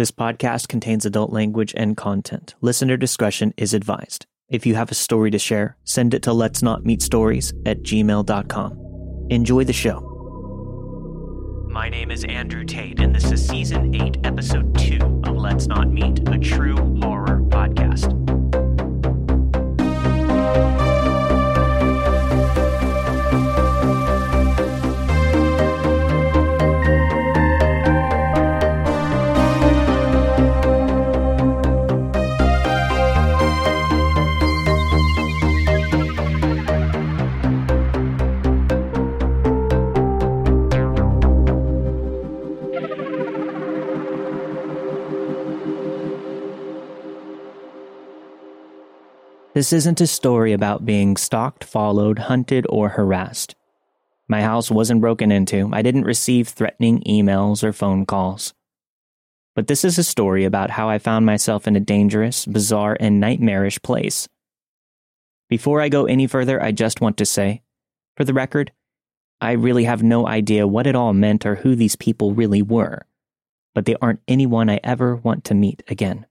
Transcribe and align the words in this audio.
This 0.00 0.10
podcast 0.10 0.68
contains 0.68 1.04
adult 1.04 1.30
language 1.30 1.74
and 1.76 1.94
content. 1.94 2.54
Listener 2.62 2.96
discretion 2.96 3.52
is 3.58 3.74
advised. 3.74 4.24
If 4.48 4.64
you 4.64 4.74
have 4.74 4.90
a 4.90 4.94
story 4.94 5.30
to 5.30 5.38
share, 5.38 5.76
send 5.84 6.14
it 6.14 6.22
to 6.22 6.32
let's 6.32 6.62
not 6.62 6.86
meet 6.86 7.02
stories 7.02 7.52
at 7.66 7.82
gmail.com. 7.82 9.26
Enjoy 9.28 9.62
the 9.62 9.74
show. 9.74 10.00
My 11.68 11.90
name 11.90 12.10
is 12.10 12.24
Andrew 12.24 12.64
Tate, 12.64 12.98
and 12.98 13.14
this 13.14 13.30
is 13.30 13.46
season 13.46 13.94
8, 13.94 14.16
episode 14.24 14.74
2 14.78 15.20
of 15.24 15.36
Let's 15.36 15.66
Not 15.66 15.90
Meet, 15.90 16.26
a 16.30 16.38
true 16.38 16.78
horror 17.02 17.42
podcast. 17.48 18.29
This 49.60 49.74
isn't 49.74 50.00
a 50.00 50.06
story 50.06 50.54
about 50.54 50.86
being 50.86 51.18
stalked, 51.18 51.64
followed, 51.64 52.18
hunted, 52.18 52.66
or 52.70 52.88
harassed. 52.88 53.54
My 54.26 54.40
house 54.40 54.70
wasn't 54.70 55.02
broken 55.02 55.30
into. 55.30 55.68
I 55.70 55.82
didn't 55.82 56.06
receive 56.06 56.48
threatening 56.48 57.02
emails 57.02 57.62
or 57.62 57.74
phone 57.74 58.06
calls. 58.06 58.54
But 59.54 59.66
this 59.66 59.84
is 59.84 59.98
a 59.98 60.02
story 60.02 60.46
about 60.46 60.70
how 60.70 60.88
I 60.88 60.98
found 60.98 61.26
myself 61.26 61.68
in 61.68 61.76
a 61.76 61.80
dangerous, 61.80 62.46
bizarre, 62.46 62.96
and 62.98 63.20
nightmarish 63.20 63.82
place. 63.82 64.30
Before 65.50 65.82
I 65.82 65.90
go 65.90 66.06
any 66.06 66.26
further, 66.26 66.62
I 66.62 66.72
just 66.72 67.02
want 67.02 67.18
to 67.18 67.26
say, 67.26 67.60
for 68.16 68.24
the 68.24 68.32
record, 68.32 68.72
I 69.42 69.52
really 69.52 69.84
have 69.84 70.02
no 70.02 70.26
idea 70.26 70.66
what 70.66 70.86
it 70.86 70.96
all 70.96 71.12
meant 71.12 71.44
or 71.44 71.56
who 71.56 71.74
these 71.76 71.96
people 71.96 72.32
really 72.32 72.62
were, 72.62 73.04
but 73.74 73.84
they 73.84 73.96
aren't 74.00 74.22
anyone 74.26 74.70
I 74.70 74.80
ever 74.82 75.16
want 75.16 75.44
to 75.44 75.54
meet 75.54 75.82
again. 75.86 76.24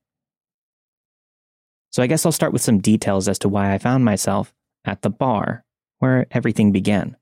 So 1.92 2.04
I 2.04 2.08
guess 2.08 2.26
I'll 2.26 2.32
start 2.32 2.54
with 2.54 2.62
some 2.62 2.80
details 2.80 3.28
as 3.28 3.40
to 3.40 3.50
why 3.50 3.74
I 3.74 3.78
found 3.78 4.06
myself 4.06 4.54
at 4.86 5.02
the 5.02 5.10
bar 5.10 5.64
where 6.00 6.28
everything 6.32 6.72
began. 6.72 7.18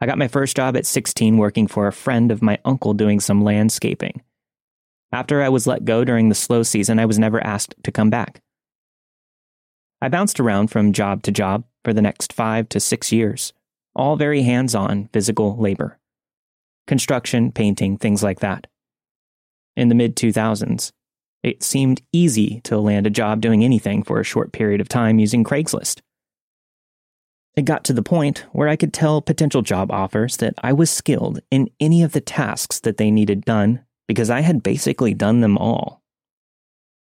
I 0.00 0.06
got 0.06 0.18
my 0.18 0.28
first 0.28 0.56
job 0.56 0.76
at 0.76 0.84
16 0.84 1.38
working 1.38 1.66
for 1.66 1.86
a 1.86 1.92
friend 1.92 2.30
of 2.30 2.42
my 2.42 2.58
uncle 2.64 2.92
doing 2.92 3.20
some 3.20 3.42
landscaping. 3.42 4.22
After 5.12 5.42
I 5.42 5.48
was 5.48 5.66
let 5.66 5.84
go 5.84 6.04
during 6.04 6.28
the 6.28 6.34
slow 6.34 6.62
season, 6.62 6.98
I 6.98 7.06
was 7.06 7.18
never 7.18 7.44
asked 7.44 7.74
to 7.84 7.92
come 7.92 8.10
back. 8.10 8.42
I 10.02 10.08
bounced 10.08 10.38
around 10.38 10.68
from 10.68 10.92
job 10.92 11.22
to 11.22 11.32
job 11.32 11.64
for 11.84 11.94
the 11.94 12.02
next 12.02 12.32
five 12.32 12.68
to 12.70 12.80
six 12.80 13.12
years, 13.12 13.52
all 13.94 14.16
very 14.16 14.42
hands 14.42 14.74
on 14.74 15.08
physical 15.12 15.56
labor 15.56 15.98
construction, 16.86 17.50
painting, 17.50 17.96
things 17.96 18.22
like 18.22 18.40
that. 18.40 18.68
In 19.76 19.88
the 19.88 19.94
mid 19.94 20.16
2000s, 20.16 20.92
it 21.42 21.62
seemed 21.62 22.02
easy 22.12 22.60
to 22.62 22.78
land 22.78 23.06
a 23.06 23.10
job 23.10 23.40
doing 23.40 23.64
anything 23.64 24.02
for 24.02 24.20
a 24.20 24.24
short 24.24 24.52
period 24.52 24.80
of 24.80 24.88
time 24.88 25.18
using 25.18 25.44
Craigslist. 25.44 26.00
It 27.56 27.64
got 27.64 27.84
to 27.84 27.92
the 27.92 28.02
point 28.02 28.44
where 28.52 28.68
I 28.68 28.76
could 28.76 28.92
tell 28.92 29.22
potential 29.22 29.62
job 29.62 29.90
offers 29.90 30.36
that 30.38 30.54
I 30.62 30.72
was 30.72 30.90
skilled 30.90 31.40
in 31.50 31.70
any 31.80 32.02
of 32.02 32.12
the 32.12 32.20
tasks 32.20 32.80
that 32.80 32.98
they 32.98 33.10
needed 33.10 33.44
done 33.44 33.84
because 34.06 34.28
I 34.28 34.40
had 34.40 34.62
basically 34.62 35.14
done 35.14 35.40
them 35.40 35.56
all. 35.56 36.02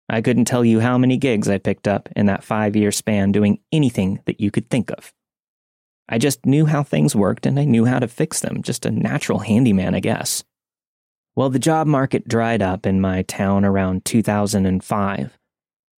I 0.08 0.20
couldn't 0.20 0.45
tell 0.45 0.64
you 0.64 0.80
how 0.80 0.98
many 0.98 1.17
gigs 1.17 1.48
I 1.48 1.58
picked 1.58 1.89
up 1.89 2.08
in 2.14 2.27
that 2.27 2.45
five 2.45 2.77
year 2.77 2.92
span 2.92 3.33
doing 3.33 3.61
anything 3.73 4.20
that 4.27 4.41
you 4.41 4.51
could 4.51 4.70
think 4.70 4.91
of. 4.91 5.12
I 6.08 6.19
just 6.19 6.46
knew 6.46 6.67
how 6.67 6.83
things 6.83 7.17
worked 7.17 7.46
and 7.46 7.58
I 7.58 7.64
knew 7.64 7.85
how 7.85 7.98
to 7.98 8.07
fix 8.07 8.40
them, 8.40 8.63
just 8.63 8.86
a 8.86 8.90
natural 8.90 9.40
handyman, 9.40 9.95
I 9.95 10.01
guess. 10.01 10.45
Well, 11.36 11.51
the 11.51 11.58
job 11.58 11.86
market 11.86 12.27
dried 12.27 12.63
up 12.63 12.86
in 12.86 12.98
my 12.98 13.20
town 13.23 13.67
around 13.67 14.07
2005. 14.07 15.39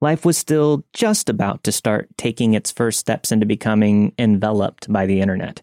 Life 0.00 0.24
was 0.24 0.36
still 0.36 0.84
just 0.92 1.28
about 1.28 1.62
to 1.62 1.70
start 1.70 2.08
taking 2.16 2.54
its 2.54 2.72
first 2.72 2.98
steps 2.98 3.30
into 3.30 3.46
becoming 3.46 4.12
enveloped 4.18 4.92
by 4.92 5.06
the 5.06 5.20
internet. 5.20 5.62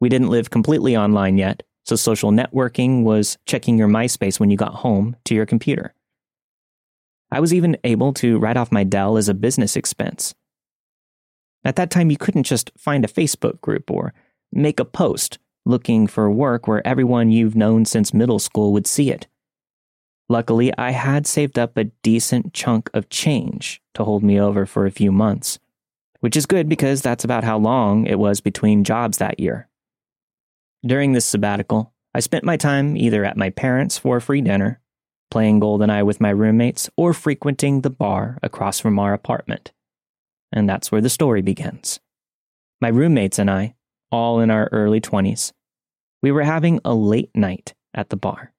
We 0.00 0.08
didn't 0.08 0.30
live 0.30 0.50
completely 0.50 0.96
online 0.96 1.38
yet, 1.38 1.62
so 1.84 1.94
social 1.94 2.32
networking 2.32 3.04
was 3.04 3.38
checking 3.46 3.78
your 3.78 3.86
MySpace 3.86 4.40
when 4.40 4.50
you 4.50 4.56
got 4.56 4.74
home 4.74 5.14
to 5.26 5.36
your 5.36 5.46
computer. 5.46 5.94
I 7.30 7.38
was 7.38 7.54
even 7.54 7.76
able 7.84 8.12
to 8.14 8.40
write 8.40 8.56
off 8.56 8.72
my 8.72 8.82
Dell 8.82 9.16
as 9.16 9.28
a 9.28 9.34
business 9.34 9.76
expense. 9.76 10.34
At 11.64 11.76
that 11.76 11.92
time, 11.92 12.10
you 12.10 12.16
couldn't 12.16 12.42
just 12.42 12.72
find 12.76 13.04
a 13.04 13.08
Facebook 13.08 13.60
group 13.60 13.88
or 13.88 14.14
make 14.52 14.80
a 14.80 14.84
post 14.84 15.38
looking 15.64 16.06
for 16.06 16.30
work 16.30 16.66
where 16.66 16.86
everyone 16.86 17.30
you've 17.30 17.56
known 17.56 17.84
since 17.84 18.14
middle 18.14 18.38
school 18.38 18.72
would 18.72 18.86
see 18.86 19.10
it. 19.10 19.26
Luckily, 20.28 20.72
I 20.78 20.92
had 20.92 21.26
saved 21.26 21.58
up 21.58 21.76
a 21.76 21.84
decent 21.84 22.54
chunk 22.54 22.90
of 22.94 23.08
change 23.08 23.82
to 23.94 24.04
hold 24.04 24.22
me 24.22 24.40
over 24.40 24.66
for 24.66 24.86
a 24.86 24.90
few 24.90 25.12
months, 25.12 25.58
which 26.20 26.36
is 26.36 26.46
good 26.46 26.68
because 26.68 27.02
that's 27.02 27.24
about 27.24 27.44
how 27.44 27.58
long 27.58 28.06
it 28.06 28.18
was 28.18 28.40
between 28.40 28.84
jobs 28.84 29.18
that 29.18 29.40
year. 29.40 29.68
During 30.84 31.12
this 31.12 31.26
sabbatical, 31.26 31.92
I 32.14 32.20
spent 32.20 32.44
my 32.44 32.56
time 32.56 32.96
either 32.96 33.24
at 33.24 33.36
my 33.36 33.50
parents' 33.50 33.98
for 33.98 34.16
a 34.16 34.20
free 34.20 34.40
dinner, 34.40 34.80
playing 35.30 35.60
GoldenEye 35.60 36.04
with 36.04 36.20
my 36.20 36.30
roommates, 36.30 36.90
or 36.96 37.14
frequenting 37.14 37.80
the 37.80 37.90
bar 37.90 38.38
across 38.42 38.80
from 38.80 38.98
our 38.98 39.12
apartment. 39.12 39.72
And 40.52 40.68
that's 40.68 40.92
where 40.92 41.00
the 41.00 41.08
story 41.08 41.40
begins. 41.40 42.00
My 42.80 42.88
roommates 42.88 43.38
and 43.38 43.50
I 43.50 43.74
all 44.12 44.38
in 44.38 44.50
our 44.50 44.68
early 44.70 45.00
20s. 45.00 45.52
We 46.22 46.30
were 46.30 46.44
having 46.44 46.78
a 46.84 46.94
late 46.94 47.30
night 47.34 47.74
at 47.94 48.10
the 48.10 48.16
bar. 48.16 48.52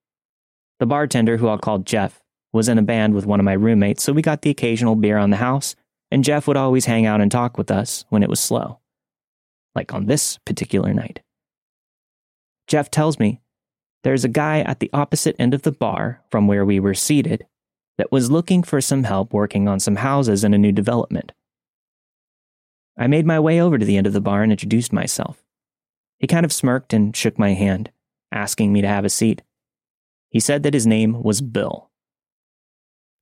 The 0.80 0.86
bartender, 0.86 1.38
who 1.38 1.48
I'll 1.48 1.58
call 1.58 1.80
Jeff, 1.80 2.22
was 2.52 2.68
in 2.68 2.78
a 2.78 2.84
band 2.84 3.14
with 3.14 3.26
one 3.26 3.40
of 3.40 3.46
my 3.46 3.54
roommates, 3.54 4.04
so 4.04 4.12
we 4.12 4.22
got 4.22 4.42
the 4.42 4.50
occasional 4.50 4.96
beer 4.96 5.18
on 5.18 5.30
the 5.30 5.38
house, 5.38 5.76
and 6.12 6.24
Jeff 6.24 6.48
would 6.48 6.58
always 6.58 6.86
hang 6.86 7.06
out 7.06 7.22
and 7.22 7.32
talk 7.32 7.58
with 7.58 7.72
us 7.72 8.04
when 8.10 8.22
it 8.22 8.30
was 8.30 8.40
slow. 8.40 8.80
Like 9.76 9.94
on 9.94 10.08
this 10.08 10.38
particular 10.40 10.94
night. 10.94 11.22
Jeff 12.68 12.92
tells 12.92 13.18
me 13.18 13.40
there's 14.04 14.26
a 14.26 14.30
guy 14.30 14.60
at 14.60 14.80
the 14.80 14.90
opposite 14.94 15.36
end 15.40 15.54
of 15.54 15.62
the 15.62 15.72
bar 15.72 16.22
from 16.30 16.48
where 16.48 16.66
we 16.66 16.80
were 16.80 16.94
seated 16.94 17.46
that 17.98 18.12
was 18.12 18.32
looking 18.32 18.64
for 18.64 18.82
some 18.82 19.04
help 19.04 19.34
working 19.34 19.68
on 19.68 19.80
some 19.80 19.98
houses 19.98 20.44
in 20.44 20.54
a 20.54 20.58
new 20.58 20.72
development. 20.72 21.32
I 22.98 23.08
made 23.08 23.26
my 23.26 23.40
way 23.40 23.60
over 23.60 23.78
to 23.78 23.86
the 23.86 23.98
end 23.98 24.08
of 24.08 24.14
the 24.14 24.22
bar 24.22 24.44
and 24.44 24.52
introduced 24.52 24.94
myself. 24.94 25.43
He 26.24 26.28
kind 26.28 26.46
of 26.46 26.54
smirked 26.54 26.94
and 26.94 27.14
shook 27.14 27.38
my 27.38 27.52
hand, 27.52 27.92
asking 28.32 28.72
me 28.72 28.80
to 28.80 28.88
have 28.88 29.04
a 29.04 29.10
seat. 29.10 29.42
He 30.30 30.40
said 30.40 30.64
that 30.64 30.74
his 30.74 30.88
name 30.88 31.22
was 31.22 31.42
Bill. 31.42 31.92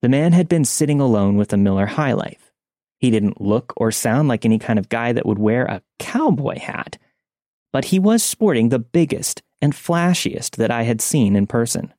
The 0.04 0.08
man 0.10 0.34
had 0.34 0.48
been 0.48 0.66
sitting 0.66 1.00
alone 1.00 1.36
with 1.36 1.52
a 1.52 1.58
Miller 1.58 1.88
High 1.88 2.14
Life. 2.14 2.52
He 3.00 3.10
didn't 3.10 3.42
look 3.42 3.74
or 3.76 3.92
sound 3.92 4.28
like 4.28 4.46
any 4.46 4.60
kind 4.60 4.78
of 4.78 4.88
guy 4.88 5.14
that 5.14 5.26
would 5.26 5.40
wear 5.40 5.66
a 5.66 5.82
cowboy 5.98 6.60
hat, 6.60 7.00
but 7.74 7.86
he 7.86 7.98
was 7.98 8.22
sporting 8.22 8.70
the 8.70 8.78
biggest 8.78 9.42
and 9.64 9.74
flashiest 9.74 10.58
that 10.58 10.70
I 10.70 10.84
had 10.84 11.02
seen 11.02 11.36
in 11.36 11.48
person. 11.48 11.92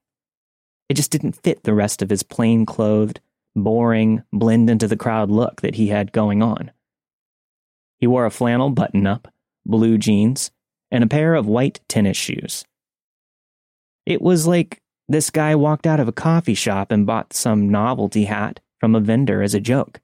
It 0.88 0.94
just 0.94 1.10
didn't 1.10 1.42
fit 1.42 1.64
the 1.64 1.74
rest 1.74 2.02
of 2.02 2.10
his 2.10 2.22
plain 2.22 2.64
clothed, 2.64 3.19
boring, 3.56 4.22
blend 4.32 4.70
into 4.70 4.86
the 4.86 4.96
crowd 4.96 5.32
look 5.32 5.62
that 5.62 5.74
he 5.74 5.88
had 5.88 6.12
going 6.12 6.44
on. 6.44 6.70
He 7.98 8.06
wore 8.06 8.24
a 8.24 8.30
flannel 8.30 8.70
button 8.70 9.04
up, 9.04 9.26
blue 9.66 9.98
jeans, 9.98 10.52
and 10.92 11.03
a 11.03 11.08
pair 11.08 11.34
of 11.34 11.47
white 11.48 11.80
tennis 11.88 12.16
shoes. 12.16 12.64
It 14.04 14.20
was 14.20 14.47
like 14.47 14.80
this 15.08 15.30
guy 15.30 15.54
walked 15.54 15.86
out 15.86 15.98
of 15.98 16.06
a 16.06 16.12
coffee 16.12 16.54
shop 16.54 16.92
and 16.92 17.06
bought 17.06 17.32
some 17.32 17.70
novelty 17.70 18.25
hat 18.25 18.61
from 18.78 18.94
a 18.94 19.00
vendor 19.00 19.43
as 19.43 19.55
a 19.55 19.61
joke. 19.61 20.00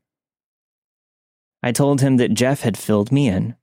I 1.62 1.73
told 1.73 2.01
him 2.01 2.17
that 2.17 2.35
Jeff 2.35 2.62
had 2.62 2.79
filled 2.79 3.12
me 3.12 3.29
in 3.29 3.55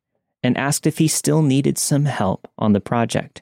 and 0.44 0.58
asked 0.58 0.86
if 0.86 1.00
he 1.00 1.08
still 1.08 1.42
needed 1.42 1.78
some 1.78 2.06
help 2.06 2.48
on 2.58 2.74
the 2.74 2.80
project. 2.80 3.42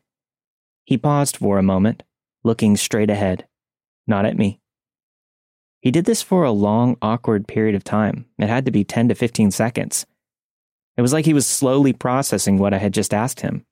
He 0.86 0.98
paused 0.98 1.38
for 1.38 1.58
a 1.58 1.64
moment, 1.64 2.04
looking 2.44 2.78
straight 2.78 3.10
ahead, 3.10 3.48
not 4.08 4.26
at 4.26 4.38
me. 4.38 4.60
He 5.82 5.92
did 5.92 6.06
this 6.06 6.22
for 6.22 6.44
a 6.44 6.52
long, 6.52 6.96
awkward 7.02 7.48
period 7.48 7.76
of 7.76 7.84
time. 7.84 8.26
It 8.40 8.48
had 8.48 8.64
to 8.66 8.72
be 8.72 8.86
10 8.86 9.10
to 9.10 9.16
15 9.16 9.52
seconds. 9.52 10.06
It 10.96 11.02
was 11.02 11.12
like 11.12 11.26
he 11.26 11.34
was 11.34 11.48
slowly 11.48 11.92
processing 11.92 12.58
what 12.58 12.74
I 12.74 12.78
had 12.78 12.94
just 12.94 13.14
asked 13.14 13.42
him. 13.42 13.66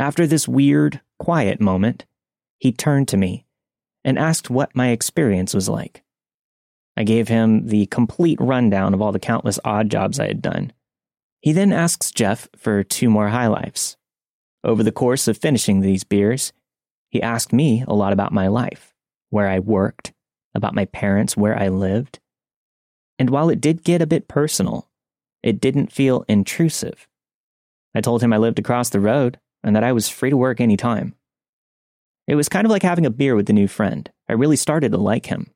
After 0.00 0.26
this 0.26 0.48
weird, 0.48 1.02
quiet 1.18 1.60
moment, 1.60 2.06
he 2.56 2.72
turned 2.72 3.06
to 3.08 3.18
me 3.18 3.44
and 4.02 4.18
asked 4.18 4.48
what 4.48 4.74
my 4.74 4.88
experience 4.88 5.52
was 5.52 5.68
like. 5.68 6.02
I 6.96 7.04
gave 7.04 7.28
him 7.28 7.66
the 7.66 7.84
complete 7.84 8.40
rundown 8.40 8.94
of 8.94 9.02
all 9.02 9.12
the 9.12 9.18
countless 9.18 9.58
odd 9.62 9.90
jobs 9.90 10.18
I 10.18 10.28
had 10.28 10.40
done. 10.40 10.72
He 11.42 11.52
then 11.52 11.70
asks 11.70 12.12
Jeff 12.12 12.48
for 12.56 12.82
two 12.82 13.10
more 13.10 13.28
high 13.28 13.48
lifes. 13.48 13.98
Over 14.64 14.82
the 14.82 14.90
course 14.90 15.28
of 15.28 15.36
finishing 15.36 15.80
these 15.80 16.02
beers, 16.02 16.54
he 17.10 17.20
asked 17.20 17.52
me 17.52 17.84
a 17.86 17.92
lot 17.92 18.14
about 18.14 18.32
my 18.32 18.48
life, 18.48 18.94
where 19.28 19.48
I 19.48 19.58
worked, 19.58 20.14
about 20.54 20.74
my 20.74 20.86
parents, 20.86 21.36
where 21.36 21.58
I 21.58 21.68
lived. 21.68 22.20
And 23.18 23.28
while 23.28 23.50
it 23.50 23.60
did 23.60 23.84
get 23.84 24.00
a 24.00 24.06
bit 24.06 24.28
personal, 24.28 24.88
it 25.42 25.60
didn't 25.60 25.92
feel 25.92 26.24
intrusive. 26.26 27.06
I 27.94 28.00
told 28.00 28.22
him 28.22 28.32
I 28.32 28.38
lived 28.38 28.58
across 28.58 28.88
the 28.88 29.00
road 29.00 29.38
and 29.62 29.74
that 29.76 29.84
I 29.84 29.92
was 29.92 30.08
free 30.08 30.30
to 30.30 30.36
work 30.36 30.60
any 30.60 30.76
time. 30.76 31.14
It 32.26 32.34
was 32.34 32.48
kind 32.48 32.64
of 32.64 32.70
like 32.70 32.82
having 32.82 33.06
a 33.06 33.10
beer 33.10 33.34
with 33.34 33.50
a 33.50 33.52
new 33.52 33.68
friend. 33.68 34.10
I 34.28 34.34
really 34.34 34.56
started 34.56 34.92
to 34.92 34.98
like 34.98 35.26
him. 35.26 35.50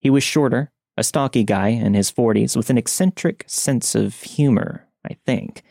He 0.00 0.10
was 0.10 0.22
shorter, 0.22 0.70
a 0.96 1.02
stocky 1.02 1.44
guy 1.44 1.68
in 1.68 1.94
his 1.94 2.12
40s 2.12 2.56
with 2.56 2.70
an 2.70 2.78
eccentric 2.78 3.44
sense 3.46 3.94
of 3.94 4.14
humor, 4.22 4.86
I 5.08 5.16
think. 5.26 5.62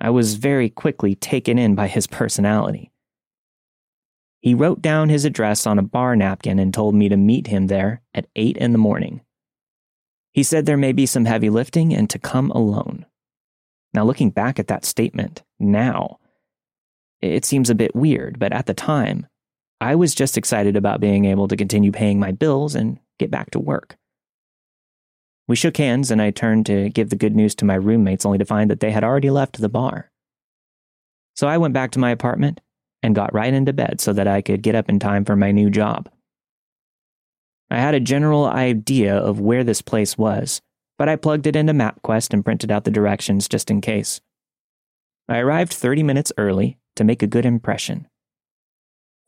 I 0.00 0.10
was 0.10 0.34
very 0.34 0.70
quickly 0.70 1.14
taken 1.14 1.58
in 1.58 1.74
by 1.74 1.88
his 1.88 2.06
personality. 2.06 2.92
He 4.40 4.54
wrote 4.54 4.80
down 4.80 5.08
his 5.08 5.24
address 5.24 5.66
on 5.66 5.78
a 5.78 5.82
bar 5.82 6.14
napkin 6.14 6.58
and 6.58 6.72
told 6.72 6.94
me 6.94 7.08
to 7.08 7.16
meet 7.16 7.48
him 7.48 7.66
there 7.66 8.02
at 8.14 8.28
8 8.36 8.56
in 8.56 8.72
the 8.72 8.78
morning. 8.78 9.22
He 10.32 10.44
said 10.44 10.64
there 10.66 10.76
may 10.76 10.92
be 10.92 11.06
some 11.06 11.24
heavy 11.24 11.50
lifting 11.50 11.92
and 11.92 12.08
to 12.10 12.18
come 12.18 12.52
alone. 12.52 13.04
Now, 13.92 14.04
looking 14.04 14.30
back 14.30 14.60
at 14.60 14.68
that 14.68 14.84
statement 14.84 15.42
now, 15.58 16.20
it 17.20 17.44
seems 17.44 17.70
a 17.70 17.74
bit 17.74 17.94
weird, 17.94 18.38
but 18.38 18.52
at 18.52 18.66
the 18.66 18.74
time, 18.74 19.26
I 19.80 19.94
was 19.94 20.14
just 20.14 20.36
excited 20.36 20.76
about 20.76 21.00
being 21.00 21.24
able 21.24 21.48
to 21.48 21.56
continue 21.56 21.92
paying 21.92 22.18
my 22.18 22.32
bills 22.32 22.74
and 22.74 22.98
get 23.18 23.30
back 23.30 23.50
to 23.52 23.58
work. 23.58 23.96
We 25.46 25.56
shook 25.56 25.76
hands 25.76 26.10
and 26.10 26.20
I 26.20 26.30
turned 26.30 26.66
to 26.66 26.90
give 26.90 27.10
the 27.10 27.16
good 27.16 27.34
news 27.34 27.54
to 27.56 27.64
my 27.64 27.74
roommates 27.74 28.26
only 28.26 28.38
to 28.38 28.44
find 28.44 28.70
that 28.70 28.80
they 28.80 28.90
had 28.90 29.04
already 29.04 29.30
left 29.30 29.60
the 29.60 29.68
bar. 29.68 30.10
So 31.34 31.48
I 31.48 31.58
went 31.58 31.74
back 31.74 31.92
to 31.92 31.98
my 31.98 32.10
apartment 32.10 32.60
and 33.02 33.14
got 33.14 33.32
right 33.32 33.54
into 33.54 33.72
bed 33.72 34.00
so 34.00 34.12
that 34.12 34.26
I 34.26 34.42
could 34.42 34.62
get 34.62 34.74
up 34.74 34.88
in 34.88 34.98
time 34.98 35.24
for 35.24 35.36
my 35.36 35.52
new 35.52 35.70
job. 35.70 36.10
I 37.70 37.78
had 37.78 37.94
a 37.94 38.00
general 38.00 38.46
idea 38.46 39.16
of 39.16 39.40
where 39.40 39.62
this 39.62 39.82
place 39.82 40.18
was, 40.18 40.60
but 40.98 41.08
I 41.08 41.16
plugged 41.16 41.46
it 41.46 41.56
into 41.56 41.72
MapQuest 41.72 42.32
and 42.32 42.44
printed 42.44 42.70
out 42.70 42.84
the 42.84 42.90
directions 42.90 43.48
just 43.48 43.70
in 43.70 43.80
case. 43.80 44.20
I 45.28 45.38
arrived 45.38 45.72
30 45.72 46.02
minutes 46.02 46.32
early 46.36 46.78
to 46.98 47.04
make 47.04 47.22
a 47.22 47.26
good 47.26 47.46
impression. 47.46 48.06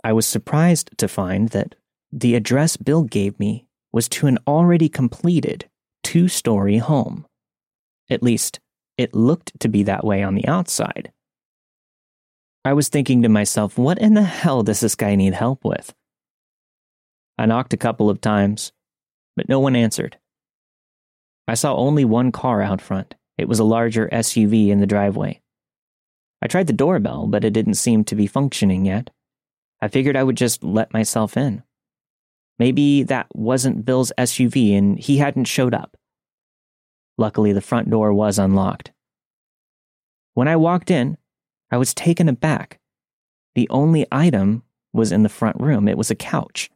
I 0.05 0.13
was 0.13 0.27
surprised 0.27 0.91
to 0.99 1.09
find 1.09 1.49
that 1.51 1.77
the 2.13 2.35
address 2.35 2.77
Bill 2.77 3.05
gave 3.05 3.39
me 3.39 3.67
was 3.93 4.09
to 4.11 4.27
an 4.27 4.39
already 4.47 4.89
completed 4.89 5.69
two 6.03 6.29
story 6.29 6.79
home. 6.79 7.27
At 8.11 8.23
least, 8.23 8.59
it 8.99 9.15
looked 9.15 9.59
to 9.61 9.69
be 9.69 9.85
that 9.85 10.05
way 10.05 10.23
on 10.23 10.35
the 10.35 10.47
outside. 10.49 11.13
I 12.65 12.73
was 12.73 12.89
thinking 12.89 13.23
to 13.23 13.29
myself, 13.29 13.79
what 13.79 13.99
in 13.99 14.15
the 14.15 14.23
hell 14.23 14.63
does 14.63 14.81
this 14.81 14.95
guy 14.95 15.15
need 15.15 15.35
help 15.35 15.65
with? 15.65 15.95
I 17.39 17.47
knocked 17.47 17.73
a 17.73 17.79
couple 17.79 18.11
of 18.11 18.21
times, 18.21 18.73
but 19.37 19.49
no 19.49 19.61
one 19.61 19.77
answered. 19.77 20.19
I 21.49 21.55
saw 21.55 21.75
only 21.75 22.05
one 22.05 22.33
car 22.33 22.61
out 22.63 22.81
front. 22.81 23.15
It 23.39 23.49
was 23.49 23.59
a 23.59 23.65
larger 23.65 24.09
SUV 24.13 24.69
in 24.69 24.81
the 24.81 24.87
driveway. 24.87 25.41
I 26.43 26.47
tried 26.47 26.67
the 26.67 26.73
doorbell, 26.73 27.27
but 27.27 27.45
it 27.45 27.53
didn't 27.53 27.75
seem 27.75 28.05
to 28.05 28.15
be 28.15 28.27
functioning 28.27 28.87
yet. 28.87 29.11
I 29.81 29.89
figured 29.89 30.17
I 30.17 30.25
would 30.25 30.37
just 30.37 30.63
let 30.63 30.93
myself 30.93 31.37
in. 31.37 31.63
Maybe 32.59 33.03
that 33.05 33.27
wasn't 33.35 33.85
Bill's 33.85 34.13
SUV 34.19 34.77
and 34.77 34.99
he 34.99 35.19
hadn't 35.19 35.47
showed 35.47 35.75
up. 35.75 35.97
Luckily, 37.17 37.53
the 37.53 37.61
front 37.61 37.91
door 37.91 38.13
was 38.13 38.39
unlocked. 38.39 38.93
When 40.35 40.49
I 40.49 40.57
walked 40.57 40.91
in, 40.91 41.19
I 41.71 41.77
was 41.77 41.95
taken 41.95 42.29
aback. 42.29 42.79
The 43.55 43.69
only 43.71 44.07
item 44.13 44.63
was 44.93 45.13
in 45.13 45.23
the 45.23 45.29
front 45.29 45.61
room. 45.61 45.89
It 45.89 45.99
was 45.99 46.11
a 46.11 46.15
couch. 46.15 46.71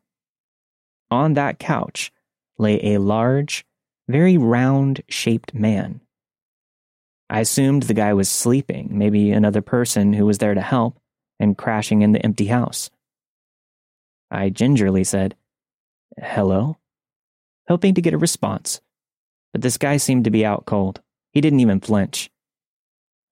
On 1.10 1.34
that 1.34 1.58
couch 1.58 2.12
lay 2.58 2.94
a 2.94 3.00
large, 3.00 3.64
very 4.08 4.36
round 4.36 5.02
shaped 5.08 5.54
man. 5.54 6.00
I 7.30 7.40
assumed 7.40 7.84
the 7.84 7.94
guy 7.94 8.12
was 8.12 8.28
sleeping, 8.28 8.90
maybe 8.92 9.30
another 9.30 9.62
person 9.62 10.12
who 10.12 10.26
was 10.26 10.38
there 10.38 10.54
to 10.54 10.60
help, 10.60 10.98
and 11.40 11.56
crashing 11.56 12.02
in 12.02 12.12
the 12.12 12.24
empty 12.24 12.46
house. 12.46 12.90
I 14.30 14.50
gingerly 14.50 15.04
said, 15.04 15.34
Hello? 16.18 16.76
Hoping 17.68 17.94
to 17.94 18.02
get 18.02 18.14
a 18.14 18.18
response. 18.18 18.80
But 19.52 19.62
this 19.62 19.78
guy 19.78 19.96
seemed 19.96 20.24
to 20.24 20.30
be 20.30 20.44
out 20.44 20.66
cold. 20.66 21.00
He 21.32 21.40
didn't 21.40 21.60
even 21.60 21.80
flinch. 21.80 22.30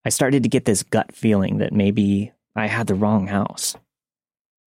I 0.05 0.09
started 0.09 0.43
to 0.43 0.49
get 0.49 0.65
this 0.65 0.83
gut 0.83 1.15
feeling 1.15 1.59
that 1.59 1.73
maybe 1.73 2.33
I 2.57 2.67
had 2.67 2.87
the 2.87 2.95
wrong 2.95 3.29
house. 3.29 3.77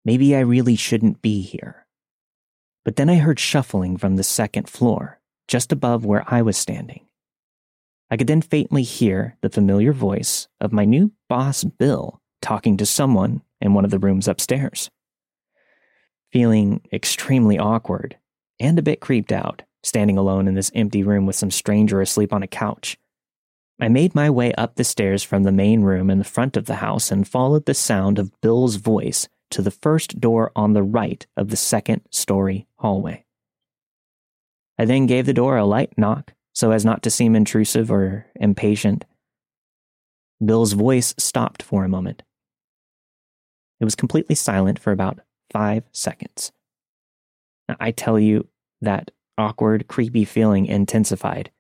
Maybe 0.05 0.37
I 0.37 0.41
really 0.41 0.77
shouldn't 0.77 1.23
be 1.23 1.41
here. 1.41 1.87
But 2.85 2.97
then 2.97 3.09
I 3.09 3.17
heard 3.17 3.41
shuffling 3.41 3.97
from 3.97 4.17
the 4.17 4.23
second 4.23 4.69
floor, 4.69 5.21
just 5.49 5.73
above 5.73 6.05
where 6.05 6.25
I 6.27 6.43
was 6.43 6.57
standing. 6.57 7.07
I 8.11 8.17
could 8.17 8.27
then 8.27 8.43
faintly 8.43 8.83
hear 8.83 9.37
the 9.41 9.51
familiar 9.51 9.93
voice 9.93 10.49
of 10.61 10.73
my 10.73 10.85
new 10.85 11.13
boss, 11.29 11.65
Bill, 11.65 12.21
talking 12.43 12.77
to 12.77 12.87
someone 12.87 13.43
in 13.61 13.75
one 13.75 13.85
of 13.85 13.91
the 13.91 13.99
rooms 13.99 14.29
upstairs. 14.29 14.91
Feeling 16.33 16.83
extremely 16.93 17.59
awkward 17.59 18.19
and 18.61 18.79
a 18.79 18.83
bit 18.83 19.01
creeped 19.01 19.33
out, 19.33 19.63
standing 19.83 20.19
alone 20.19 20.47
in 20.47 20.55
this 20.55 20.71
empty 20.75 21.03
room 21.03 21.27
with 21.27 21.37
some 21.37 21.51
stranger 21.51 22.01
asleep 22.01 22.33
on 22.33 22.43
a 22.43 22.49
couch, 22.49 22.99
I 23.81 23.89
made 23.89 24.15
my 24.15 24.31
way 24.31 24.53
up 24.55 24.77
the 24.77 24.85
stairs 24.85 25.25
from 25.25 25.43
the 25.43 25.53
main 25.53 25.83
room 25.83 26.09
in 26.09 26.19
the 26.19 26.25
front 26.25 26.57
of 26.57 26.67
the 26.67 26.77
house 26.77 27.11
and 27.11 27.27
followed 27.27 27.67
the 27.67 27.75
sound 27.75 28.19
of 28.19 28.41
Bill's 28.41 28.77
voice 28.77 29.29
to 29.51 29.63
the 29.63 29.73
first 29.73 30.21
door 30.21 30.53
on 30.55 30.73
the 30.73 30.83
right 30.83 31.27
of 31.37 31.49
the 31.49 31.57
second 31.57 32.03
story 32.11 32.69
hallway. 32.77 33.25
I 34.79 34.85
then 34.85 35.07
gave 35.07 35.27
the 35.27 35.35
door 35.35 35.57
a 35.57 35.65
light 35.65 35.93
knock 35.97 36.35
so 36.55 36.71
as 36.71 36.85
not 36.85 37.03
to 37.03 37.11
seem 37.11 37.37
intrusive 37.37 37.91
or 37.91 38.27
impatient. 38.37 39.05
Bill's 40.45 40.73
voice 40.73 41.15
stopped 41.19 41.63
for 41.63 41.85
a 41.85 41.89
moment. 41.89 42.23
It 43.81 43.85
was 43.85 43.95
completely 43.95 44.35
silent 44.35 44.79
for 44.79 44.93
about 44.93 45.21
five 45.53 45.85
seconds. 45.93 46.53
Now, 47.69 47.77
I 47.81 47.91
tell 47.91 48.19
you, 48.19 48.49
that 48.81 49.11
awkward, 49.37 49.89
creepy 49.89 50.25
feeling 50.25 50.67
intensified, 50.67 51.51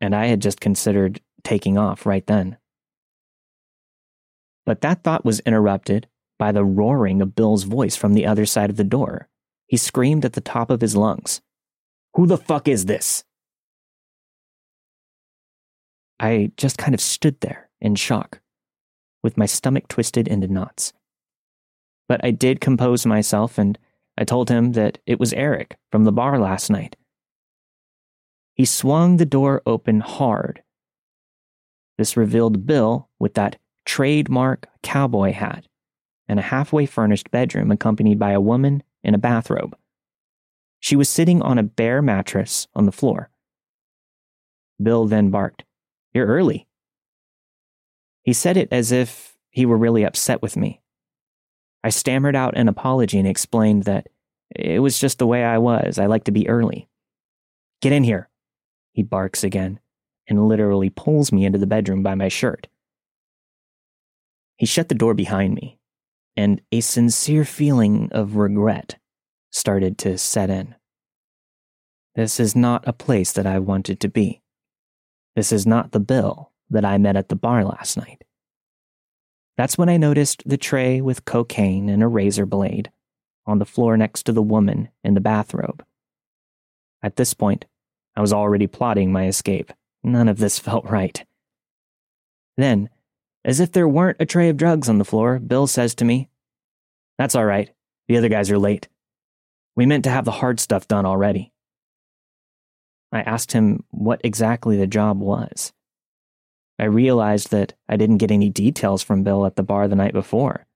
and 0.00 0.14
I 0.14 0.26
had 0.26 0.42
just 0.42 0.60
considered 0.60 1.20
taking 1.42 1.78
off 1.78 2.04
right 2.04 2.26
then. 2.26 2.58
But 4.66 4.82
that 4.82 5.02
thought 5.02 5.24
was 5.24 5.40
interrupted 5.40 6.08
by 6.38 6.52
the 6.52 6.64
roaring 6.64 7.22
of 7.22 7.34
Bill's 7.34 7.64
voice 7.64 7.96
from 7.96 8.14
the 8.14 8.26
other 8.26 8.46
side 8.46 8.70
of 8.70 8.76
the 8.76 8.84
door. 8.84 9.28
He 9.66 9.76
screamed 9.76 10.24
at 10.24 10.34
the 10.34 10.40
top 10.40 10.70
of 10.70 10.80
his 10.80 10.96
lungs. 10.96 11.40
Who 12.14 12.26
the 12.26 12.38
fuck 12.38 12.68
is 12.68 12.86
this? 12.86 13.24
I 16.20 16.52
just 16.58 16.76
kind 16.76 16.94
of 16.94 17.00
stood 17.00 17.40
there 17.40 17.70
in 17.80 17.94
shock, 17.94 18.40
with 19.22 19.38
my 19.38 19.46
stomach 19.46 19.88
twisted 19.88 20.28
into 20.28 20.48
knots. 20.48 20.92
But 22.08 22.22
I 22.22 22.30
did 22.30 22.60
compose 22.60 23.06
myself 23.06 23.56
and 23.56 23.78
I 24.18 24.24
told 24.24 24.50
him 24.50 24.72
that 24.72 24.98
it 25.06 25.18
was 25.18 25.32
Eric 25.32 25.78
from 25.90 26.04
the 26.04 26.12
bar 26.12 26.38
last 26.38 26.68
night. 26.68 26.94
He 28.54 28.66
swung 28.66 29.16
the 29.16 29.24
door 29.24 29.62
open 29.64 30.00
hard. 30.00 30.62
This 31.96 32.18
revealed 32.18 32.66
Bill 32.66 33.08
with 33.18 33.32
that 33.34 33.56
trademark 33.86 34.66
cowboy 34.82 35.32
hat 35.32 35.66
and 36.28 36.38
a 36.38 36.42
halfway 36.42 36.84
furnished 36.84 37.30
bedroom 37.30 37.70
accompanied 37.70 38.18
by 38.18 38.32
a 38.32 38.40
woman 38.40 38.82
in 39.02 39.14
a 39.14 39.18
bathrobe. 39.18 39.74
She 40.80 40.96
was 40.96 41.08
sitting 41.08 41.40
on 41.40 41.58
a 41.58 41.62
bare 41.62 42.02
mattress 42.02 42.68
on 42.74 42.84
the 42.84 42.92
floor. 42.92 43.30
Bill 44.82 45.06
then 45.06 45.30
barked, 45.30 45.64
You're 46.12 46.26
early. 46.26 46.66
He 48.22 48.32
said 48.32 48.56
it 48.56 48.68
as 48.70 48.92
if 48.92 49.36
he 49.50 49.66
were 49.66 49.76
really 49.76 50.04
upset 50.04 50.42
with 50.42 50.56
me. 50.56 50.80
I 51.82 51.90
stammered 51.90 52.36
out 52.36 52.56
an 52.56 52.68
apology 52.68 53.18
and 53.18 53.26
explained 53.26 53.84
that 53.84 54.08
it 54.54 54.80
was 54.80 54.98
just 54.98 55.18
the 55.18 55.26
way 55.26 55.44
I 55.44 55.58
was. 55.58 55.98
I 55.98 56.06
like 56.06 56.24
to 56.24 56.32
be 56.32 56.48
early. 56.48 56.88
Get 57.80 57.92
in 57.92 58.04
here, 58.04 58.28
he 58.92 59.02
barks 59.02 59.42
again 59.42 59.80
and 60.28 60.48
literally 60.48 60.90
pulls 60.90 61.32
me 61.32 61.44
into 61.44 61.58
the 61.58 61.66
bedroom 61.66 62.02
by 62.02 62.14
my 62.14 62.28
shirt. 62.28 62.68
He 64.56 64.66
shut 64.66 64.88
the 64.88 64.94
door 64.94 65.14
behind 65.14 65.54
me 65.54 65.78
and 66.36 66.60
a 66.70 66.80
sincere 66.80 67.44
feeling 67.44 68.08
of 68.12 68.36
regret 68.36 68.96
started 69.50 69.98
to 69.98 70.18
set 70.18 70.50
in. 70.50 70.74
This 72.14 72.38
is 72.38 72.54
not 72.54 72.86
a 72.86 72.92
place 72.92 73.32
that 73.32 73.46
I 73.46 73.58
wanted 73.58 74.00
to 74.00 74.08
be. 74.08 74.42
This 75.36 75.52
is 75.52 75.66
not 75.66 75.92
the 75.92 76.00
Bill 76.00 76.50
that 76.70 76.84
I 76.84 76.98
met 76.98 77.16
at 77.16 77.28
the 77.28 77.36
bar 77.36 77.64
last 77.64 77.96
night. 77.96 78.24
That's 79.56 79.76
when 79.76 79.88
I 79.88 79.96
noticed 79.96 80.42
the 80.46 80.56
tray 80.56 81.00
with 81.00 81.24
cocaine 81.24 81.88
and 81.88 82.02
a 82.02 82.08
razor 82.08 82.46
blade 82.46 82.90
on 83.46 83.58
the 83.58 83.66
floor 83.66 83.96
next 83.96 84.22
to 84.24 84.32
the 84.32 84.42
woman 84.42 84.88
in 85.04 85.14
the 85.14 85.20
bathrobe. 85.20 85.84
At 87.02 87.16
this 87.16 87.34
point, 87.34 87.66
I 88.16 88.20
was 88.20 88.32
already 88.32 88.66
plotting 88.66 89.12
my 89.12 89.26
escape. 89.26 89.72
None 90.02 90.28
of 90.28 90.38
this 90.38 90.58
felt 90.60 90.84
right. 90.86 91.24
Then, 92.56 92.88
as 93.44 93.60
if 93.60 93.72
there 93.72 93.88
weren't 93.88 94.18
a 94.20 94.26
tray 94.26 94.48
of 94.48 94.56
drugs 94.56 94.88
on 94.88 94.98
the 94.98 95.04
floor, 95.04 95.38
Bill 95.38 95.66
says 95.66 95.94
to 95.96 96.04
me, 96.04 96.28
That's 97.18 97.34
all 97.34 97.44
right. 97.44 97.70
The 98.08 98.16
other 98.16 98.28
guys 98.28 98.50
are 98.50 98.58
late. 98.58 98.88
We 99.76 99.86
meant 99.86 100.04
to 100.04 100.10
have 100.10 100.24
the 100.24 100.30
hard 100.30 100.60
stuff 100.60 100.88
done 100.88 101.06
already. 101.06 101.52
I 103.12 103.20
asked 103.22 103.52
him 103.52 103.84
what 103.90 104.20
exactly 104.22 104.76
the 104.76 104.86
job 104.86 105.20
was. 105.20 105.72
I 106.78 106.84
realized 106.84 107.50
that 107.50 107.74
I 107.88 107.96
didn't 107.96 108.18
get 108.18 108.30
any 108.30 108.48
details 108.48 109.02
from 109.02 109.22
Bill 109.22 109.44
at 109.44 109.56
the 109.56 109.62
bar 109.62 109.88
the 109.88 109.96
night 109.96 110.12
before. 110.12 110.66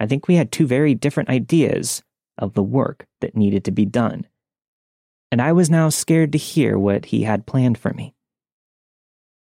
I 0.00 0.06
think 0.06 0.28
we 0.28 0.34
had 0.34 0.52
two 0.52 0.66
very 0.66 0.94
different 0.94 1.30
ideas 1.30 2.02
of 2.36 2.54
the 2.54 2.62
work 2.62 3.06
that 3.20 3.36
needed 3.36 3.64
to 3.64 3.70
be 3.70 3.84
done. 3.84 4.26
And 5.30 5.42
I 5.42 5.52
was 5.52 5.70
now 5.70 5.88
scared 5.88 6.32
to 6.32 6.38
hear 6.38 6.78
what 6.78 7.06
he 7.06 7.22
had 7.22 7.46
planned 7.46 7.78
for 7.78 7.92
me. 7.92 8.14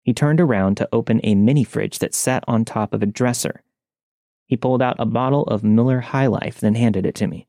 He 0.03 0.15
turned 0.15 0.41
around 0.41 0.77
to 0.77 0.89
open 0.93 1.21
a 1.23 1.35
mini 1.35 1.65
fridge 1.65 1.99
that 1.99 2.15
sat 2.15 2.45
on 2.49 2.65
top 2.65 2.95
of 2.95 3.03
a 3.03 3.07
dresser. 3.07 3.63
He 4.47 4.57
pulled 4.57 4.83
out 4.83 4.97
a 4.99 5.07
bottle 5.07 5.45
of 5.45 5.63
Miller 5.63 6.01
High 6.01 6.27
Life, 6.27 6.61
then 6.61 6.75
handed 6.75 7.07
it 7.07 7.15
to 7.17 7.27
me. 7.27 7.47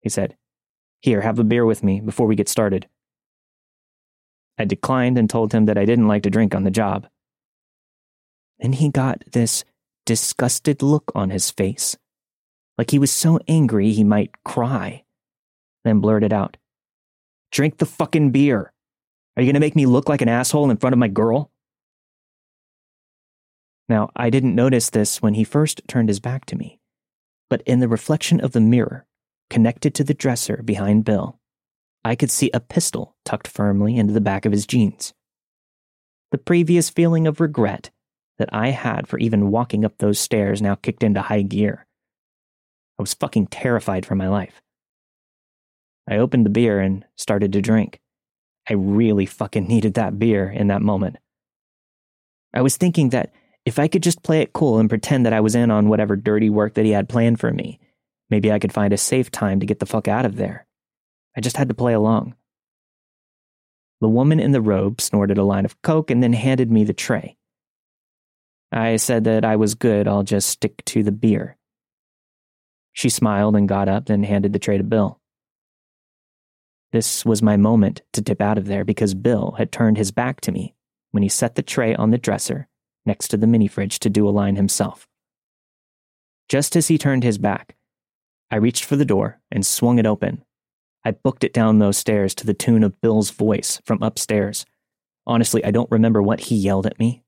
He 0.00 0.08
said, 0.08 0.36
Here, 1.00 1.20
have 1.20 1.38
a 1.38 1.44
beer 1.44 1.64
with 1.64 1.84
me 1.84 2.00
before 2.00 2.26
we 2.26 2.34
get 2.34 2.48
started. 2.48 2.88
I 4.62 4.64
declined 4.64 5.18
and 5.18 5.28
told 5.28 5.52
him 5.52 5.64
that 5.64 5.76
I 5.76 5.84
didn't 5.84 6.06
like 6.06 6.22
to 6.22 6.30
drink 6.30 6.54
on 6.54 6.62
the 6.62 6.70
job. 6.70 7.08
And 8.60 8.76
he 8.76 8.90
got 8.90 9.24
this 9.32 9.64
disgusted 10.06 10.82
look 10.82 11.10
on 11.16 11.30
his 11.30 11.50
face, 11.50 11.96
like 12.78 12.92
he 12.92 13.00
was 13.00 13.10
so 13.10 13.40
angry 13.48 13.90
he 13.90 14.04
might 14.04 14.44
cry, 14.44 15.02
then 15.82 15.98
blurted 15.98 16.32
out, 16.32 16.58
Drink 17.50 17.78
the 17.78 17.86
fucking 17.86 18.30
beer. 18.30 18.72
Are 19.36 19.42
you 19.42 19.48
going 19.48 19.54
to 19.54 19.60
make 19.60 19.74
me 19.74 19.84
look 19.84 20.08
like 20.08 20.22
an 20.22 20.28
asshole 20.28 20.70
in 20.70 20.76
front 20.76 20.94
of 20.94 21.00
my 21.00 21.08
girl? 21.08 21.50
Now, 23.88 24.10
I 24.14 24.30
didn't 24.30 24.54
notice 24.54 24.90
this 24.90 25.20
when 25.20 25.34
he 25.34 25.42
first 25.42 25.82
turned 25.88 26.08
his 26.08 26.20
back 26.20 26.44
to 26.46 26.56
me, 26.56 26.78
but 27.50 27.62
in 27.62 27.80
the 27.80 27.88
reflection 27.88 28.40
of 28.40 28.52
the 28.52 28.60
mirror, 28.60 29.06
connected 29.50 29.92
to 29.96 30.04
the 30.04 30.14
dresser 30.14 30.62
behind 30.62 31.04
Bill, 31.04 31.40
I 32.04 32.14
could 32.14 32.30
see 32.30 32.50
a 32.52 32.60
pistol 32.60 33.16
tucked 33.24 33.48
firmly 33.48 33.96
into 33.96 34.12
the 34.12 34.20
back 34.20 34.44
of 34.44 34.52
his 34.52 34.66
jeans. 34.66 35.14
The 36.32 36.38
previous 36.38 36.90
feeling 36.90 37.26
of 37.26 37.40
regret 37.40 37.90
that 38.38 38.48
I 38.52 38.70
had 38.70 39.06
for 39.06 39.18
even 39.18 39.50
walking 39.50 39.84
up 39.84 39.98
those 39.98 40.18
stairs 40.18 40.60
now 40.60 40.74
kicked 40.74 41.04
into 41.04 41.22
high 41.22 41.42
gear. 41.42 41.86
I 42.98 43.02
was 43.02 43.14
fucking 43.14 43.48
terrified 43.48 44.04
for 44.04 44.14
my 44.14 44.28
life. 44.28 44.62
I 46.08 46.16
opened 46.16 46.44
the 46.44 46.50
beer 46.50 46.80
and 46.80 47.04
started 47.16 47.52
to 47.52 47.62
drink. 47.62 48.00
I 48.68 48.74
really 48.74 49.26
fucking 49.26 49.68
needed 49.68 49.94
that 49.94 50.18
beer 50.18 50.48
in 50.48 50.68
that 50.68 50.82
moment. 50.82 51.16
I 52.54 52.62
was 52.62 52.76
thinking 52.76 53.10
that 53.10 53.32
if 53.64 53.78
I 53.78 53.88
could 53.88 54.02
just 54.02 54.22
play 54.22 54.40
it 54.40 54.52
cool 54.52 54.78
and 54.78 54.88
pretend 54.88 55.24
that 55.24 55.32
I 55.32 55.40
was 55.40 55.54
in 55.54 55.70
on 55.70 55.88
whatever 55.88 56.16
dirty 56.16 56.50
work 56.50 56.74
that 56.74 56.84
he 56.84 56.90
had 56.90 57.08
planned 57.08 57.38
for 57.38 57.52
me, 57.52 57.78
maybe 58.28 58.50
I 58.50 58.58
could 58.58 58.72
find 58.72 58.92
a 58.92 58.98
safe 58.98 59.30
time 59.30 59.60
to 59.60 59.66
get 59.66 59.78
the 59.78 59.86
fuck 59.86 60.08
out 60.08 60.24
of 60.24 60.36
there. 60.36 60.66
I 61.36 61.40
just 61.40 61.56
had 61.56 61.68
to 61.68 61.74
play 61.74 61.92
along. 61.92 62.34
The 64.00 64.08
woman 64.08 64.40
in 64.40 64.52
the 64.52 64.60
robe 64.60 65.00
snorted 65.00 65.38
a 65.38 65.44
line 65.44 65.64
of 65.64 65.80
coke 65.82 66.10
and 66.10 66.22
then 66.22 66.32
handed 66.32 66.70
me 66.70 66.84
the 66.84 66.92
tray. 66.92 67.36
I 68.72 68.96
said 68.96 69.24
that 69.24 69.44
I 69.44 69.56
was 69.56 69.74
good, 69.74 70.08
I'll 70.08 70.22
just 70.22 70.48
stick 70.48 70.84
to 70.86 71.02
the 71.02 71.12
beer. 71.12 71.56
She 72.92 73.08
smiled 73.08 73.56
and 73.56 73.68
got 73.68 73.88
up, 73.88 74.06
then 74.06 74.24
handed 74.24 74.52
the 74.52 74.58
tray 74.58 74.76
to 74.76 74.84
Bill. 74.84 75.20
This 76.92 77.24
was 77.24 77.42
my 77.42 77.56
moment 77.56 78.02
to 78.12 78.20
dip 78.20 78.40
out 78.40 78.58
of 78.58 78.66
there 78.66 78.84
because 78.84 79.14
Bill 79.14 79.54
had 79.56 79.72
turned 79.72 79.96
his 79.96 80.10
back 80.10 80.40
to 80.42 80.52
me 80.52 80.74
when 81.10 81.22
he 81.22 81.28
set 81.28 81.54
the 81.54 81.62
tray 81.62 81.94
on 81.94 82.10
the 82.10 82.18
dresser 82.18 82.68
next 83.06 83.28
to 83.28 83.36
the 83.36 83.46
mini 83.46 83.66
fridge 83.66 83.98
to 84.00 84.10
do 84.10 84.28
a 84.28 84.30
line 84.30 84.56
himself. 84.56 85.08
Just 86.48 86.76
as 86.76 86.88
he 86.88 86.98
turned 86.98 87.22
his 87.22 87.38
back, 87.38 87.76
I 88.50 88.56
reached 88.56 88.84
for 88.84 88.96
the 88.96 89.04
door 89.04 89.40
and 89.50 89.64
swung 89.64 89.98
it 89.98 90.06
open. 90.06 90.44
I 91.04 91.10
booked 91.10 91.44
it 91.44 91.52
down 91.52 91.78
those 91.78 91.96
stairs 91.96 92.34
to 92.36 92.46
the 92.46 92.54
tune 92.54 92.84
of 92.84 93.00
Bill's 93.00 93.30
voice 93.30 93.80
from 93.84 94.02
upstairs. 94.02 94.64
Honestly, 95.26 95.64
I 95.64 95.70
don't 95.70 95.90
remember 95.90 96.22
what 96.22 96.40
he 96.40 96.56
yelled 96.56 96.86
at 96.86 96.98
me, 96.98 97.22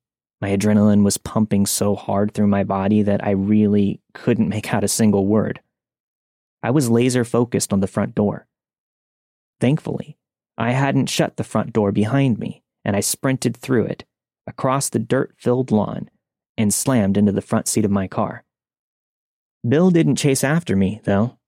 my 0.45 0.55
adrenaline 0.55 1.05
was 1.05 1.17
pumping 1.17 1.65
so 1.65 1.95
hard 1.95 2.35
through 2.35 2.49
my 2.49 2.65
body 2.65 3.01
that 3.01 3.25
I 3.25 3.31
really 3.31 4.03
couldn't 4.13 4.51
make 4.51 4.75
out 4.75 4.85
a 4.85 4.89
single 4.89 5.27
word. 5.27 5.61
I 6.63 6.71
was 6.71 6.91
laser 6.91 7.25
focused 7.25 7.73
on 7.73 7.81
the 7.81 7.87
front 7.87 8.15
door. 8.15 8.47
Thankfully, 9.59 10.19
I 10.59 10.73
hadn't 10.73 11.09
shut 11.09 11.39
the 11.39 11.45
front 11.45 11.73
door 11.73 11.93
behind 11.93 12.39
me, 12.39 12.63
and 12.85 12.95
I 12.95 13.01
sprinted 13.01 13.57
through 13.57 13.87
it, 13.87 14.05
across 14.47 14.91
the 14.91 14.99
dirt 14.99 15.35
filled 15.39 15.71
lawn, 15.71 16.11
and 16.59 16.75
slammed 16.75 17.17
into 17.17 17.33
the 17.33 17.41
front 17.41 17.67
seat 17.67 17.87
of 17.87 17.91
my 17.91 18.07
car. 18.07 18.45
Bill 19.67 19.91
didn't 19.91 20.17
chase 20.17 20.45
after 20.45 20.77
me, 20.77 21.01
though. 21.05 21.39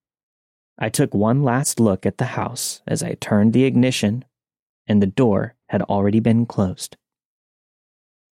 I 0.79 0.91
took 0.91 1.15
one 1.15 1.43
last 1.43 1.81
look 1.81 2.05
at 2.05 2.19
the 2.19 2.27
house 2.27 2.83
as 2.87 3.03
I 3.03 3.15
turned 3.15 3.53
the 3.53 3.65
ignition, 3.65 4.25
and 4.87 5.03
the 5.03 5.07
door 5.07 5.55
had 5.69 5.83
already 5.83 6.21
been 6.21 6.45
closed. 6.45 6.97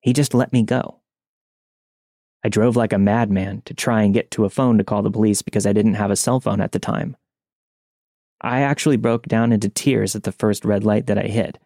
He 0.00 0.12
just 0.12 0.34
let 0.34 0.52
me 0.52 0.62
go. 0.62 1.00
I 2.44 2.50
drove 2.50 2.76
like 2.76 2.92
a 2.92 2.98
madman 2.98 3.62
to 3.64 3.72
try 3.72 4.02
and 4.02 4.12
get 4.12 4.30
to 4.32 4.44
a 4.44 4.50
phone 4.50 4.76
to 4.76 4.84
call 4.84 5.00
the 5.00 5.10
police 5.10 5.40
because 5.40 5.66
I 5.66 5.72
didn't 5.72 5.94
have 5.94 6.10
a 6.10 6.16
cell 6.16 6.40
phone 6.40 6.60
at 6.60 6.72
the 6.72 6.78
time. 6.78 7.16
I 8.42 8.60
actually 8.60 8.98
broke 8.98 9.24
down 9.24 9.50
into 9.50 9.70
tears 9.70 10.14
at 10.14 10.24
the 10.24 10.32
first 10.32 10.66
red 10.66 10.84
light 10.84 11.06
that 11.06 11.16
I 11.16 11.28
hit. 11.28 11.58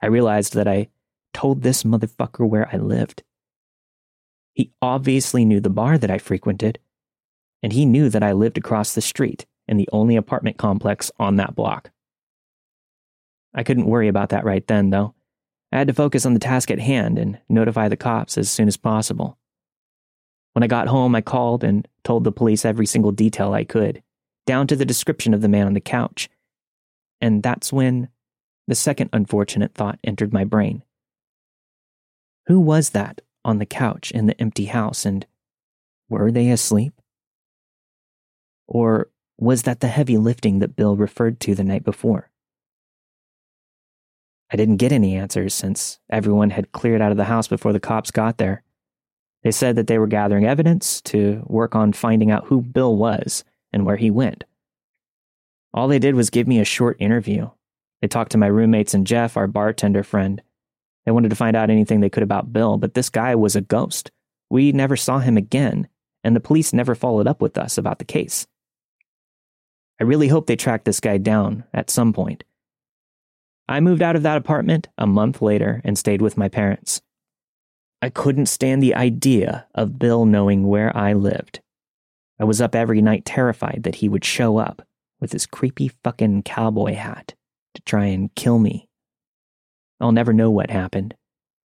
I 0.00 0.06
realized 0.06 0.54
that 0.54 0.68
I 0.68 0.88
told 1.34 1.62
this 1.62 1.82
motherfucker 1.82 2.48
where 2.48 2.68
I 2.72 2.76
lived. 2.76 3.24
He 4.54 4.72
obviously 4.80 5.44
knew 5.44 5.58
the 5.58 5.68
bar 5.70 5.98
that 5.98 6.10
I 6.10 6.18
frequented, 6.18 6.78
and 7.64 7.72
he 7.72 7.84
knew 7.84 8.08
that 8.08 8.22
I 8.22 8.30
lived 8.30 8.56
across 8.56 8.94
the 8.94 9.00
street 9.00 9.46
in 9.70 9.76
the 9.76 9.88
only 9.92 10.16
apartment 10.16 10.58
complex 10.58 11.10
on 11.18 11.36
that 11.36 11.54
block. 11.54 11.90
I 13.54 13.62
couldn't 13.62 13.86
worry 13.86 14.08
about 14.08 14.30
that 14.30 14.44
right 14.44 14.66
then, 14.66 14.90
though. 14.90 15.14
I 15.72 15.78
had 15.78 15.86
to 15.86 15.94
focus 15.94 16.26
on 16.26 16.34
the 16.34 16.40
task 16.40 16.70
at 16.70 16.80
hand 16.80 17.18
and 17.18 17.38
notify 17.48 17.88
the 17.88 17.96
cops 17.96 18.36
as 18.36 18.50
soon 18.50 18.66
as 18.66 18.76
possible. 18.76 19.38
When 20.52 20.64
I 20.64 20.66
got 20.66 20.88
home, 20.88 21.14
I 21.14 21.20
called 21.20 21.62
and 21.62 21.86
told 22.02 22.24
the 22.24 22.32
police 22.32 22.64
every 22.64 22.86
single 22.86 23.12
detail 23.12 23.52
I 23.52 23.62
could, 23.62 24.02
down 24.46 24.66
to 24.66 24.76
the 24.76 24.84
description 24.84 25.32
of 25.32 25.40
the 25.40 25.48
man 25.48 25.68
on 25.68 25.74
the 25.74 25.80
couch. 25.80 26.28
And 27.20 27.42
that's 27.42 27.72
when 27.72 28.08
the 28.66 28.74
second 28.74 29.10
unfortunate 29.12 29.74
thought 29.74 30.00
entered 30.02 30.32
my 30.32 30.42
brain. 30.42 30.82
Who 32.46 32.58
was 32.58 32.90
that 32.90 33.20
on 33.44 33.58
the 33.58 33.66
couch 33.66 34.10
in 34.10 34.26
the 34.26 34.40
empty 34.40 34.64
house, 34.64 35.06
and 35.06 35.24
were 36.08 36.32
they 36.32 36.50
asleep? 36.50 36.94
Or 38.66 39.09
was 39.40 39.62
that 39.62 39.80
the 39.80 39.88
heavy 39.88 40.16
lifting 40.16 40.58
that 40.58 40.76
Bill 40.76 40.96
referred 40.96 41.40
to 41.40 41.54
the 41.54 41.64
night 41.64 41.84
before? 41.84 42.30
I 44.52 44.56
didn't 44.56 44.76
get 44.76 44.92
any 44.92 45.16
answers 45.16 45.54
since 45.54 45.98
everyone 46.10 46.50
had 46.50 46.72
cleared 46.72 47.00
out 47.00 47.12
of 47.12 47.16
the 47.16 47.24
house 47.24 47.48
before 47.48 47.72
the 47.72 47.80
cops 47.80 48.10
got 48.10 48.38
there. 48.38 48.62
They 49.42 49.52
said 49.52 49.76
that 49.76 49.86
they 49.86 49.98
were 49.98 50.06
gathering 50.06 50.44
evidence 50.44 51.00
to 51.02 51.42
work 51.46 51.74
on 51.74 51.92
finding 51.92 52.30
out 52.30 52.46
who 52.46 52.60
Bill 52.60 52.96
was 52.96 53.44
and 53.72 53.86
where 53.86 53.96
he 53.96 54.10
went. 54.10 54.44
All 55.72 55.88
they 55.88 56.00
did 56.00 56.16
was 56.16 56.30
give 56.30 56.48
me 56.48 56.58
a 56.58 56.64
short 56.64 56.96
interview. 57.00 57.48
They 58.02 58.08
talked 58.08 58.32
to 58.32 58.38
my 58.38 58.48
roommates 58.48 58.92
and 58.92 59.06
Jeff, 59.06 59.36
our 59.36 59.46
bartender 59.46 60.02
friend. 60.02 60.42
They 61.06 61.12
wanted 61.12 61.30
to 61.30 61.36
find 61.36 61.56
out 61.56 61.70
anything 61.70 62.00
they 62.00 62.10
could 62.10 62.22
about 62.22 62.52
Bill, 62.52 62.76
but 62.76 62.94
this 62.94 63.08
guy 63.08 63.34
was 63.34 63.56
a 63.56 63.60
ghost. 63.60 64.10
We 64.50 64.72
never 64.72 64.96
saw 64.96 65.20
him 65.20 65.36
again, 65.36 65.88
and 66.24 66.34
the 66.34 66.40
police 66.40 66.72
never 66.72 66.94
followed 66.94 67.26
up 67.26 67.40
with 67.40 67.56
us 67.56 67.78
about 67.78 68.00
the 68.00 68.04
case. 68.04 68.46
I 70.00 70.04
really 70.04 70.28
hope 70.28 70.46
they 70.46 70.56
track 70.56 70.84
this 70.84 70.98
guy 70.98 71.18
down 71.18 71.64
at 71.74 71.90
some 71.90 72.14
point. 72.14 72.42
I 73.68 73.80
moved 73.80 74.02
out 74.02 74.16
of 74.16 74.22
that 74.22 74.38
apartment 74.38 74.88
a 74.96 75.06
month 75.06 75.42
later 75.42 75.82
and 75.84 75.98
stayed 75.98 76.22
with 76.22 76.38
my 76.38 76.48
parents. 76.48 77.02
I 78.02 78.08
couldn't 78.08 78.46
stand 78.46 78.82
the 78.82 78.94
idea 78.94 79.66
of 79.74 79.98
Bill 79.98 80.24
knowing 80.24 80.66
where 80.66 80.96
I 80.96 81.12
lived. 81.12 81.60
I 82.40 82.44
was 82.44 82.62
up 82.62 82.74
every 82.74 83.02
night 83.02 83.26
terrified 83.26 83.82
that 83.84 83.96
he 83.96 84.08
would 84.08 84.24
show 84.24 84.56
up 84.56 84.82
with 85.20 85.32
his 85.32 85.44
creepy 85.44 85.88
fucking 86.02 86.44
cowboy 86.44 86.94
hat 86.94 87.34
to 87.74 87.82
try 87.82 88.06
and 88.06 88.34
kill 88.34 88.58
me. 88.58 88.88
I'll 90.00 90.12
never 90.12 90.32
know 90.32 90.50
what 90.50 90.70
happened, 90.70 91.14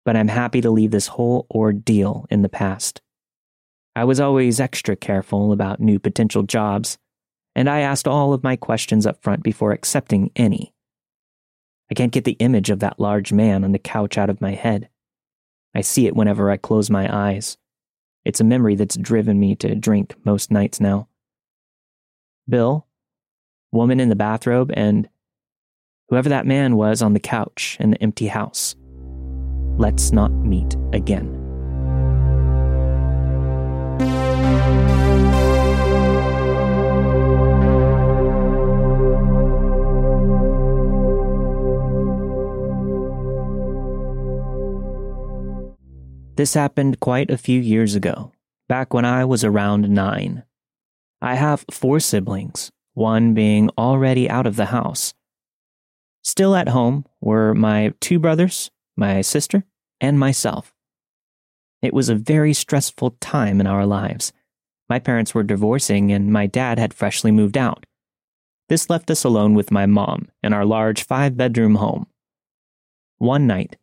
but 0.05 0.17
I'm 0.17 0.29
happy 0.29 0.61
to 0.61 0.71
leave 0.71 0.93
this 0.93 1.09
whole 1.09 1.47
ordeal 1.51 2.27
in 2.31 2.43
the 2.43 2.49
past. 2.49 3.03
I 3.97 4.05
was 4.05 4.21
always 4.21 4.61
extra 4.61 4.95
careful 4.95 5.51
about 5.51 5.81
new 5.81 5.99
potential 5.99 6.45
jobs, 6.45 6.97
and 7.55 7.69
I 7.69 7.81
asked 7.81 8.09
all 8.09 8.33
of 8.33 8.43
my 8.43 8.57
questions 8.57 9.07
up 9.07 9.23
front 9.23 9.43
before 9.43 9.73
accepting 9.73 10.31
any. 10.37 10.73
I 11.91 11.95
can't 11.95 12.13
get 12.13 12.25
the 12.25 12.37
image 12.39 12.71
of 12.71 12.79
that 12.81 13.01
large 13.01 13.33
man 13.33 13.65
on 13.65 13.73
the 13.73 13.79
couch 13.79 14.17
out 14.17 14.31
of 14.31 14.41
my 14.41 14.53
head. 14.53 14.89
I 15.75 15.81
see 15.81 16.07
it 16.07 16.15
whenever 16.15 16.51
I 16.51 16.57
close 16.57 16.91
my 16.91 17.09
eyes. 17.15 17.57
It's 18.25 18.41
a 18.41 18.45
memory 18.45 18.75
that's 18.75 18.97
driven 18.97 19.41
me 19.41 19.55
to 19.57 19.75
drink 19.75 20.15
most 20.25 20.51
nights 20.51 20.81
now. 20.81 21.09
Bill, 22.49 22.87
woman 23.73 24.01
in 24.01 24.09
the 24.09 24.17
bathrobe, 24.17 24.71
and 24.75 25.09
whoever 26.09 26.29
that 26.29 26.47
man 26.47 26.77
was 26.77 27.03
on 27.03 27.13
the 27.13 27.21
couch 27.21 27.77
in 27.81 27.91
the 27.91 28.03
empty 28.03 28.27
house. 28.27 28.77
Let's 29.77 30.13
not 30.13 30.33
meet 30.33 30.77
again. 30.93 31.40
This 46.41 46.55
happened 46.55 47.01
quite 47.01 47.31
a 47.31 47.37
few 47.37 47.61
years 47.61 47.95
ago, 47.95 48.33
back 48.67 48.95
when 48.95 49.05
I 49.05 49.27
was 49.27 49.45
around 49.45 49.91
nine. 49.91 50.45
I 51.21 51.35
have 51.35 51.67
four 51.71 52.01
siblings, 52.01 52.73
one 52.95 53.35
being 53.35 53.69
already 53.77 54.27
out 54.27 54.47
of 54.47 54.57
the 54.57 54.73
house. 54.73 55.13
Still 56.23 56.57
at 56.57 56.71
home 56.71 57.05
were 57.21 57.53
my 57.53 57.93
two 58.01 58.19
brothers, 58.19 58.71
my 58.97 59.21
sister, 59.21 59.65
and 60.01 60.19
myself. 60.19 60.73
It 61.83 61.93
was 61.93 62.09
a 62.09 62.15
very 62.15 62.55
stressful 62.55 63.19
time 63.21 63.61
in 63.61 63.67
our 63.67 63.85
lives. 63.85 64.33
My 64.89 64.99
parents 64.99 65.35
were 65.35 65.43
divorcing 65.43 66.11
and 66.11 66.33
my 66.33 66.47
dad 66.47 66.79
had 66.79 66.95
freshly 66.95 67.31
moved 67.31 67.59
out. 67.59 67.85
This 68.71 68.89
left 68.89 69.11
us 69.11 69.25
alone 69.25 69.53
with 69.53 69.71
my 69.71 69.85
mom 69.85 70.31
in 70.43 70.55
our 70.55 70.65
large 70.65 71.05
five 71.05 71.37
bedroom 71.37 71.75
home. 71.75 72.07
One 73.19 73.47
night, 73.47 73.77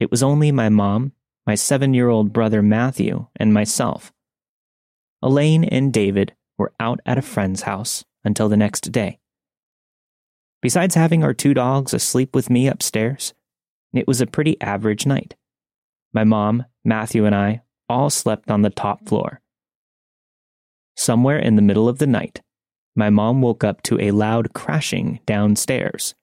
it 0.00 0.10
was 0.10 0.24
only 0.24 0.50
my 0.50 0.70
mom, 0.70 1.12
my 1.50 1.56
seven 1.56 1.92
year 1.92 2.08
old 2.08 2.32
brother 2.32 2.62
Matthew, 2.62 3.26
and 3.34 3.52
myself. 3.52 4.12
Elaine 5.20 5.64
and 5.64 5.92
David 5.92 6.32
were 6.56 6.72
out 6.78 7.00
at 7.04 7.18
a 7.18 7.22
friend's 7.22 7.62
house 7.62 8.04
until 8.22 8.48
the 8.48 8.56
next 8.56 8.92
day. 8.92 9.18
Besides 10.62 10.94
having 10.94 11.24
our 11.24 11.34
two 11.34 11.52
dogs 11.52 11.92
asleep 11.92 12.36
with 12.36 12.50
me 12.50 12.68
upstairs, 12.68 13.34
it 13.92 14.06
was 14.06 14.20
a 14.20 14.28
pretty 14.28 14.60
average 14.60 15.06
night. 15.06 15.34
My 16.12 16.22
mom, 16.22 16.66
Matthew, 16.84 17.24
and 17.24 17.34
I 17.34 17.62
all 17.88 18.10
slept 18.10 18.48
on 18.48 18.62
the 18.62 18.70
top 18.70 19.08
floor. 19.08 19.40
Somewhere 20.94 21.40
in 21.40 21.56
the 21.56 21.62
middle 21.62 21.88
of 21.88 21.98
the 21.98 22.06
night, 22.06 22.42
my 22.94 23.10
mom 23.10 23.42
woke 23.42 23.64
up 23.64 23.82
to 23.82 24.00
a 24.00 24.12
loud 24.12 24.52
crashing 24.52 25.18
downstairs. 25.26 26.14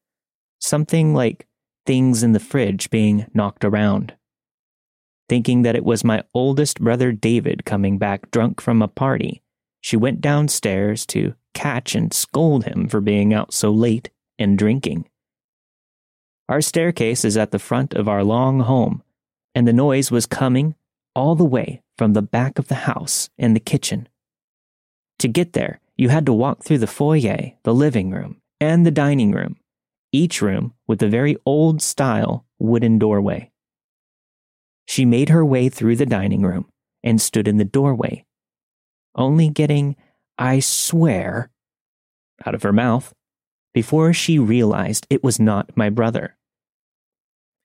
Something 0.62 1.14
like 1.14 1.48
things 1.86 2.24
in 2.24 2.32
the 2.32 2.40
fridge 2.40 2.90
being 2.90 3.26
knocked 3.34 3.66
around. 3.66 4.14
Thinking 5.30 5.64
that 5.64 5.76
it 5.76 5.84
was 5.84 6.04
my 6.04 6.24
oldest 6.34 6.80
brother 6.80 7.12
David 7.12 7.66
coming 7.66 7.98
back 7.98 8.32
drunk 8.32 8.62
from 8.62 8.82
a 8.82 8.88
party, 8.88 9.42
she 9.82 9.98
went 9.98 10.22
downstairs 10.22 11.06
to 11.08 11.36
catch 11.54 11.96
and 11.96 12.14
scold 12.14 12.66
him 12.66 12.88
for 12.88 13.02
being 13.02 13.34
out 13.34 13.54
so 13.54 13.72
late 13.72 14.10
and 14.40 14.58
drinking. 14.58 15.10
Our 16.50 16.62
staircase 16.62 17.26
is 17.26 17.36
at 17.36 17.52
the 17.52 17.60
front 17.60 17.94
of 17.94 18.08
our 18.08 18.24
long 18.24 18.62
home, 18.62 19.04
and 19.54 19.68
the 19.68 19.74
noise 19.74 20.12
was 20.12 20.26
coming 20.26 20.76
all 21.14 21.36
the 21.36 21.44
way 21.44 21.82
from 21.98 22.14
the 22.14 22.22
back 22.22 22.60
of 22.60 22.68
the 22.68 22.76
house 22.76 23.30
and 23.38 23.56
the 23.56 23.60
kitchen. 23.60 24.08
To 25.20 25.28
get 25.28 25.54
there, 25.54 25.82
you 25.98 26.10
had 26.10 26.26
to 26.28 26.34
walk 26.34 26.64
through 26.64 26.78
the 26.78 26.88
foyer, 26.88 27.54
the 27.64 27.74
living 27.74 28.12
room, 28.12 28.40
and 28.62 28.86
the 28.86 28.92
dining 28.92 29.32
room, 29.32 29.58
each 30.12 30.42
room 30.42 30.74
with 30.88 31.02
a 31.02 31.10
very 31.10 31.36
old 31.46 31.82
style 31.82 32.46
wooden 32.60 33.00
doorway. 33.00 33.52
She 34.88 35.06
made 35.06 35.30
her 35.30 35.46
way 35.46 35.70
through 35.70 35.98
the 35.98 36.06
dining 36.06 36.42
room 36.42 36.68
and 37.04 37.22
stood 37.22 37.48
in 37.48 37.58
the 37.58 37.66
doorway, 37.66 38.26
only 39.16 39.50
getting, 39.50 39.96
I 40.38 40.60
swear, 40.60 41.52
out 42.46 42.56
of 42.56 42.64
her 42.64 42.74
mouth 42.74 43.14
before 43.74 44.14
she 44.14 44.40
realized 44.40 45.06
it 45.10 45.24
was 45.24 45.40
not 45.40 45.76
my 45.76 45.90
brother. 45.90 46.38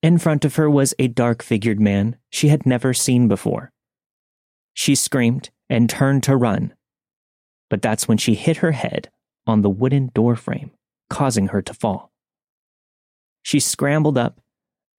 In 0.02 0.18
front 0.18 0.44
of 0.44 0.56
her 0.56 0.68
was 0.68 0.94
a 0.98 1.08
dark 1.08 1.42
figured 1.42 1.80
man 1.80 2.16
she 2.28 2.48
had 2.48 2.66
never 2.66 2.92
seen 2.92 3.28
before. 3.28 3.70
She 4.74 4.94
screamed 4.94 5.50
and 5.70 5.88
turned 5.88 6.22
to 6.24 6.36
run, 6.36 6.74
but 7.70 7.82
that's 7.82 8.08
when 8.08 8.18
she 8.18 8.34
hit 8.34 8.58
her 8.58 8.72
head 8.72 9.10
on 9.46 9.62
the 9.62 9.70
wooden 9.70 10.10
doorframe, 10.12 10.72
causing 11.08 11.48
her 11.48 11.62
to 11.62 11.72
fall. 11.72 12.10
She 13.42 13.60
scrambled 13.60 14.18
up 14.18 14.40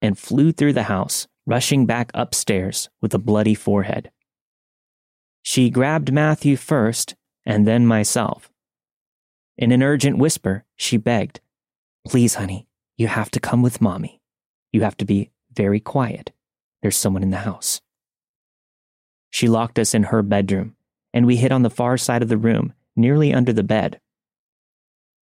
and 0.00 0.18
flew 0.18 0.52
through 0.52 0.72
the 0.72 0.84
house, 0.84 1.28
rushing 1.46 1.86
back 1.86 2.10
upstairs 2.14 2.88
with 3.00 3.14
a 3.14 3.18
bloody 3.18 3.54
forehead. 3.54 4.10
She 5.42 5.70
grabbed 5.70 6.12
Matthew 6.12 6.56
first 6.56 7.14
and 7.44 7.66
then 7.66 7.86
myself. 7.86 8.50
In 9.56 9.70
an 9.70 9.82
urgent 9.82 10.18
whisper, 10.18 10.64
she 10.76 10.96
begged, 10.96 11.40
Please, 12.06 12.36
honey, 12.36 12.66
you 12.96 13.06
have 13.08 13.30
to 13.32 13.40
come 13.40 13.62
with 13.62 13.80
mommy. 13.80 14.20
You 14.72 14.82
have 14.82 14.96
to 14.98 15.04
be 15.04 15.30
very 15.52 15.80
quiet. 15.80 16.32
There's 16.82 16.96
someone 16.96 17.22
in 17.22 17.30
the 17.30 17.38
house. 17.38 17.80
She 19.30 19.48
locked 19.48 19.78
us 19.78 19.94
in 19.94 20.04
her 20.04 20.22
bedroom, 20.22 20.76
and 21.12 21.26
we 21.26 21.36
hid 21.36 21.52
on 21.52 21.62
the 21.62 21.70
far 21.70 21.96
side 21.96 22.22
of 22.22 22.28
the 22.28 22.38
room, 22.38 22.72
nearly 22.96 23.32
under 23.32 23.52
the 23.52 23.62
bed. 23.62 24.00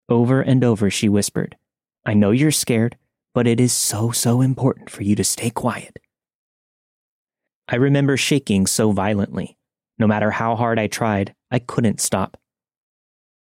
Over 0.09 0.41
and 0.41 0.65
over, 0.65 0.91
she 0.91 1.09
whispered, 1.09 1.57
I 2.05 2.15
know 2.15 2.31
you're 2.31 2.51
scared, 2.51 2.97
but 3.35 3.47
it 3.47 3.61
is 3.61 3.73
so, 3.73 4.11
so 4.11 4.41
important 4.41 4.91
for 4.91 5.03
you 5.03 5.15
to 5.17 5.25
stay 5.25 5.51
quiet. 5.51 5.99
I 7.69 7.77
remember 7.77 8.17
shaking 8.17 8.67
so 8.67 8.93
violently. 8.93 9.57
No 9.99 10.07
matter 10.07 10.31
how 10.31 10.57
hard 10.57 10.79
I 10.79 10.87
tried, 10.87 11.35
I 11.51 11.59
couldn't 11.59 12.01
stop. 12.01 12.39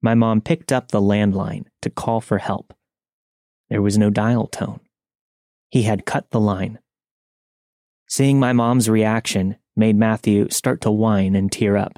My 0.01 0.13
mom 0.13 0.41
picked 0.41 0.71
up 0.71 0.89
the 0.89 1.01
landline 1.01 1.65
to 1.81 1.89
call 1.89 2.21
for 2.21 2.37
help. 2.37 2.73
There 3.69 3.81
was 3.81 3.97
no 3.97 4.09
dial 4.09 4.47
tone. 4.47 4.79
He 5.69 5.83
had 5.83 6.05
cut 6.05 6.29
the 6.31 6.39
line. 6.39 6.79
Seeing 8.07 8.39
my 8.39 8.53
mom's 8.53 8.89
reaction 8.89 9.55
made 9.75 9.95
Matthew 9.95 10.49
start 10.49 10.81
to 10.81 10.91
whine 10.91 11.35
and 11.35 11.51
tear 11.51 11.77
up. 11.77 11.97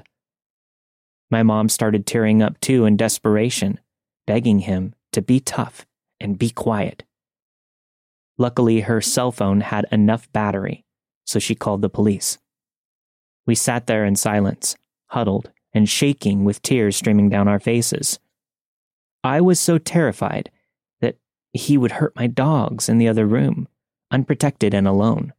My 1.30 1.42
mom 1.42 1.68
started 1.68 2.06
tearing 2.06 2.42
up 2.42 2.60
too 2.60 2.84
in 2.84 2.96
desperation, 2.96 3.80
begging 4.26 4.60
him 4.60 4.94
to 5.12 5.20
be 5.20 5.40
tough 5.40 5.84
and 6.20 6.38
be 6.38 6.50
quiet. 6.50 7.02
Luckily, 8.38 8.80
her 8.80 9.00
cell 9.00 9.32
phone 9.32 9.60
had 9.60 9.86
enough 9.90 10.30
battery, 10.32 10.84
so 11.24 11.38
she 11.38 11.54
called 11.54 11.82
the 11.82 11.88
police. 11.88 12.38
We 13.46 13.54
sat 13.54 13.86
there 13.86 14.04
in 14.04 14.16
silence, 14.16 14.76
huddled 15.06 15.50
and 15.72 15.88
shaking 15.88 16.44
with 16.44 16.62
tears 16.62 16.96
streaming 16.96 17.28
down 17.28 17.48
our 17.48 17.58
faces. 17.58 18.18
I 19.22 19.40
was 19.40 19.58
so 19.58 19.78
terrified 19.78 20.50
that 21.00 21.16
he 21.52 21.76
would 21.76 21.92
hurt 21.92 22.14
my 22.16 22.26
dogs 22.26 22.88
in 22.88 22.98
the 22.98 23.08
other 23.08 23.26
room, 23.26 23.68
unprotected 24.10 24.72
and 24.72 24.86
alone. 24.86 25.32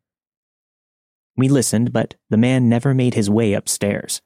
We 1.38 1.50
listened, 1.50 1.94
but 1.94 2.16
the 2.30 2.38
man 2.38 2.70
never 2.70 2.94
made 2.94 3.14
his 3.14 3.30
way 3.30 3.54
upstairs. 3.54 4.22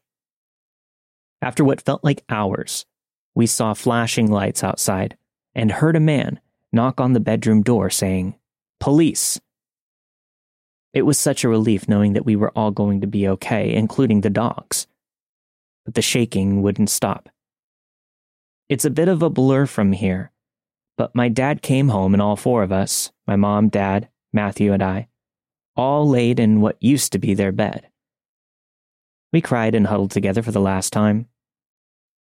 After 1.42 1.64
what 1.64 1.82
felt 1.82 2.04
like 2.04 2.24
hours, 2.30 2.86
we 3.34 3.48
saw 3.48 3.74
flashing 3.74 4.30
lights 4.30 4.64
outside 4.64 5.18
and 5.56 5.72
heard 5.72 5.96
a 5.96 6.02
man 6.02 6.40
knock 6.72 7.00
on 7.00 7.14
the 7.14 7.20
bedroom 7.20 7.64
door 7.64 7.90
saying, 7.90 8.36
Police! 8.80 9.40
It 10.94 11.04
was 11.04 11.20
such 11.20 11.44
a 11.44 11.50
relief 11.50 11.88
knowing 11.88 12.14
that 12.14 12.26
we 12.26 12.36
were 12.36 12.52
all 12.58 12.72
going 12.72 13.02
to 13.02 13.08
be 13.08 13.28
okay, 13.28 13.74
including 13.74 14.22
the 14.22 14.30
dogs 14.30 14.88
but 15.90 15.96
the 15.96 16.02
shaking 16.04 16.62
wouldn't 16.62 16.92
stop. 16.92 17.30
It's 18.70 18.86
a 18.86 18.92
bit 18.92 19.08
of 19.08 19.24
a 19.24 19.30
blur 19.32 19.66
from 19.66 19.92
here, 19.92 20.32
but 20.98 21.16
my 21.16 21.30
dad 21.30 21.64
came 21.64 21.90
home 21.90 22.14
and 22.14 22.22
all 22.22 22.36
four 22.36 22.62
of 22.62 22.72
us 22.72 23.12
my 23.26 23.36
mom, 23.36 23.70
dad, 23.70 24.08
Matthew, 24.32 24.72
and 24.72 24.84
I 24.84 25.08
all 25.76 26.08
laid 26.08 26.40
in 26.40 26.62
what 26.62 26.78
used 26.80 27.12
to 27.14 27.18
be 27.18 27.34
their 27.34 27.52
bed. 27.52 27.88
We 29.34 29.42
cried 29.42 29.74
and 29.74 29.88
huddled 29.88 30.12
together 30.12 30.44
for 30.44 30.52
the 30.52 30.60
last 30.60 30.94
time. 30.94 31.28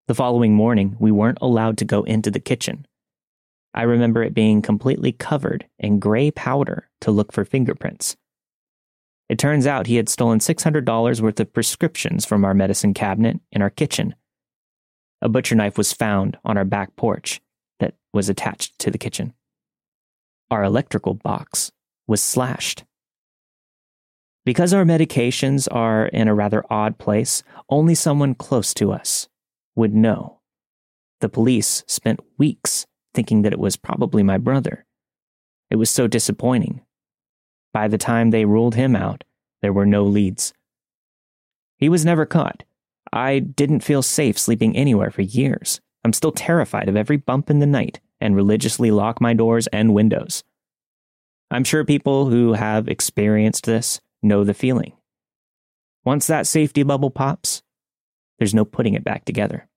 The 0.07 0.15
following 0.15 0.53
morning, 0.53 0.95
we 0.97 1.11
weren't 1.11 1.39
allowed 1.41 1.77
to 1.79 1.85
go 1.85 2.03
into 2.03 2.31
the 2.31 2.39
kitchen. 2.39 2.87
I 3.73 3.81
remember 3.81 4.23
it 4.23 4.33
being 4.33 4.61
completely 4.61 5.11
covered 5.11 5.67
in 5.77 5.99
gray 5.99 6.31
powder 6.31 6.89
to 7.01 7.11
look 7.11 7.33
for 7.33 7.43
fingerprints. 7.43 8.15
It 9.29 9.39
turns 9.39 9.67
out 9.67 9.87
he 9.87 9.97
had 9.97 10.09
stolen 10.09 10.39
$600 10.39 11.21
worth 11.21 11.39
of 11.39 11.53
prescriptions 11.53 12.25
from 12.25 12.45
our 12.45 12.53
medicine 12.53 12.93
cabinet 12.93 13.39
in 13.51 13.61
our 13.61 13.69
kitchen. 13.69 14.15
A 15.21 15.27
butcher 15.27 15.55
knife 15.55 15.77
was 15.77 15.91
found 15.91 16.37
on 16.45 16.57
our 16.57 16.65
back 16.65 16.95
porch 16.95 17.41
that 17.79 17.95
was 18.13 18.29
attached 18.29 18.79
to 18.79 18.91
the 18.91 18.97
kitchen. 18.97 19.33
Our 20.49 20.63
electrical 20.63 21.13
box 21.13 21.71
was 22.07 22.21
slashed. 22.21 22.85
Because 24.45 24.73
our 24.73 24.85
medications 24.85 25.67
are 25.69 26.05
in 26.05 26.29
a 26.29 26.35
rather 26.35 26.63
odd 26.69 26.97
place, 26.97 27.43
only 27.69 27.95
someone 27.95 28.33
close 28.33 28.73
to 28.75 28.93
us 28.93 29.27
would 29.75 29.93
know. 29.93 30.39
The 31.19 31.27
police 31.27 31.83
spent 31.85 32.21
weeks 32.37 32.85
thinking 33.13 33.41
that 33.41 33.51
it 33.51 33.59
was 33.59 33.75
probably 33.75 34.23
my 34.23 34.37
brother. 34.37 34.85
It 35.69 35.75
was 35.75 35.89
so 35.89 36.07
disappointing 36.07 36.81
by 37.77 37.87
the 37.87 37.97
time 37.99 38.31
they 38.31 38.43
ruled 38.43 38.73
him 38.73 38.95
out, 38.95 39.23
there 39.61 39.71
were 39.71 39.85
no 39.85 40.03
leads. 40.03 40.51
He 41.77 41.89
was 41.89 42.03
never 42.03 42.25
caught. 42.25 42.63
I 43.13 43.37
didn't 43.37 43.81
feel 43.81 44.01
safe 44.01 44.39
sleeping 44.39 44.75
anywhere 44.75 45.11
for 45.11 45.21
years. 45.21 45.79
I'm 46.03 46.11
still 46.11 46.31
terrified 46.31 46.89
of 46.89 46.95
every 46.95 47.17
bump 47.17 47.51
in 47.51 47.59
the 47.59 47.67
night 47.67 47.99
and 48.19 48.35
religiously 48.35 48.89
lock 48.89 49.21
my 49.21 49.35
doors 49.35 49.67
and 49.67 49.93
windows. 49.93 50.43
I'm 51.51 51.63
sure 51.63 51.85
people 51.85 52.31
who 52.31 52.53
have 52.53 52.87
experienced 52.87 53.67
this 53.67 54.01
know 54.23 54.43
the 54.43 54.55
feeling. 54.55 54.93
Once 56.03 56.25
that 56.25 56.47
safety 56.47 56.81
bubble 56.81 57.11
pops, 57.11 57.61
there's 58.39 58.55
no 58.55 58.65
putting 58.65 58.95
it 58.95 59.03
back 59.03 59.23
together. 59.23 59.69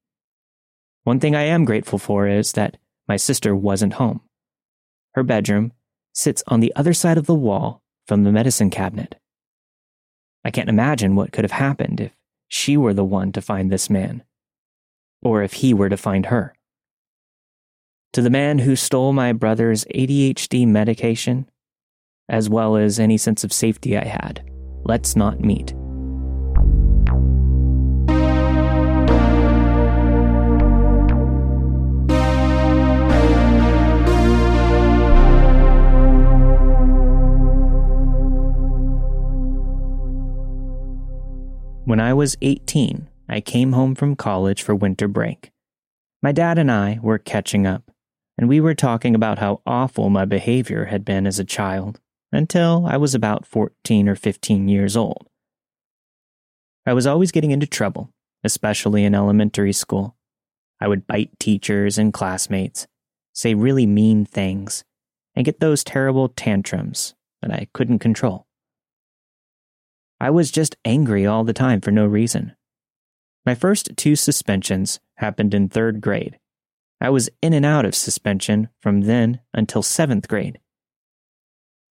One 1.04 1.20
thing 1.20 1.36
I 1.36 1.42
am 1.42 1.66
grateful 1.66 1.98
for 1.98 2.26
is 2.26 2.52
that 2.52 2.78
my 3.06 3.18
sister 3.18 3.54
wasn't 3.54 4.00
home. 4.00 4.22
Her 5.12 5.22
bedroom 5.22 5.74
sits 6.14 6.42
on 6.46 6.60
the 6.60 6.72
other 6.74 6.94
side 6.94 7.18
of 7.18 7.26
the 7.26 7.34
wall 7.34 7.79
from 8.10 8.24
the 8.24 8.32
medicine 8.32 8.70
cabinet. 8.70 9.14
I 10.44 10.50
can't 10.50 10.68
imagine 10.68 11.14
what 11.14 11.30
could 11.30 11.44
have 11.44 11.52
happened 11.52 12.00
if 12.00 12.10
she 12.48 12.76
were 12.76 12.92
the 12.92 13.04
one 13.04 13.30
to 13.30 13.40
find 13.40 13.70
this 13.70 13.88
man, 13.88 14.24
or 15.22 15.44
if 15.44 15.52
he 15.52 15.72
were 15.72 15.88
to 15.88 15.96
find 15.96 16.26
her. 16.26 16.52
To 18.14 18.20
the 18.20 18.28
man 18.28 18.58
who 18.58 18.74
stole 18.74 19.12
my 19.12 19.32
brother's 19.32 19.84
ADHD 19.94 20.66
medication, 20.66 21.48
as 22.28 22.50
well 22.50 22.74
as 22.74 22.98
any 22.98 23.16
sense 23.16 23.44
of 23.44 23.52
safety 23.52 23.96
I 23.96 24.06
had, 24.06 24.42
let's 24.82 25.14
not 25.14 25.38
meet. 25.38 25.72
When 41.86 41.98
I 41.98 42.12
was 42.12 42.36
18, 42.42 43.08
I 43.28 43.40
came 43.40 43.72
home 43.72 43.94
from 43.94 44.14
college 44.14 44.62
for 44.62 44.74
winter 44.74 45.08
break. 45.08 45.50
My 46.22 46.30
dad 46.30 46.58
and 46.58 46.70
I 46.70 46.98
were 47.02 47.18
catching 47.18 47.66
up, 47.66 47.90
and 48.36 48.48
we 48.48 48.60
were 48.60 48.74
talking 48.74 49.14
about 49.14 49.38
how 49.38 49.62
awful 49.66 50.10
my 50.10 50.26
behavior 50.26 50.84
had 50.86 51.06
been 51.06 51.26
as 51.26 51.38
a 51.38 51.44
child 51.44 51.98
until 52.30 52.86
I 52.86 52.98
was 52.98 53.14
about 53.14 53.46
14 53.46 54.08
or 54.08 54.14
15 54.14 54.68
years 54.68 54.94
old. 54.94 55.26
I 56.84 56.92
was 56.92 57.06
always 57.06 57.32
getting 57.32 57.50
into 57.50 57.66
trouble, 57.66 58.10
especially 58.44 59.04
in 59.04 59.14
elementary 59.14 59.72
school. 59.72 60.16
I 60.80 60.86
would 60.88 61.06
bite 61.06 61.30
teachers 61.40 61.96
and 61.96 62.12
classmates, 62.12 62.86
say 63.32 63.54
really 63.54 63.86
mean 63.86 64.26
things, 64.26 64.84
and 65.34 65.46
get 65.46 65.60
those 65.60 65.82
terrible 65.82 66.28
tantrums 66.28 67.14
that 67.40 67.50
I 67.50 67.68
couldn't 67.72 68.00
control. 68.00 68.46
I 70.20 70.28
was 70.28 70.50
just 70.50 70.76
angry 70.84 71.24
all 71.24 71.44
the 71.44 71.54
time 71.54 71.80
for 71.80 71.90
no 71.90 72.04
reason. 72.04 72.54
My 73.46 73.54
first 73.54 73.96
two 73.96 74.16
suspensions 74.16 75.00
happened 75.16 75.54
in 75.54 75.68
third 75.68 76.02
grade. 76.02 76.38
I 77.00 77.08
was 77.08 77.30
in 77.40 77.54
and 77.54 77.64
out 77.64 77.86
of 77.86 77.94
suspension 77.94 78.68
from 78.82 79.02
then 79.02 79.40
until 79.54 79.82
seventh 79.82 80.28
grade. 80.28 80.60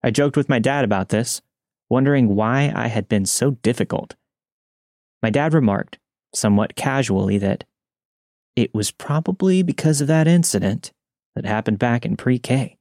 I 0.03 0.09
joked 0.09 0.35
with 0.35 0.49
my 0.49 0.57
dad 0.57 0.83
about 0.83 1.09
this, 1.09 1.41
wondering 1.87 2.35
why 2.35 2.71
I 2.75 2.87
had 2.87 3.07
been 3.07 3.27
so 3.27 3.51
difficult. 3.51 4.15
My 5.21 5.29
dad 5.29 5.53
remarked, 5.53 5.99
somewhat 6.33 6.75
casually, 6.75 7.37
that 7.37 7.63
it 8.55 8.73
was 8.73 8.89
probably 8.89 9.61
because 9.61 10.01
of 10.01 10.07
that 10.07 10.27
incident 10.27 10.91
that 11.35 11.45
happened 11.45 11.77
back 11.77 12.05
in 12.05 12.17
pre 12.17 12.39
K. 12.39 12.77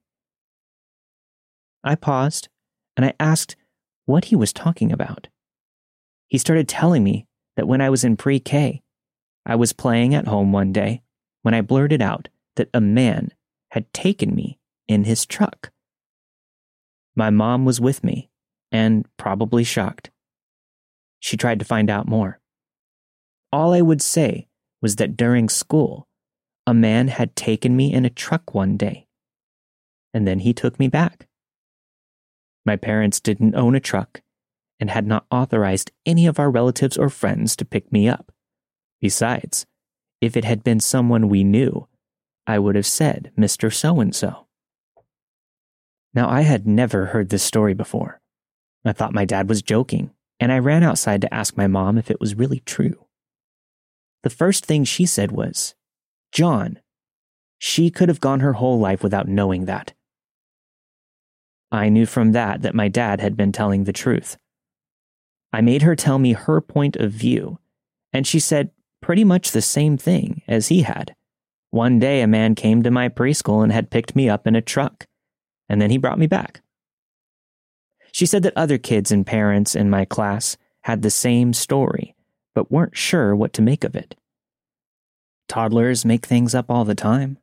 I 1.83 1.97
paused 1.97 2.49
and 2.97 3.05
I 3.05 3.13
asked 3.21 3.57
what 4.07 4.27
he 4.27 4.37
was 4.37 4.53
talking 4.53 4.91
about. 4.91 5.29
He 6.29 6.39
started 6.39 6.69
telling 6.69 7.05
me 7.05 7.27
that 7.57 7.69
when 7.69 7.81
I 7.81 7.91
was 7.91 8.05
in 8.05 8.17
pre 8.17 8.41
K, 8.41 8.83
I 9.47 9.57
was 9.57 9.73
playing 9.73 10.15
at 10.15 10.27
home 10.27 10.53
one 10.53 10.73
day 10.73 11.03
when 11.43 11.55
I 11.55 11.61
blurted 11.61 12.01
out 12.01 12.29
that 12.57 12.71
a 12.73 12.81
man 12.81 13.33
had 13.71 13.93
taken 13.93 14.35
me 14.35 14.59
in 14.89 15.05
his 15.05 15.27
truck. 15.27 15.71
My 17.17 17.31
mom 17.31 17.65
was 17.65 17.81
with 17.81 18.03
me 18.03 18.31
and 18.73 19.07
probably 19.17 19.65
shocked. 19.65 20.11
She 21.21 21.37
tried 21.37 21.59
to 21.61 21.65
find 21.65 21.91
out 21.91 22.09
more. 22.09 22.41
All 23.53 23.73
I 23.73 23.83
would 23.83 24.03
say 24.03 24.49
was 24.83 24.97
that 24.97 25.17
during 25.17 25.49
school, 25.49 26.09
a 26.67 26.75
man 26.75 27.09
had 27.09 27.37
taken 27.37 27.77
me 27.77 27.93
in 27.93 28.05
a 28.05 28.11
truck 28.11 28.55
one 28.55 28.77
day, 28.77 29.07
and 30.13 30.27
then 30.27 30.41
he 30.41 30.53
took 30.53 30.79
me 30.79 30.89
back. 30.89 31.29
My 32.67 32.77
parents 32.77 33.21
didn't 33.21 33.55
own 33.55 33.75
a 33.75 33.81
truck, 33.81 34.23
and 34.81 34.91
had 34.91 35.07
not 35.07 35.27
authorized 35.31 35.93
any 36.05 36.27
of 36.27 36.39
our 36.39 36.51
relatives 36.51 36.97
or 36.97 37.09
friends 37.09 37.57
to 37.57 37.65
pick 37.65 37.93
me 37.93 38.09
up. 38.09 38.33
Besides, 39.01 39.67
if 40.21 40.37
it 40.37 40.45
had 40.45 40.65
been 40.65 40.81
someone 40.81 41.29
we 41.29 41.45
knew, 41.45 41.89
I 42.47 42.59
would 42.59 42.75
have 42.75 42.87
said 42.87 43.33
Mr. 43.39 43.73
So 43.73 44.01
and 44.01 44.15
so. 44.15 44.47
Now, 46.13 46.29
I 46.29 46.43
had 46.43 46.67
never 46.67 47.07
heard 47.07 47.31
this 47.31 47.43
story 47.43 47.75
before. 47.75 48.21
I 48.85 48.93
thought 48.93 49.15
my 49.15 49.25
dad 49.25 49.49
was 49.49 49.63
joking, 49.63 50.11
and 50.39 50.53
I 50.53 50.59
ran 50.59 50.83
outside 50.83 51.21
to 51.23 51.35
ask 51.35 51.57
my 51.57 51.67
mom 51.67 51.99
if 51.99 52.11
it 52.11 52.21
was 52.21 52.35
really 52.35 52.61
true. 52.61 53.07
The 54.23 54.31
first 54.31 54.65
thing 54.65 54.85
she 54.85 55.07
said 55.07 55.33
was, 55.33 55.75
John, 56.33 56.81
she 57.59 57.91
could 57.91 58.09
have 58.09 58.21
gone 58.21 58.41
her 58.41 58.55
whole 58.55 58.79
life 58.79 59.03
without 59.03 59.29
knowing 59.29 59.65
that. 59.65 59.95
I 61.73 61.89
knew 61.89 62.07
from 62.07 62.33
that 62.33 62.63
that 62.63 62.75
my 62.75 62.89
dad 62.89 63.21
had 63.21 63.37
been 63.37 63.53
telling 63.53 63.85
the 63.85 63.93
truth. 63.93 64.37
I 65.55 65.61
made 65.61 65.83
her 65.83 65.95
tell 65.95 66.19
me 66.19 66.33
her 66.33 66.61
point 66.61 66.97
of 66.97 67.13
view, 67.13 67.61
and 68.13 68.27
she 68.27 68.41
said 68.41 68.73
pretty 69.01 69.23
much 69.23 69.53
the 69.53 69.63
same 69.63 69.97
thing 69.97 70.43
as 70.49 70.67
he 70.67 70.83
had. 70.83 71.15
One 71.71 72.01
day, 72.01 72.23
a 72.23 72.27
man 72.27 72.57
came 72.57 72.83
to 72.83 72.91
my 72.91 73.09
preschool 73.09 73.63
and 73.63 73.71
had 73.71 73.89
picked 73.89 74.17
me 74.17 74.29
up 74.29 74.49
in 74.49 74.57
a 74.57 74.61
truck, 74.61 75.07
and 75.69 75.81
then 75.81 75.91
he 75.91 75.97
brought 75.97 76.19
me 76.19 76.27
back. 76.27 76.61
She 78.11 78.27
said 78.27 78.43
that 78.43 78.57
other 78.57 78.79
kids 78.79 79.13
and 79.13 79.25
parents 79.25 79.77
in 79.77 79.89
my 79.89 80.05
class 80.05 80.57
had 80.83 81.03
the 81.03 81.11
same 81.11 81.53
story, 81.53 82.17
but 82.53 82.73
weren't 82.73 82.97
sure 82.97 83.37
what 83.37 83.53
to 83.53 83.63
make 83.63 83.85
of 83.85 83.95
it. 83.95 84.17
Toddlers 85.47 86.05
make 86.05 86.27
things 86.27 86.53
up 86.53 86.69
all 86.69 86.85
the 86.85 86.97
time. 86.97 87.39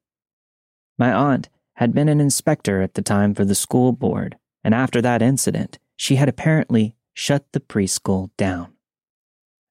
My 0.97 1.13
aunt 1.13 1.47
had 1.76 1.93
been 1.93 2.10
an 2.10 2.19
inspector 2.19 2.82
at 2.82 2.95
the 2.95 3.02
time 3.02 3.34
for 3.34 3.45
the 3.45 3.56
school 3.56 3.93
board, 3.93 4.36
and 4.65 4.76
after 4.76 5.02
that 5.02 5.21
incident, 5.21 5.80
she 5.95 6.17
had 6.17 6.28
apparently 6.28 6.93
shut 7.22 7.46
the 7.54 7.60
preschool 7.60 8.32
down. 8.36 8.74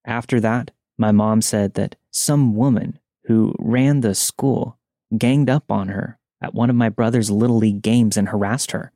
After 0.05 0.39
that, 0.39 0.71
my 0.97 1.11
mom 1.11 1.41
said 1.41 1.73
that 1.73 1.97
some 2.09 2.55
woman 2.55 2.97
who 3.25 3.53
ran 3.59 3.99
the 3.99 4.15
school 4.15 4.79
ganged 5.17 5.49
up 5.49 5.69
on 5.69 5.89
her 5.89 6.17
at 6.41 6.53
one 6.53 6.69
of 6.69 6.77
my 6.77 6.87
brother's 6.87 7.29
Little 7.29 7.57
League 7.57 7.81
games 7.81 8.15
and 8.15 8.29
harassed 8.29 8.71
her. 8.71 8.93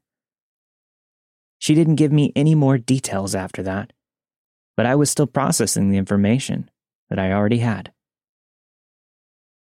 She 1.60 1.76
didn't 1.76 1.96
give 1.96 2.14
me 2.14 2.32
any 2.34 2.56
more 2.56 2.78
details 2.78 3.36
after 3.36 3.62
that, 3.64 3.92
but 4.78 4.86
I 4.86 4.96
was 4.96 5.10
still 5.10 5.28
processing 5.28 5.90
the 5.90 5.98
information 5.98 6.72
that 7.10 7.20
I 7.20 7.34
already 7.34 7.60
had. 7.60 7.92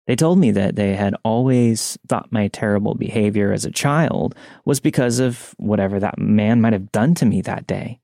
They 0.08 0.18
told 0.18 0.40
me 0.40 0.52
that 0.52 0.76
they 0.76 0.98
had 0.98 1.16
always 1.24 1.98
thought 2.10 2.34
my 2.34 2.50
terrible 2.50 2.96
behavior 2.96 3.54
as 3.54 3.64
a 3.64 3.72
child 3.72 4.36
was 4.66 4.82
because 4.82 5.20
of 5.20 5.56
whatever 5.56 6.02
that 6.02 6.20
man 6.20 6.60
might 6.60 6.74
have 6.74 6.92
done 6.92 7.16
to 7.16 7.26
me 7.26 7.40
that 7.44 7.66
day 7.66 8.02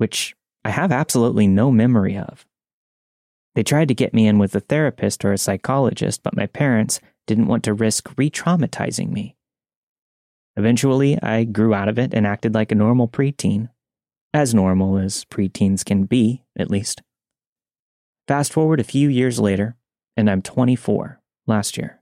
which 0.00 0.34
I 0.64 0.70
have 0.70 0.92
absolutely 0.92 1.46
no 1.46 1.70
memory 1.70 2.16
of. 2.16 2.46
They 3.54 3.62
tried 3.62 3.88
to 3.88 3.94
get 3.94 4.14
me 4.14 4.26
in 4.26 4.38
with 4.38 4.54
a 4.54 4.60
therapist 4.60 5.26
or 5.26 5.32
a 5.34 5.38
psychologist, 5.38 6.22
but 6.22 6.34
my 6.34 6.46
parents 6.46 7.00
didn't 7.26 7.48
want 7.48 7.64
to 7.64 7.74
risk 7.74 8.10
re 8.16 8.30
traumatizing 8.30 9.10
me. 9.10 9.36
Eventually, 10.56 11.20
I 11.22 11.44
grew 11.44 11.74
out 11.74 11.88
of 11.88 11.98
it 11.98 12.14
and 12.14 12.26
acted 12.26 12.54
like 12.54 12.72
a 12.72 12.76
normal 12.76 13.08
preteen, 13.08 13.68
as 14.32 14.54
normal 14.54 14.96
as 14.96 15.26
preteens 15.26 15.84
can 15.84 16.04
be, 16.04 16.44
at 16.58 16.70
least. 16.70 17.02
Fast 18.26 18.54
forward 18.54 18.80
a 18.80 18.84
few 18.84 19.10
years 19.10 19.38
later, 19.38 19.76
and 20.16 20.30
I'm 20.30 20.40
24 20.40 21.20
last 21.46 21.76
year. 21.76 22.00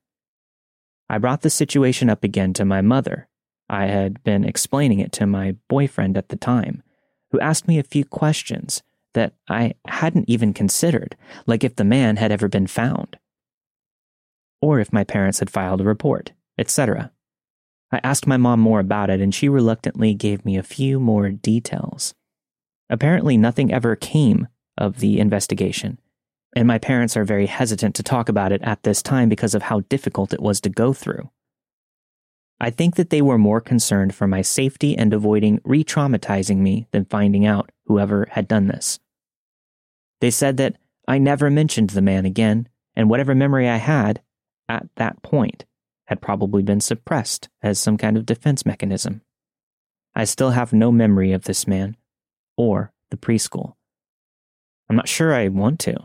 I 1.11 1.19
brought 1.19 1.41
the 1.41 1.51
situation 1.51 2.09
up 2.09 2.23
again 2.23 2.53
to 2.53 2.65
my 2.65 2.81
mother. 2.81 3.27
I 3.69 3.87
had 3.87 4.23
been 4.23 4.45
explaining 4.45 5.01
it 5.01 5.11
to 5.13 5.27
my 5.27 5.57
boyfriend 5.69 6.17
at 6.17 6.29
the 6.29 6.37
time, 6.37 6.85
who 7.31 7.41
asked 7.41 7.69
me 7.69 7.79
a 7.79 7.85
few 7.85 8.05
questions 8.05 8.83
that 9.15 9.35
I 9.49 9.75
hadn't 9.87 10.29
even 10.29 10.53
considered, 10.53 11.17
like 11.47 11.65
if 11.65 11.77
the 11.77 11.85
man 11.85 12.17
had 12.17 12.31
ever 12.31 12.49
been 12.49 12.67
found, 12.67 13.19
or 14.61 14.81
if 14.81 14.93
my 14.93 15.05
parents 15.05 15.39
had 15.39 15.51
filed 15.51 15.81
a 15.81 15.85
report, 15.85 16.33
etc. 16.59 17.11
I 17.91 18.01
asked 18.05 18.27
my 18.27 18.37
mom 18.37 18.61
more 18.61 18.81
about 18.81 19.11
it, 19.11 19.21
and 19.21 19.35
she 19.35 19.49
reluctantly 19.49 20.15
gave 20.15 20.45
me 20.45 20.57
a 20.57 20.63
few 20.63 21.01
more 21.01 21.31
details. 21.31 22.15
Apparently, 22.91 23.37
nothing 23.37 23.73
ever 23.73 23.97
came 23.97 24.49
of 24.77 25.01
the 25.01 25.19
investigation, 25.19 25.99
and 26.55 26.67
my 26.67 26.79
parents 26.79 27.17
are 27.17 27.25
very 27.25 27.47
hesitant 27.47 27.95
to 27.97 28.03
talk 28.03 28.29
about 28.29 28.53
it 28.53 28.63
at 28.63 28.83
this 28.83 29.03
time 29.03 29.29
because 29.29 29.55
of 29.55 29.63
how 29.63 29.81
difficult 29.89 30.33
it 30.33 30.41
was 30.41 30.61
to 30.61 30.69
go 30.69 30.93
through. 30.93 31.31
I 32.61 32.71
think 32.71 32.97
that 32.97 33.11
they 33.11 33.23
were 33.23 33.39
more 33.39 33.61
concerned 33.61 34.15
for 34.15 34.27
my 34.27 34.43
safety 34.43 34.97
and 34.97 35.15
avoiding 35.15 35.61
re 35.65 35.85
traumatizing 35.85 36.59
me 36.59 36.87
than 36.91 37.05
finding 37.05 37.47
out 37.47 37.71
whoever 37.87 38.27
had 38.31 38.49
done 38.49 38.67
this. 38.67 38.99
They 40.21 40.31
said 40.31 40.57
that 40.57 40.77
I 41.07 41.19
never 41.19 41.51
mentioned 41.51 41.91
the 41.91 42.03
man 42.03 42.27
again, 42.27 42.69
and 42.97 43.09
whatever 43.09 43.35
memory 43.35 43.69
I 43.69 43.77
had 43.77 44.23
at 44.69 44.89
that 44.97 45.23
point 45.23 45.65
had 46.07 46.21
probably 46.21 46.63
been 46.63 46.81
suppressed 46.81 47.49
as 47.63 47.79
some 47.79 47.97
kind 47.97 48.17
of 48.17 48.27
defense 48.27 48.67
mechanism. 48.67 49.23
I 50.15 50.25
still 50.25 50.51
have 50.51 50.73
no 50.73 50.91
memory 50.91 51.33
of 51.33 51.45
this 51.45 51.67
man 51.67 51.97
or 52.57 52.93
the 53.11 53.17
preschool. 53.17 53.75
I'm 54.89 54.97
not 54.97 55.09
sure 55.09 55.33
I 55.33 55.49
want 55.49 55.79
to. 55.81 55.97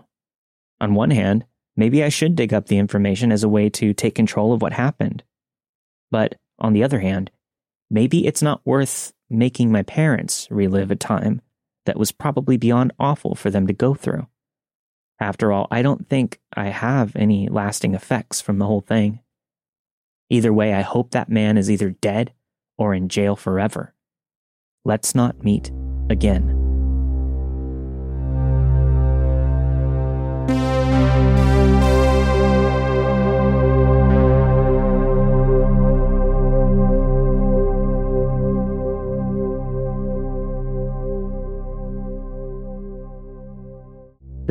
On 0.80 0.94
one 0.94 1.12
hand, 1.12 1.46
maybe 1.76 2.04
I 2.04 2.10
should 2.10 2.36
dig 2.36 2.54
up 2.54 2.68
the 2.68 2.78
information 2.78 3.32
as 3.32 3.44
a 3.44 3.50
way 3.50 3.70
to 3.72 3.94
take 3.94 4.14
control 4.14 4.54
of 4.54 4.62
what 4.62 4.74
happened. 4.74 5.24
But 6.12 6.36
on 6.60 6.74
the 6.74 6.84
other 6.84 7.00
hand, 7.00 7.32
maybe 7.90 8.26
it's 8.26 8.42
not 8.42 8.62
worth 8.66 9.14
making 9.30 9.72
my 9.72 9.84
parents 9.84 10.48
relive 10.52 10.92
a 10.92 10.96
time 10.96 11.42
that 11.86 11.98
was 11.98 12.12
probably 12.12 12.58
beyond 12.58 12.94
awful 13.00 13.36
for 13.36 13.50
them 13.50 13.68
to 13.68 13.74
go 13.74 13.94
through. 13.94 14.28
After 15.20 15.52
all, 15.52 15.68
I 15.72 15.82
don't 15.82 16.08
think 16.08 16.40
I 16.56 16.68
have 16.68 17.16
any 17.16 17.48
lasting 17.48 17.94
effects 17.94 18.42
from 18.42 18.60
the 18.60 18.66
whole 18.66 18.82
thing. 18.82 19.20
Either 20.30 20.54
way, 20.54 20.74
I 20.74 20.82
hope 20.82 21.12
that 21.12 21.30
man 21.30 21.58
is 21.58 21.70
either 21.70 21.92
dead 21.92 22.34
or 22.78 22.94
in 22.94 23.10
jail 23.10 23.36
forever. 23.36 23.94
Let's 24.86 25.16
not 25.16 25.44
meet 25.44 25.72
again. 26.10 26.63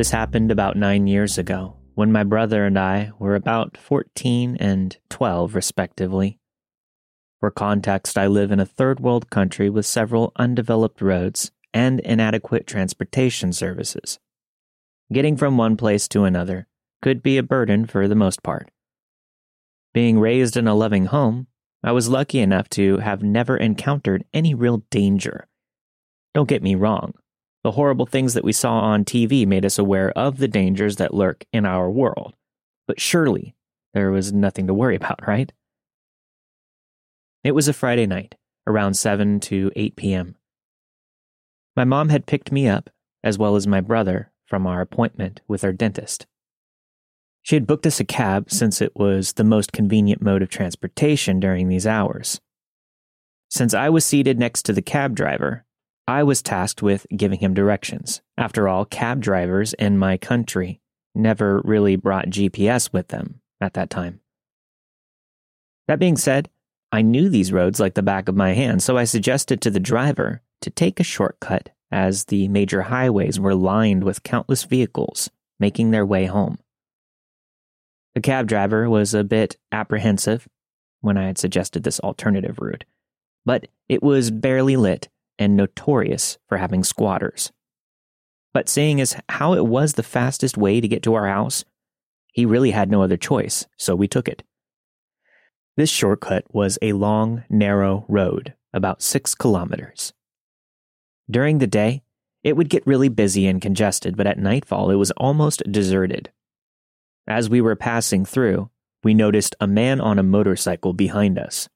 This 0.02 0.10
happened 0.10 0.50
about 0.50 0.76
nine 0.76 1.06
years 1.06 1.38
ago, 1.38 1.76
when 1.94 2.10
my 2.10 2.24
brother 2.24 2.66
and 2.66 2.76
I 2.76 3.12
were 3.20 3.36
about 3.36 3.76
14 3.76 4.56
and 4.58 4.96
12, 5.10 5.54
respectively. 5.54 6.40
For 7.38 7.52
context, 7.52 8.18
I 8.18 8.26
live 8.26 8.50
in 8.50 8.58
a 8.58 8.66
third 8.66 8.98
world 8.98 9.30
country 9.30 9.70
with 9.70 9.86
several 9.86 10.32
undeveloped 10.34 11.00
roads 11.00 11.52
and 11.72 12.00
inadequate 12.00 12.66
transportation 12.66 13.52
services. 13.52 14.18
Getting 15.12 15.36
from 15.36 15.56
one 15.56 15.76
place 15.76 16.08
to 16.08 16.24
another 16.24 16.66
could 17.00 17.22
be 17.22 17.38
a 17.38 17.44
burden 17.44 17.86
for 17.86 18.08
the 18.08 18.16
most 18.16 18.42
part. 18.42 18.72
Being 19.94 20.18
raised 20.18 20.56
in 20.56 20.66
a 20.66 20.74
loving 20.74 21.06
home, 21.06 21.46
I 21.84 21.92
was 21.92 22.08
lucky 22.08 22.40
enough 22.40 22.68
to 22.70 22.98
have 22.98 23.22
never 23.22 23.56
encountered 23.56 24.24
any 24.34 24.52
real 24.52 24.78
danger. 24.90 25.46
Don't 26.34 26.48
get 26.48 26.60
me 26.60 26.74
wrong, 26.74 27.14
the 27.62 27.72
horrible 27.72 28.06
things 28.06 28.34
that 28.34 28.44
we 28.44 28.52
saw 28.52 28.80
on 28.80 29.04
TV 29.04 29.46
made 29.46 29.64
us 29.64 29.78
aware 29.78 30.10
of 30.12 30.38
the 30.38 30.48
dangers 30.48 30.96
that 30.96 31.14
lurk 31.14 31.44
in 31.52 31.64
our 31.64 31.90
world. 31.90 32.34
But 32.86 33.00
surely 33.00 33.54
there 33.94 34.10
was 34.10 34.32
nothing 34.32 34.66
to 34.66 34.74
worry 34.74 34.96
about, 34.96 35.26
right? 35.26 35.52
It 37.44 37.52
was 37.52 37.68
a 37.68 37.72
Friday 37.72 38.06
night, 38.06 38.34
around 38.66 38.94
7 38.94 39.40
to 39.40 39.70
8 39.76 39.96
p.m. 39.96 40.36
My 41.76 41.84
mom 41.84 42.08
had 42.08 42.26
picked 42.26 42.52
me 42.52 42.68
up, 42.68 42.90
as 43.24 43.38
well 43.38 43.56
as 43.56 43.66
my 43.66 43.80
brother, 43.80 44.30
from 44.46 44.66
our 44.66 44.80
appointment 44.80 45.40
with 45.48 45.64
our 45.64 45.72
dentist. 45.72 46.26
She 47.42 47.56
had 47.56 47.66
booked 47.66 47.86
us 47.86 47.98
a 47.98 48.04
cab 48.04 48.50
since 48.50 48.80
it 48.80 48.94
was 48.94 49.32
the 49.32 49.44
most 49.44 49.72
convenient 49.72 50.22
mode 50.22 50.42
of 50.42 50.48
transportation 50.48 51.40
during 51.40 51.68
these 51.68 51.86
hours. 51.86 52.40
Since 53.48 53.74
I 53.74 53.88
was 53.88 54.04
seated 54.04 54.38
next 54.38 54.62
to 54.62 54.72
the 54.72 54.82
cab 54.82 55.14
driver, 55.14 55.64
I 56.06 56.22
was 56.22 56.42
tasked 56.42 56.82
with 56.82 57.06
giving 57.16 57.38
him 57.38 57.54
directions. 57.54 58.22
After 58.36 58.68
all, 58.68 58.84
cab 58.84 59.20
drivers 59.20 59.72
in 59.74 59.98
my 59.98 60.16
country 60.16 60.80
never 61.14 61.60
really 61.64 61.96
brought 61.96 62.26
GPS 62.26 62.92
with 62.92 63.08
them 63.08 63.40
at 63.60 63.74
that 63.74 63.90
time. 63.90 64.20
That 65.86 65.98
being 65.98 66.16
said, 66.16 66.48
I 66.90 67.02
knew 67.02 67.28
these 67.28 67.52
roads 67.52 67.80
like 67.80 67.94
the 67.94 68.02
back 68.02 68.28
of 68.28 68.36
my 68.36 68.52
hand, 68.52 68.82
so 68.82 68.96
I 68.96 69.04
suggested 69.04 69.60
to 69.60 69.70
the 69.70 69.80
driver 69.80 70.42
to 70.60 70.70
take 70.70 71.00
a 71.00 71.04
shortcut 71.04 71.70
as 71.90 72.24
the 72.24 72.48
major 72.48 72.82
highways 72.82 73.38
were 73.38 73.54
lined 73.54 74.04
with 74.04 74.22
countless 74.22 74.64
vehicles 74.64 75.30
making 75.60 75.90
their 75.90 76.06
way 76.06 76.26
home. 76.26 76.58
The 78.14 78.20
cab 78.20 78.46
driver 78.46 78.90
was 78.90 79.14
a 79.14 79.24
bit 79.24 79.56
apprehensive 79.70 80.48
when 81.00 81.16
I 81.16 81.26
had 81.26 81.38
suggested 81.38 81.82
this 81.82 82.00
alternative 82.00 82.58
route, 82.58 82.84
but 83.44 83.68
it 83.88 84.02
was 84.02 84.30
barely 84.30 84.76
lit 84.76 85.08
and 85.38 85.56
notorious 85.56 86.38
for 86.48 86.58
having 86.58 86.84
squatters. 86.84 87.52
But 88.52 88.68
seeing 88.68 89.00
as 89.00 89.16
how 89.28 89.54
it 89.54 89.66
was 89.66 89.94
the 89.94 90.02
fastest 90.02 90.56
way 90.56 90.80
to 90.80 90.88
get 90.88 91.02
to 91.04 91.14
our 91.14 91.26
house, 91.26 91.64
he 92.32 92.46
really 92.46 92.70
had 92.70 92.90
no 92.90 93.02
other 93.02 93.16
choice, 93.16 93.66
so 93.76 93.94
we 93.94 94.08
took 94.08 94.28
it. 94.28 94.42
This 95.76 95.90
shortcut 95.90 96.44
was 96.54 96.78
a 96.82 96.92
long, 96.92 97.44
narrow 97.48 98.04
road, 98.08 98.54
about 98.72 99.02
six 99.02 99.34
kilometers. 99.34 100.12
During 101.30 101.58
the 101.58 101.66
day, 101.66 102.02
it 102.42 102.56
would 102.56 102.68
get 102.68 102.86
really 102.86 103.08
busy 103.08 103.46
and 103.46 103.62
congested, 103.62 104.16
but 104.16 104.26
at 104.26 104.38
nightfall 104.38 104.90
it 104.90 104.96
was 104.96 105.12
almost 105.12 105.62
deserted. 105.70 106.30
As 107.26 107.48
we 107.48 107.60
were 107.60 107.76
passing 107.76 108.24
through, 108.24 108.70
we 109.04 109.14
noticed 109.14 109.54
a 109.60 109.66
man 109.66 110.00
on 110.00 110.18
a 110.18 110.24
motorcycle 110.24 110.92
behind 110.92 111.38
us. 111.38 111.68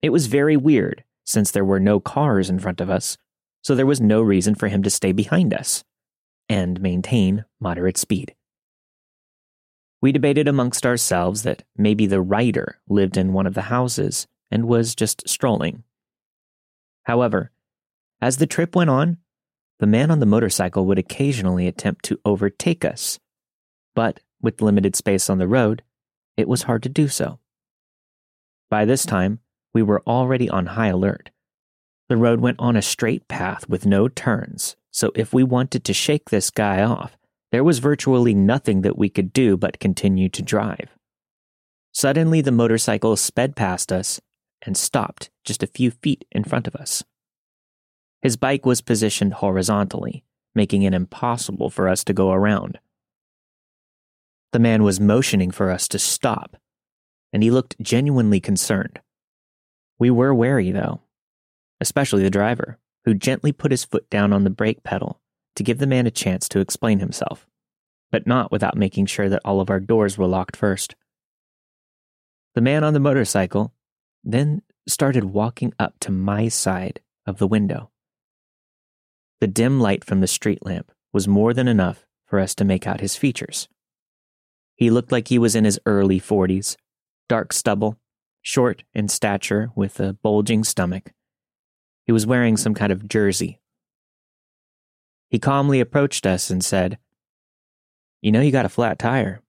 It 0.00 0.10
was 0.10 0.26
very 0.26 0.56
weird 0.56 1.04
since 1.28 1.50
there 1.50 1.64
were 1.64 1.78
no 1.78 2.00
cars 2.00 2.48
in 2.48 2.58
front 2.58 2.80
of 2.80 2.88
us, 2.88 3.18
so 3.60 3.74
there 3.74 3.84
was 3.84 4.00
no 4.00 4.22
reason 4.22 4.54
for 4.54 4.68
him 4.68 4.82
to 4.82 4.88
stay 4.88 5.12
behind 5.12 5.52
us 5.52 5.84
and 6.48 6.80
maintain 6.80 7.44
moderate 7.60 7.98
speed. 7.98 8.34
We 10.00 10.10
debated 10.10 10.48
amongst 10.48 10.86
ourselves 10.86 11.42
that 11.42 11.64
maybe 11.76 12.06
the 12.06 12.22
rider 12.22 12.80
lived 12.88 13.18
in 13.18 13.34
one 13.34 13.46
of 13.46 13.52
the 13.52 13.68
houses 13.68 14.26
and 14.50 14.66
was 14.66 14.94
just 14.94 15.28
strolling. 15.28 15.82
However, 17.02 17.50
as 18.22 18.38
the 18.38 18.46
trip 18.46 18.74
went 18.74 18.88
on, 18.88 19.18
the 19.80 19.86
man 19.86 20.10
on 20.10 20.20
the 20.20 20.26
motorcycle 20.26 20.86
would 20.86 20.98
occasionally 20.98 21.66
attempt 21.66 22.06
to 22.06 22.18
overtake 22.24 22.86
us, 22.86 23.18
but 23.94 24.20
with 24.40 24.62
limited 24.62 24.96
space 24.96 25.28
on 25.28 25.36
the 25.36 25.46
road, 25.46 25.82
it 26.38 26.48
was 26.48 26.62
hard 26.62 26.82
to 26.84 26.88
do 26.88 27.06
so. 27.06 27.38
By 28.70 28.86
this 28.86 29.04
time, 29.04 29.40
we 29.74 29.82
were 29.82 30.02
already 30.06 30.48
on 30.48 30.66
high 30.66 30.88
alert. 30.88 31.30
The 32.08 32.16
road 32.16 32.40
went 32.40 32.58
on 32.58 32.76
a 32.76 32.82
straight 32.82 33.28
path 33.28 33.68
with 33.68 33.86
no 33.86 34.08
turns, 34.08 34.76
so 34.90 35.12
if 35.14 35.32
we 35.32 35.44
wanted 35.44 35.84
to 35.84 35.92
shake 35.92 36.30
this 36.30 36.50
guy 36.50 36.82
off, 36.82 37.16
there 37.52 37.64
was 37.64 37.78
virtually 37.78 38.34
nothing 38.34 38.82
that 38.82 38.98
we 38.98 39.08
could 39.08 39.32
do 39.32 39.56
but 39.56 39.80
continue 39.80 40.28
to 40.30 40.42
drive. 40.42 40.96
Suddenly, 41.92 42.40
the 42.40 42.52
motorcycle 42.52 43.16
sped 43.16 43.56
past 43.56 43.92
us 43.92 44.20
and 44.62 44.76
stopped 44.76 45.30
just 45.44 45.62
a 45.62 45.68
few 45.68 45.90
feet 45.90 46.24
in 46.30 46.44
front 46.44 46.66
of 46.66 46.74
us. 46.74 47.02
His 48.22 48.36
bike 48.36 48.66
was 48.66 48.80
positioned 48.80 49.34
horizontally, 49.34 50.24
making 50.54 50.82
it 50.82 50.94
impossible 50.94 51.70
for 51.70 51.88
us 51.88 52.02
to 52.04 52.12
go 52.12 52.32
around. 52.32 52.78
The 54.52 54.58
man 54.58 54.82
was 54.82 54.98
motioning 54.98 55.50
for 55.50 55.70
us 55.70 55.88
to 55.88 55.98
stop, 55.98 56.56
and 57.32 57.42
he 57.42 57.50
looked 57.50 57.80
genuinely 57.80 58.40
concerned. 58.40 58.98
We 59.98 60.10
were 60.10 60.34
wary, 60.34 60.70
though, 60.70 61.00
especially 61.80 62.22
the 62.22 62.30
driver, 62.30 62.78
who 63.04 63.14
gently 63.14 63.52
put 63.52 63.70
his 63.70 63.84
foot 63.84 64.08
down 64.10 64.32
on 64.32 64.44
the 64.44 64.50
brake 64.50 64.82
pedal 64.82 65.20
to 65.56 65.62
give 65.62 65.78
the 65.78 65.86
man 65.86 66.06
a 66.06 66.10
chance 66.10 66.48
to 66.48 66.60
explain 66.60 67.00
himself, 67.00 67.46
but 68.12 68.26
not 68.26 68.52
without 68.52 68.76
making 68.76 69.06
sure 69.06 69.28
that 69.28 69.42
all 69.44 69.60
of 69.60 69.70
our 69.70 69.80
doors 69.80 70.16
were 70.16 70.26
locked 70.26 70.56
first. 70.56 70.94
The 72.54 72.60
man 72.60 72.84
on 72.84 72.92
the 72.92 73.00
motorcycle 73.00 73.72
then 74.24 74.62
started 74.86 75.24
walking 75.24 75.72
up 75.78 75.94
to 76.00 76.12
my 76.12 76.48
side 76.48 77.00
of 77.26 77.38
the 77.38 77.46
window. 77.46 77.90
The 79.40 79.46
dim 79.46 79.80
light 79.80 80.04
from 80.04 80.20
the 80.20 80.26
street 80.26 80.64
lamp 80.64 80.90
was 81.12 81.28
more 81.28 81.54
than 81.54 81.68
enough 81.68 82.06
for 82.26 82.38
us 82.38 82.54
to 82.56 82.64
make 82.64 82.86
out 82.86 83.00
his 83.00 83.16
features. 83.16 83.68
He 84.74 84.90
looked 84.90 85.12
like 85.12 85.28
he 85.28 85.38
was 85.38 85.54
in 85.54 85.64
his 85.64 85.80
early 85.86 86.20
40s, 86.20 86.76
dark 87.28 87.52
stubble, 87.52 87.96
short 88.48 88.82
in 88.94 89.06
stature 89.08 89.70
with 89.74 90.00
a 90.00 90.14
bulging 90.14 90.64
stomach. 90.64 91.12
He 92.06 92.12
was 92.12 92.26
wearing 92.26 92.56
some 92.56 92.72
kind 92.72 92.90
of 92.90 93.06
jersey. 93.06 93.60
He 95.28 95.38
calmly 95.38 95.80
approached 95.80 96.24
us 96.24 96.48
and 96.48 96.64
said, 96.64 96.96
You 98.22 98.32
know, 98.32 98.40
you 98.40 98.50
got 98.50 98.64
a 98.64 98.70
flat 98.70 98.98
tire. 98.98 99.42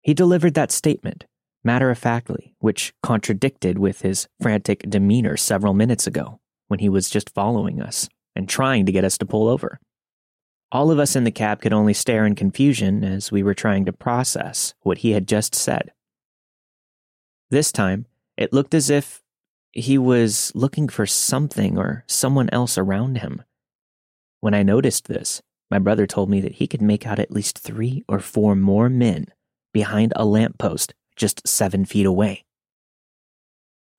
He 0.00 0.14
delivered 0.14 0.54
that 0.54 0.72
statement, 0.72 1.26
matter 1.62 1.90
of 1.90 1.98
factly, 1.98 2.54
which 2.60 2.94
contradicted 3.02 3.78
with 3.78 4.00
his 4.00 4.26
frantic 4.40 4.88
demeanor 4.88 5.36
several 5.36 5.74
minutes 5.74 6.06
ago 6.06 6.40
when 6.68 6.80
he 6.80 6.88
was 6.88 7.10
just 7.10 7.34
following 7.34 7.82
us 7.82 8.08
and 8.34 8.48
trying 8.48 8.86
to 8.86 8.92
get 8.92 9.04
us 9.04 9.18
to 9.18 9.26
pull 9.26 9.48
over. 9.48 9.78
All 10.72 10.90
of 10.90 10.98
us 10.98 11.14
in 11.14 11.24
the 11.24 11.30
cab 11.30 11.60
could 11.60 11.74
only 11.74 11.92
stare 11.92 12.24
in 12.24 12.34
confusion 12.34 13.04
as 13.04 13.30
we 13.30 13.42
were 13.42 13.52
trying 13.52 13.84
to 13.84 13.92
process 13.92 14.72
what 14.80 14.98
he 14.98 15.10
had 15.10 15.28
just 15.28 15.54
said. 15.54 15.92
This 17.54 17.70
time, 17.70 18.06
it 18.36 18.52
looked 18.52 18.74
as 18.74 18.90
if 18.90 19.22
he 19.70 19.96
was 19.96 20.50
looking 20.56 20.88
for 20.88 21.06
something 21.06 21.78
or 21.78 22.02
someone 22.08 22.50
else 22.50 22.76
around 22.76 23.18
him. 23.18 23.44
When 24.40 24.54
I 24.54 24.64
noticed 24.64 25.06
this, 25.06 25.40
my 25.70 25.78
brother 25.78 26.04
told 26.04 26.28
me 26.28 26.40
that 26.40 26.56
he 26.56 26.66
could 26.66 26.82
make 26.82 27.06
out 27.06 27.20
at 27.20 27.30
least 27.30 27.56
three 27.56 28.02
or 28.08 28.18
four 28.18 28.56
more 28.56 28.88
men 28.88 29.26
behind 29.72 30.12
a 30.16 30.24
lamppost 30.24 30.94
just 31.14 31.46
seven 31.46 31.84
feet 31.84 32.06
away. 32.06 32.44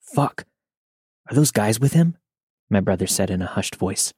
Fuck. 0.01 0.43
Are 1.31 1.33
those 1.33 1.51
guys 1.51 1.79
with 1.79 1.93
him? 1.93 2.17
My 2.69 2.81
brother 2.81 3.07
said 3.07 3.29
in 3.29 3.41
a 3.41 3.47
hushed 3.47 3.77
voice. 3.77 4.11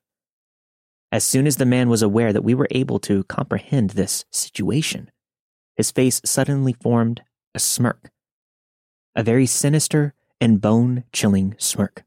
As 1.12 1.24
soon 1.24 1.46
as 1.46 1.58
the 1.58 1.66
man 1.68 1.90
was 1.90 2.02
aware 2.02 2.34
that 2.34 2.44
we 2.44 2.56
were 2.56 2.70
able 2.72 2.98
to 3.02 3.24
comprehend 3.26 3.92
this 3.92 4.26
situation, 4.32 5.12
his 5.76 5.92
face 5.92 6.22
suddenly 6.26 6.74
formed 6.74 7.22
a 7.54 7.60
smirk 7.60 8.10
a 9.18 9.24
very 9.24 9.48
sinister 9.48 10.14
and 10.40 10.62
bone 10.62 11.04
chilling 11.12 11.56
smirk. 11.58 12.04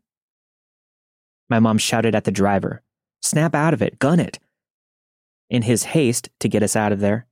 My 1.51 1.59
mom 1.59 1.77
shouted 1.77 2.15
at 2.15 2.23
the 2.23 2.31
driver, 2.31 2.83
Snap 3.21 3.55
out 3.55 3.75
of 3.75 3.83
it, 3.83 3.99
gun 3.99 4.21
it. 4.21 4.39
In 5.51 5.63
his 5.63 5.83
haste 5.83 6.31
to 6.39 6.49
get 6.49 6.63
us 6.63 6.77
out 6.77 6.93
of 6.93 7.01
there, 7.01 7.27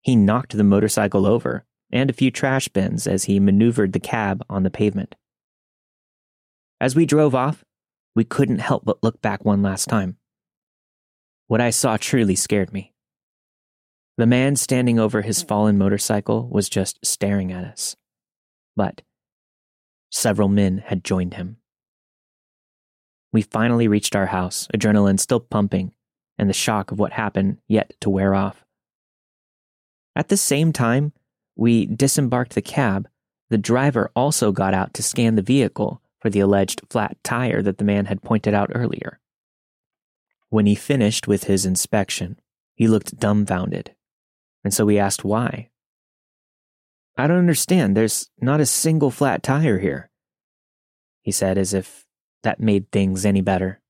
he 0.00 0.14
knocked 0.14 0.56
the 0.56 0.62
motorcycle 0.64 1.26
over 1.26 1.66
and 1.90 2.08
a 2.08 2.14
few 2.14 2.30
trash 2.30 2.68
bins 2.68 3.08
as 3.08 3.24
he 3.24 3.40
maneuvered 3.40 3.92
the 3.92 4.00
cab 4.00 4.44
on 4.48 4.62
the 4.62 4.70
pavement. 4.70 5.16
As 6.80 6.94
we 6.94 7.04
drove 7.04 7.34
off, 7.34 7.64
we 8.14 8.24
couldn't 8.24 8.60
help 8.60 8.84
but 8.84 9.02
look 9.02 9.20
back 9.20 9.44
one 9.44 9.62
last 9.62 9.88
time. 9.88 10.16
What 11.48 11.60
I 11.60 11.70
saw 11.70 11.96
truly 11.96 12.36
scared 12.36 12.72
me. 12.72 12.92
The 14.16 14.26
man 14.26 14.54
standing 14.54 15.00
over 15.00 15.22
his 15.22 15.42
fallen 15.42 15.76
motorcycle 15.76 16.48
was 16.48 16.68
just 16.68 17.04
staring 17.04 17.50
at 17.50 17.64
us. 17.64 17.96
But 18.76 19.02
several 20.14 20.48
men 20.48 20.78
had 20.78 21.04
joined 21.04 21.34
him. 21.34 21.56
We 23.32 23.42
finally 23.42 23.88
reached 23.88 24.14
our 24.14 24.26
house, 24.26 24.68
adrenaline 24.72 25.18
still 25.18 25.40
pumping, 25.40 25.92
and 26.38 26.48
the 26.48 26.54
shock 26.54 26.92
of 26.92 26.98
what 26.98 27.12
happened 27.12 27.58
yet 27.66 27.94
to 28.00 28.10
wear 28.10 28.34
off. 28.34 28.64
At 30.14 30.28
the 30.28 30.36
same 30.36 30.72
time, 30.72 31.12
we 31.56 31.86
disembarked 31.86 32.54
the 32.54 32.62
cab. 32.62 33.08
The 33.50 33.58
driver 33.58 34.10
also 34.14 34.52
got 34.52 34.72
out 34.72 34.94
to 34.94 35.02
scan 35.02 35.34
the 35.34 35.42
vehicle 35.42 36.00
for 36.20 36.30
the 36.30 36.40
alleged 36.40 36.82
flat 36.88 37.16
tire 37.24 37.60
that 37.62 37.78
the 37.78 37.84
man 37.84 38.06
had 38.06 38.22
pointed 38.22 38.54
out 38.54 38.70
earlier. 38.72 39.18
When 40.48 40.66
he 40.66 40.76
finished 40.76 41.26
with 41.26 41.44
his 41.44 41.66
inspection, 41.66 42.38
he 42.76 42.86
looked 42.86 43.18
dumbfounded, 43.18 43.94
and 44.62 44.72
so 44.72 44.86
we 44.86 44.98
asked 44.98 45.24
why. 45.24 45.70
I 47.16 47.26
don't 47.26 47.38
understand. 47.38 47.96
There's 47.96 48.30
not 48.40 48.60
a 48.60 48.66
single 48.66 49.10
flat 49.10 49.42
tire 49.42 49.78
here, 49.78 50.10
he 51.22 51.30
said 51.30 51.58
as 51.58 51.72
if 51.72 52.06
that 52.42 52.60
made 52.60 52.90
things 52.90 53.24
any 53.24 53.40
better. 53.40 53.80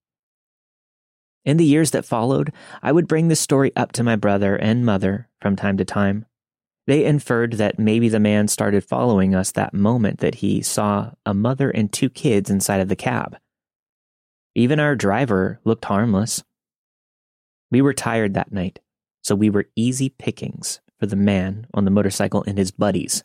In 1.44 1.56
the 1.56 1.64
years 1.64 1.90
that 1.92 2.04
followed, 2.04 2.52
I 2.82 2.92
would 2.92 3.08
bring 3.08 3.28
this 3.28 3.40
story 3.40 3.72
up 3.76 3.92
to 3.92 4.02
my 4.02 4.16
brother 4.16 4.56
and 4.56 4.84
mother 4.84 5.28
from 5.40 5.56
time 5.56 5.76
to 5.78 5.84
time. 5.84 6.26
They 6.86 7.04
inferred 7.04 7.54
that 7.54 7.78
maybe 7.78 8.10
the 8.10 8.20
man 8.20 8.48
started 8.48 8.84
following 8.84 9.34
us 9.34 9.52
that 9.52 9.72
moment 9.72 10.20
that 10.20 10.36
he 10.36 10.62
saw 10.62 11.12
a 11.24 11.32
mother 11.32 11.70
and 11.70 11.90
two 11.90 12.10
kids 12.10 12.50
inside 12.50 12.80
of 12.80 12.88
the 12.88 12.96
cab. 12.96 13.38
Even 14.54 14.78
our 14.78 14.94
driver 14.94 15.60
looked 15.64 15.86
harmless. 15.86 16.44
We 17.70 17.80
were 17.80 17.94
tired 17.94 18.34
that 18.34 18.52
night, 18.52 18.80
so 19.22 19.34
we 19.34 19.48
were 19.50 19.66
easy 19.76 20.10
pickings 20.10 20.80
for 20.98 21.06
the 21.06 21.16
man 21.16 21.66
on 21.74 21.84
the 21.84 21.90
motorcycle 21.90 22.44
and 22.46 22.58
his 22.58 22.70
buddies. 22.70 23.24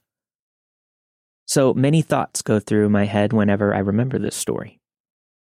So 1.45 1.73
many 1.73 2.01
thoughts 2.01 2.41
go 2.41 2.59
through 2.59 2.89
my 2.89 3.05
head 3.05 3.33
whenever 3.33 3.73
I 3.73 3.79
remember 3.79 4.19
this 4.19 4.35
story. 4.35 4.79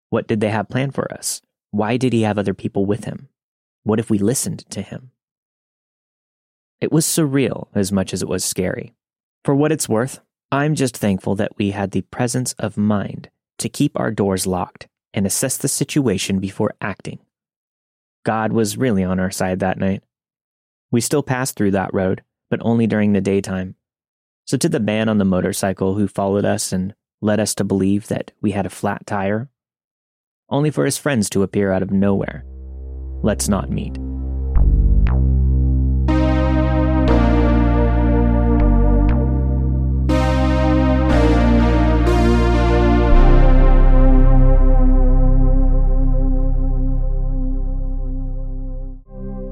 What 0.09 0.27
did 0.27 0.41
they 0.41 0.51
have 0.51 0.69
planned 0.69 0.95
for 0.95 1.13
us? 1.13 1.43
Why 1.71 1.97
did 1.97 2.13
he 2.13 2.23
have 2.23 2.39
other 2.39 2.55
people 2.55 2.87
with 2.87 3.05
him? 3.05 3.29
What 3.85 3.99
if 3.99 4.11
we 4.11 4.19
listened 4.19 4.65
to 4.71 4.83
him? 4.83 5.11
It 6.81 6.91
was 6.91 7.05
surreal 7.05 7.69
as 7.75 7.93
much 7.93 8.15
as 8.15 8.23
it 8.23 8.29
was 8.29 8.45
scary. 8.45 8.95
For 9.45 9.55
what 9.55 9.73
it's 9.73 9.89
worth, 9.89 10.21
I'm 10.51 10.75
just 10.75 10.97
thankful 10.97 11.35
that 11.37 11.57
we 11.59 11.71
had 11.71 11.91
the 11.91 12.03
presence 12.03 12.55
of 12.55 12.77
mind 12.77 13.29
to 13.59 13.69
keep 13.69 13.99
our 13.99 14.11
doors 14.11 14.47
locked 14.47 14.89
and 15.13 15.27
assess 15.27 15.57
the 15.57 15.69
situation 15.69 16.39
before 16.39 16.75
acting. 16.81 17.19
God 18.25 18.53
was 18.53 18.77
really 18.77 19.05
on 19.05 19.21
our 19.21 19.31
side 19.31 19.61
that 19.61 19.79
night. 19.79 20.03
We 20.91 21.01
still 21.01 21.23
passed 21.23 21.57
through 21.57 21.73
that 21.73 21.95
road, 21.95 22.23
but 22.49 22.61
only 22.63 22.87
during 22.87 23.13
the 23.13 23.21
daytime. 23.21 23.77
So, 24.47 24.57
to 24.57 24.69
the 24.69 24.81
man 24.81 25.09
on 25.09 25.19
the 25.19 25.25
motorcycle 25.25 25.95
who 25.95 26.09
followed 26.09 26.45
us 26.45 26.73
and 26.73 26.95
led 27.21 27.39
us 27.39 27.55
to 27.57 27.65
believe 27.65 28.09
that 28.09 28.33
we 28.41 28.51
had 28.51 28.67
a 28.67 28.71
flat 28.71 29.07
tire, 29.07 29.49
only 30.49 30.71
for 30.71 30.85
his 30.85 30.99
friends 30.99 31.31
to 31.31 31.43
appear 31.43 31.71
out 31.71 31.83
of 31.83 31.93
nowhere, 31.93 32.45
let's 33.23 33.49
not 33.49 33.71
meet. 33.71 33.97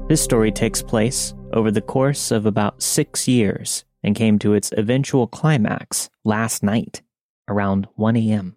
This 0.09 0.23
story 0.23 0.51
takes 0.51 0.81
place 0.81 1.35
over 1.53 1.69
the 1.69 1.81
course 1.83 2.31
of 2.31 2.47
about 2.47 2.81
six 2.81 3.27
years 3.27 3.85
and 4.01 4.15
came 4.15 4.39
to 4.39 4.55
its 4.55 4.71
eventual 4.75 5.27
climax 5.27 6.09
last 6.25 6.63
night 6.63 7.03
around 7.47 7.87
1 7.93 8.15
a.m. 8.15 8.55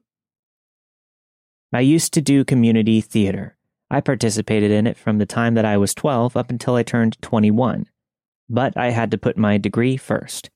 I 1.70 1.80
used 1.80 2.14
to 2.14 2.22
do 2.22 2.42
community 2.42 3.02
theater. 3.02 3.58
I 3.90 4.00
participated 4.00 4.70
in 4.70 4.86
it 4.86 4.96
from 4.96 5.18
the 5.18 5.26
time 5.26 5.52
that 5.52 5.66
I 5.66 5.76
was 5.76 5.92
12 5.92 6.38
up 6.38 6.48
until 6.48 6.74
I 6.74 6.82
turned 6.82 7.20
21, 7.20 7.84
but 8.48 8.74
I 8.74 8.88
had 8.88 9.10
to 9.10 9.18
put 9.18 9.36
my 9.36 9.58
degree 9.58 9.98
first. 9.98 10.48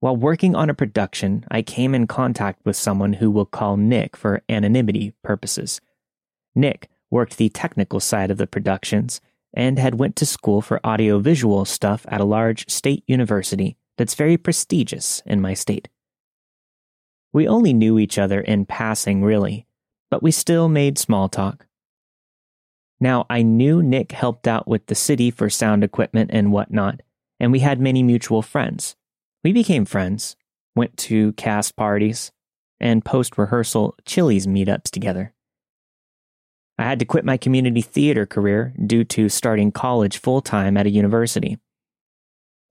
While 0.00 0.16
working 0.16 0.56
on 0.56 0.70
a 0.70 0.74
production, 0.74 1.44
I 1.50 1.60
came 1.60 1.94
in 1.94 2.06
contact 2.06 2.64
with 2.64 2.74
someone 2.74 3.12
who 3.12 3.30
we'll 3.30 3.44
call 3.44 3.76
Nick 3.76 4.16
for 4.16 4.40
anonymity 4.48 5.12
purposes. 5.22 5.82
Nick 6.54 6.88
worked 7.10 7.36
the 7.36 7.50
technical 7.50 8.00
side 8.00 8.30
of 8.30 8.38
the 8.38 8.46
productions 8.46 9.20
and 9.54 9.78
had 9.78 9.98
went 9.98 10.16
to 10.16 10.26
school 10.26 10.60
for 10.62 10.84
audiovisual 10.86 11.64
stuff 11.64 12.04
at 12.08 12.20
a 12.20 12.24
large 12.24 12.68
state 12.70 13.04
university 13.06 13.76
that's 13.98 14.14
very 14.14 14.36
prestigious 14.36 15.22
in 15.26 15.40
my 15.40 15.54
state. 15.54 15.88
We 17.32 17.48
only 17.48 17.72
knew 17.72 17.98
each 17.98 18.18
other 18.18 18.40
in 18.40 18.66
passing, 18.66 19.22
really, 19.22 19.66
but 20.10 20.22
we 20.22 20.30
still 20.30 20.68
made 20.68 20.98
small 20.98 21.28
talk. 21.28 21.66
Now, 23.00 23.26
I 23.28 23.42
knew 23.42 23.82
Nick 23.82 24.12
helped 24.12 24.46
out 24.46 24.68
with 24.68 24.86
the 24.86 24.94
city 24.94 25.30
for 25.30 25.50
sound 25.50 25.82
equipment 25.82 26.30
and 26.32 26.52
whatnot, 26.52 27.00
and 27.40 27.50
we 27.50 27.58
had 27.58 27.80
many 27.80 28.02
mutual 28.02 28.42
friends. 28.42 28.96
We 29.42 29.52
became 29.52 29.84
friends, 29.84 30.36
went 30.76 30.96
to 30.98 31.32
cast 31.32 31.74
parties, 31.74 32.30
and 32.78 33.04
post 33.04 33.38
rehearsal 33.38 33.96
Chili's 34.04 34.46
meetups 34.46 34.90
together. 34.90 35.32
I 36.78 36.84
had 36.84 36.98
to 36.98 37.04
quit 37.04 37.24
my 37.24 37.36
community 37.36 37.82
theater 37.82 38.26
career 38.26 38.74
due 38.84 39.04
to 39.04 39.28
starting 39.28 39.72
college 39.72 40.18
full 40.18 40.40
time 40.40 40.76
at 40.76 40.86
a 40.86 40.90
university. 40.90 41.58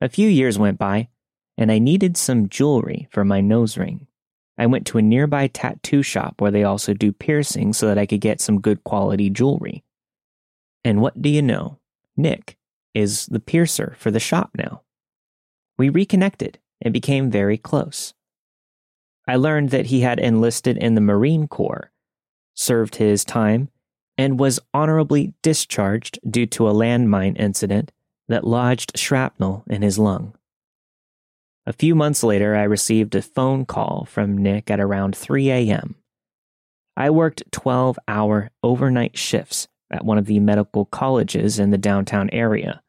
A 0.01 0.09
few 0.09 0.27
years 0.27 0.57
went 0.57 0.79
by, 0.79 1.09
and 1.57 1.71
I 1.71 1.79
needed 1.79 2.17
some 2.17 2.49
jewelry 2.49 3.07
for 3.11 3.23
my 3.23 3.41
nose 3.41 3.77
ring. 3.77 4.07
I 4.57 4.65
went 4.65 4.85
to 4.87 4.97
a 4.97 5.01
nearby 5.01 5.47
tattoo 5.47 6.03
shop 6.03 6.41
where 6.41 6.51
they 6.51 6.63
also 6.63 6.93
do 6.93 7.11
piercing 7.11 7.73
so 7.73 7.87
that 7.87 7.97
I 7.97 8.05
could 8.05 8.21
get 8.21 8.41
some 8.41 8.61
good 8.61 8.83
quality 8.83 9.29
jewelry. 9.29 9.83
And 10.83 11.01
what 11.01 11.21
do 11.21 11.29
you 11.29 11.41
know? 11.41 11.79
Nick 12.17 12.57
is 12.93 13.27
the 13.27 13.39
piercer 13.39 13.95
for 13.97 14.11
the 14.11 14.19
shop 14.19 14.51
now. 14.57 14.81
We 15.77 15.89
reconnected 15.89 16.59
and 16.81 16.93
became 16.93 17.31
very 17.31 17.57
close. 17.57 18.13
I 19.27 19.35
learned 19.35 19.69
that 19.69 19.87
he 19.87 20.01
had 20.01 20.19
enlisted 20.19 20.77
in 20.77 20.95
the 20.95 21.01
Marine 21.01 21.47
Corps, 21.47 21.91
served 22.53 22.95
his 22.95 23.23
time, 23.23 23.69
and 24.21 24.39
was 24.39 24.59
honorably 24.71 25.33
discharged 25.41 26.19
due 26.29 26.45
to 26.45 26.67
a 26.67 26.73
landmine 26.73 27.35
incident 27.39 27.91
that 28.27 28.45
lodged 28.45 28.95
shrapnel 28.95 29.63
in 29.67 29.81
his 29.81 29.97
lung. 29.97 30.35
A 31.65 31.73
few 31.73 31.95
months 31.95 32.23
later, 32.23 32.55
I 32.55 32.63
received 32.63 33.15
a 33.15 33.23
phone 33.23 33.65
call 33.65 34.05
from 34.05 34.37
Nick 34.37 34.69
at 34.69 34.79
around 34.79 35.15
3 35.15 35.49
a.m. 35.49 35.95
I 36.95 37.09
worked 37.09 37.51
12 37.51 37.97
hour 38.07 38.51
overnight 38.61 39.17
shifts 39.17 39.67
at 39.91 40.05
one 40.05 40.19
of 40.19 40.27
the 40.27 40.39
medical 40.39 40.85
colleges 40.85 41.57
in 41.57 41.71
the 41.71 41.79
downtown 41.79 42.29
area, 42.29 42.83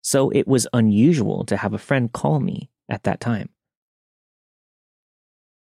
so 0.00 0.30
it 0.30 0.48
was 0.48 0.66
unusual 0.72 1.44
to 1.44 1.58
have 1.58 1.74
a 1.74 1.78
friend 1.78 2.10
call 2.10 2.40
me 2.40 2.70
at 2.88 3.02
that 3.02 3.20
time. 3.20 3.50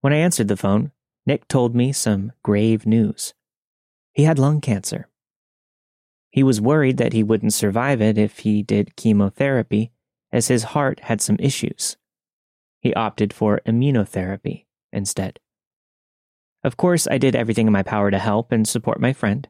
When 0.01 0.13
I 0.13 0.17
answered 0.17 0.49
the 0.49 0.57
phone, 0.57 0.91
Nick 1.25 1.47
told 1.47 1.73
me 1.73 1.91
some 1.91 2.31
grave 2.43 2.85
news. 2.85 3.33
He 4.13 4.25
had 4.25 4.37
lung 4.37 4.61
cancer. 4.61 5.09
He 6.35 6.43
was 6.43 6.59
worried 6.59 6.97
that 6.97 7.13
he 7.13 7.23
wouldn't 7.23 7.53
survive 7.53 8.01
it 8.01 8.17
if 8.17 8.39
he 8.39 8.61
did 8.61 8.97
chemotherapy, 8.97 9.93
as 10.33 10.49
his 10.49 10.63
heart 10.75 10.99
had 11.03 11.21
some 11.21 11.37
issues. 11.39 11.95
He 12.81 12.93
opted 12.93 13.31
for 13.31 13.61
immunotherapy 13.65 14.65
instead. 14.91 15.39
Of 16.61 16.75
course, 16.75 17.07
I 17.09 17.17
did 17.17 17.37
everything 17.37 17.67
in 17.67 17.71
my 17.71 17.83
power 17.83 18.11
to 18.11 18.19
help 18.19 18.51
and 18.51 18.67
support 18.67 18.99
my 18.99 19.13
friend. 19.13 19.47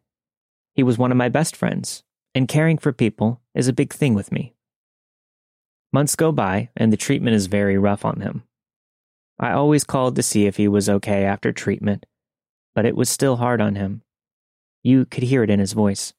He 0.76 0.84
was 0.84 1.00
one 1.00 1.10
of 1.10 1.18
my 1.18 1.28
best 1.28 1.56
friends, 1.56 2.04
and 2.36 2.48
caring 2.48 2.78
for 2.78 2.94
people 2.94 3.42
is 3.56 3.68
a 3.68 3.74
big 3.74 3.92
thing 3.92 4.14
with 4.14 4.32
me. 4.32 4.54
Months 5.92 6.16
go 6.16 6.32
by, 6.32 6.70
and 6.78 6.94
the 6.94 6.98
treatment 6.98 7.36
is 7.36 7.48
very 7.48 7.80
rough 7.80 8.06
on 8.06 8.22
him. 8.22 8.44
I 9.40 9.54
always 9.54 9.84
called 9.84 10.16
to 10.18 10.22
see 10.22 10.46
if 10.46 10.58
he 10.58 10.68
was 10.68 10.88
okay 10.88 11.24
after 11.24 11.52
treatment, 11.52 12.06
but 12.76 12.86
it 12.86 12.96
was 12.96 13.10
still 13.10 13.38
hard 13.38 13.60
on 13.60 13.74
him. 13.74 14.04
You 14.84 15.06
could 15.06 15.24
hear 15.24 15.42
it 15.42 15.50
in 15.50 15.60
his 15.60 15.74
voice. 15.74 16.14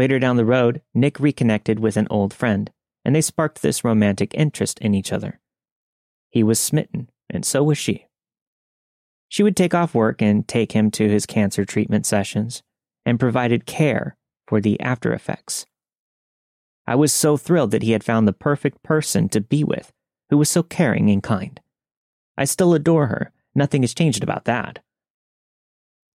Later 0.00 0.18
down 0.18 0.36
the 0.36 0.46
road, 0.46 0.80
Nick 0.94 1.20
reconnected 1.20 1.78
with 1.78 1.98
an 1.98 2.06
old 2.08 2.32
friend, 2.32 2.70
and 3.04 3.14
they 3.14 3.20
sparked 3.20 3.60
this 3.60 3.84
romantic 3.84 4.32
interest 4.32 4.78
in 4.78 4.94
each 4.94 5.12
other. 5.12 5.40
He 6.30 6.42
was 6.42 6.58
smitten, 6.58 7.10
and 7.28 7.44
so 7.44 7.62
was 7.62 7.76
she. 7.76 8.06
She 9.28 9.42
would 9.42 9.58
take 9.58 9.74
off 9.74 9.94
work 9.94 10.22
and 10.22 10.48
take 10.48 10.72
him 10.72 10.90
to 10.92 11.06
his 11.06 11.26
cancer 11.26 11.66
treatment 11.66 12.06
sessions, 12.06 12.62
and 13.04 13.20
provided 13.20 13.66
care 13.66 14.16
for 14.48 14.58
the 14.58 14.80
after 14.80 15.12
effects. 15.12 15.66
I 16.86 16.94
was 16.94 17.12
so 17.12 17.36
thrilled 17.36 17.70
that 17.72 17.82
he 17.82 17.92
had 17.92 18.02
found 18.02 18.26
the 18.26 18.32
perfect 18.32 18.82
person 18.82 19.28
to 19.28 19.40
be 19.42 19.62
with, 19.62 19.92
who 20.30 20.38
was 20.38 20.48
so 20.48 20.62
caring 20.62 21.10
and 21.10 21.22
kind. 21.22 21.60
I 22.38 22.46
still 22.46 22.72
adore 22.72 23.08
her. 23.08 23.32
Nothing 23.54 23.82
has 23.82 23.92
changed 23.92 24.22
about 24.22 24.46
that. 24.46 24.78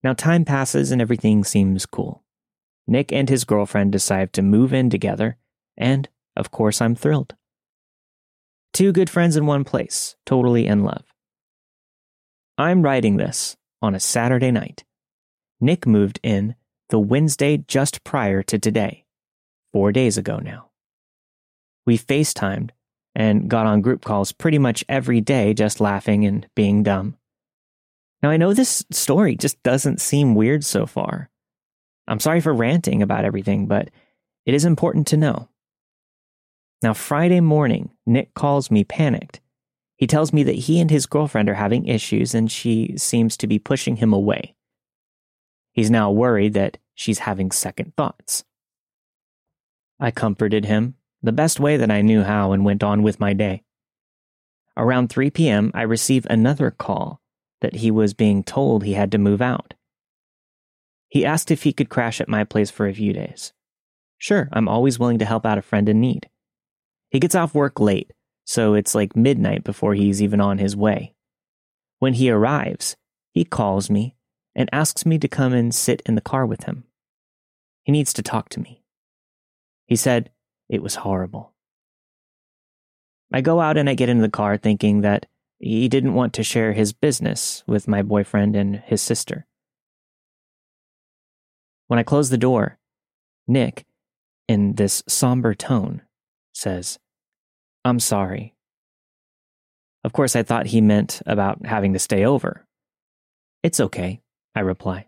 Now, 0.02 0.12
time 0.12 0.44
passes 0.44 0.90
and 0.90 1.00
everything 1.00 1.44
seems 1.44 1.86
cool. 1.86 2.24
Nick 2.86 3.12
and 3.12 3.28
his 3.28 3.44
girlfriend 3.44 3.92
decide 3.92 4.32
to 4.32 4.42
move 4.42 4.72
in 4.72 4.90
together, 4.90 5.36
and 5.76 6.08
of 6.36 6.50
course, 6.50 6.80
I'm 6.80 6.94
thrilled. 6.94 7.34
Two 8.72 8.92
good 8.92 9.10
friends 9.10 9.36
in 9.36 9.46
one 9.46 9.64
place, 9.64 10.16
totally 10.26 10.66
in 10.66 10.82
love. 10.82 11.04
I'm 12.58 12.82
writing 12.82 13.16
this 13.16 13.56
on 13.82 13.94
a 13.94 14.00
Saturday 14.00 14.50
night. 14.50 14.84
Nick 15.60 15.86
moved 15.86 16.20
in 16.22 16.54
the 16.90 16.98
Wednesday 16.98 17.58
just 17.58 18.04
prior 18.04 18.42
to 18.44 18.58
today, 18.58 19.04
four 19.72 19.92
days 19.92 20.16
ago 20.16 20.38
now. 20.38 20.70
We 21.86 21.98
FaceTimed 21.98 22.70
and 23.14 23.48
got 23.48 23.66
on 23.66 23.80
group 23.80 24.04
calls 24.04 24.32
pretty 24.32 24.58
much 24.58 24.84
every 24.88 25.20
day, 25.20 25.54
just 25.54 25.80
laughing 25.80 26.24
and 26.24 26.46
being 26.54 26.82
dumb. 26.82 27.16
Now, 28.22 28.30
I 28.30 28.36
know 28.36 28.52
this 28.52 28.84
story 28.90 29.36
just 29.36 29.62
doesn't 29.62 30.00
seem 30.00 30.34
weird 30.34 30.64
so 30.64 30.86
far. 30.86 31.30
I'm 32.08 32.20
sorry 32.20 32.40
for 32.40 32.54
ranting 32.54 33.02
about 33.02 33.24
everything, 33.24 33.66
but 33.66 33.90
it 34.44 34.54
is 34.54 34.64
important 34.64 35.06
to 35.08 35.16
know. 35.16 35.48
Now, 36.82 36.94
Friday 36.94 37.40
morning, 37.40 37.90
Nick 38.06 38.34
calls 38.34 38.70
me 38.70 38.84
panicked. 38.84 39.40
He 39.96 40.06
tells 40.06 40.32
me 40.32 40.42
that 40.42 40.52
he 40.52 40.78
and 40.80 40.90
his 40.90 41.06
girlfriend 41.06 41.48
are 41.48 41.54
having 41.54 41.86
issues 41.86 42.34
and 42.34 42.50
she 42.50 42.94
seems 42.96 43.36
to 43.38 43.46
be 43.46 43.58
pushing 43.58 43.96
him 43.96 44.12
away. 44.12 44.54
He's 45.72 45.90
now 45.90 46.10
worried 46.10 46.54
that 46.54 46.78
she's 46.94 47.20
having 47.20 47.50
second 47.50 47.94
thoughts. 47.96 48.44
I 49.98 50.10
comforted 50.10 50.66
him 50.66 50.94
the 51.22 51.32
best 51.32 51.58
way 51.58 51.76
that 51.76 51.90
I 51.90 52.02
knew 52.02 52.22
how 52.22 52.52
and 52.52 52.64
went 52.64 52.82
on 52.82 53.02
with 53.02 53.18
my 53.18 53.32
day. 53.32 53.62
Around 54.76 55.08
3 55.08 55.30
p.m., 55.30 55.70
I 55.74 55.82
receive 55.82 56.26
another 56.28 56.70
call 56.70 57.22
that 57.62 57.76
he 57.76 57.90
was 57.90 58.12
being 58.12 58.44
told 58.44 58.84
he 58.84 58.92
had 58.92 59.10
to 59.12 59.18
move 59.18 59.40
out. 59.40 59.74
He 61.16 61.24
asked 61.24 61.50
if 61.50 61.62
he 61.62 61.72
could 61.72 61.88
crash 61.88 62.20
at 62.20 62.28
my 62.28 62.44
place 62.44 62.70
for 62.70 62.86
a 62.86 62.92
few 62.92 63.14
days. 63.14 63.54
Sure, 64.18 64.50
I'm 64.52 64.68
always 64.68 64.98
willing 64.98 65.18
to 65.20 65.24
help 65.24 65.46
out 65.46 65.56
a 65.56 65.62
friend 65.62 65.88
in 65.88 65.98
need. 65.98 66.28
He 67.08 67.18
gets 67.18 67.34
off 67.34 67.54
work 67.54 67.80
late, 67.80 68.12
so 68.44 68.74
it's 68.74 68.94
like 68.94 69.16
midnight 69.16 69.64
before 69.64 69.94
he's 69.94 70.22
even 70.22 70.42
on 70.42 70.58
his 70.58 70.76
way. 70.76 71.14
When 72.00 72.12
he 72.12 72.28
arrives, 72.28 72.98
he 73.30 73.46
calls 73.46 73.88
me 73.88 74.14
and 74.54 74.68
asks 74.74 75.06
me 75.06 75.18
to 75.20 75.26
come 75.26 75.54
and 75.54 75.74
sit 75.74 76.02
in 76.04 76.16
the 76.16 76.20
car 76.20 76.44
with 76.44 76.64
him. 76.64 76.84
He 77.84 77.92
needs 77.92 78.12
to 78.12 78.22
talk 78.22 78.50
to 78.50 78.60
me. 78.60 78.82
He 79.86 79.96
said 79.96 80.30
it 80.68 80.82
was 80.82 80.96
horrible. 80.96 81.54
I 83.32 83.40
go 83.40 83.58
out 83.62 83.78
and 83.78 83.88
I 83.88 83.94
get 83.94 84.10
into 84.10 84.20
the 84.20 84.28
car 84.28 84.58
thinking 84.58 85.00
that 85.00 85.24
he 85.60 85.88
didn't 85.88 86.12
want 86.12 86.34
to 86.34 86.42
share 86.42 86.74
his 86.74 86.92
business 86.92 87.64
with 87.66 87.88
my 87.88 88.02
boyfriend 88.02 88.54
and 88.54 88.76
his 88.84 89.00
sister. 89.00 89.46
When 91.88 91.98
I 91.98 92.02
close 92.02 92.30
the 92.30 92.38
door, 92.38 92.78
Nick, 93.46 93.84
in 94.48 94.74
this 94.74 95.02
somber 95.08 95.54
tone, 95.54 96.02
says, 96.52 96.98
I'm 97.84 98.00
sorry. 98.00 98.54
Of 100.02 100.12
course, 100.12 100.36
I 100.36 100.42
thought 100.42 100.66
he 100.66 100.80
meant 100.80 101.22
about 101.26 101.64
having 101.66 101.92
to 101.92 101.98
stay 101.98 102.24
over. 102.24 102.66
It's 103.62 103.80
okay, 103.80 104.20
I 104.54 104.60
reply. 104.60 105.06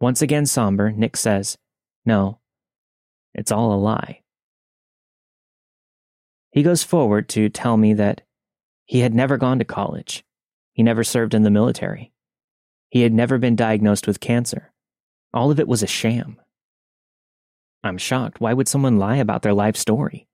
Once 0.00 0.22
again 0.22 0.46
somber, 0.46 0.90
Nick 0.90 1.16
says, 1.16 1.58
No, 2.04 2.40
it's 3.34 3.52
all 3.52 3.74
a 3.74 3.76
lie. 3.76 4.22
He 6.52 6.62
goes 6.62 6.82
forward 6.82 7.28
to 7.30 7.48
tell 7.48 7.76
me 7.76 7.94
that 7.94 8.22
he 8.84 9.00
had 9.00 9.14
never 9.14 9.36
gone 9.36 9.58
to 9.60 9.64
college. 9.64 10.24
He 10.72 10.82
never 10.82 11.04
served 11.04 11.34
in 11.34 11.42
the 11.42 11.50
military. 11.50 12.12
He 12.88 13.02
had 13.02 13.12
never 13.12 13.38
been 13.38 13.54
diagnosed 13.54 14.06
with 14.06 14.18
cancer. 14.18 14.69
All 15.32 15.50
of 15.50 15.60
it 15.60 15.68
was 15.68 15.82
a 15.82 15.86
sham. 15.86 16.40
I'm 17.82 17.98
shocked. 17.98 18.40
Why 18.40 18.52
would 18.52 18.68
someone 18.68 18.98
lie 18.98 19.16
about 19.16 19.42
their 19.42 19.54
life 19.54 19.76
story? 19.76 20.26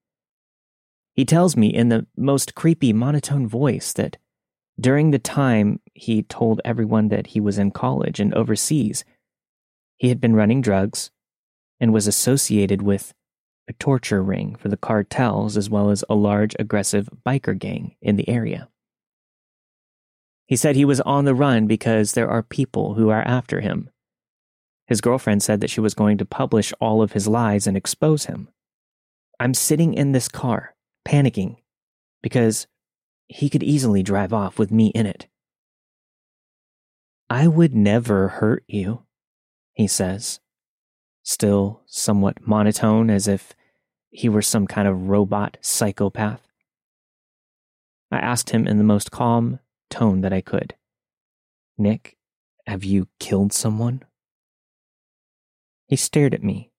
He 1.14 1.24
tells 1.24 1.56
me 1.56 1.68
in 1.68 1.88
the 1.88 2.06
most 2.16 2.54
creepy 2.54 2.92
monotone 2.92 3.46
voice 3.46 3.92
that 3.94 4.18
during 4.78 5.10
the 5.10 5.18
time 5.18 5.80
he 5.94 6.22
told 6.22 6.60
everyone 6.64 7.08
that 7.08 7.28
he 7.28 7.40
was 7.40 7.58
in 7.58 7.70
college 7.70 8.20
and 8.20 8.34
overseas, 8.34 9.04
he 9.96 10.08
had 10.08 10.20
been 10.20 10.36
running 10.36 10.60
drugs 10.60 11.10
and 11.80 11.92
was 11.92 12.06
associated 12.06 12.82
with 12.82 13.14
a 13.68 13.72
torture 13.74 14.22
ring 14.22 14.54
for 14.56 14.68
the 14.68 14.76
cartels 14.76 15.56
as 15.56 15.70
well 15.70 15.90
as 15.90 16.04
a 16.08 16.14
large 16.14 16.54
aggressive 16.58 17.08
biker 17.26 17.58
gang 17.58 17.96
in 18.00 18.16
the 18.16 18.28
area. 18.28 18.68
He 20.46 20.56
said 20.56 20.76
he 20.76 20.84
was 20.84 21.00
on 21.00 21.24
the 21.24 21.34
run 21.34 21.66
because 21.66 22.12
there 22.12 22.28
are 22.28 22.42
people 22.42 22.94
who 22.94 23.08
are 23.08 23.22
after 23.22 23.60
him. 23.60 23.90
His 24.86 25.00
girlfriend 25.00 25.42
said 25.42 25.60
that 25.60 25.70
she 25.70 25.80
was 25.80 25.94
going 25.94 26.18
to 26.18 26.24
publish 26.24 26.72
all 26.80 27.02
of 27.02 27.12
his 27.12 27.26
lies 27.26 27.66
and 27.66 27.76
expose 27.76 28.26
him. 28.26 28.48
I'm 29.40 29.54
sitting 29.54 29.94
in 29.94 30.12
this 30.12 30.28
car, 30.28 30.74
panicking, 31.06 31.56
because 32.22 32.66
he 33.26 33.48
could 33.48 33.62
easily 33.62 34.02
drive 34.02 34.32
off 34.32 34.58
with 34.58 34.70
me 34.70 34.88
in 34.88 35.06
it. 35.06 35.26
I 37.28 37.48
would 37.48 37.74
never 37.74 38.28
hurt 38.28 38.64
you, 38.68 39.02
he 39.74 39.86
says 39.86 40.40
still 41.26 41.82
somewhat 41.86 42.46
monotone 42.46 43.10
as 43.10 43.26
if 43.26 43.52
he 44.10 44.28
were 44.28 44.40
some 44.40 44.64
kind 44.64 44.86
of 44.86 45.08
robot 45.08 45.58
psychopath. 45.60 46.40
I 48.12 48.18
asked 48.18 48.50
him 48.50 48.68
in 48.68 48.78
the 48.78 48.84
most 48.84 49.10
calm 49.10 49.58
tone 49.90 50.20
that 50.20 50.32
I 50.32 50.40
could 50.40 50.74
Nick, 51.76 52.16
have 52.66 52.84
you 52.84 53.08
killed 53.18 53.52
someone? 53.52 54.02
He 55.88 55.96
stared 55.96 56.34
at 56.34 56.42
me 56.42 56.70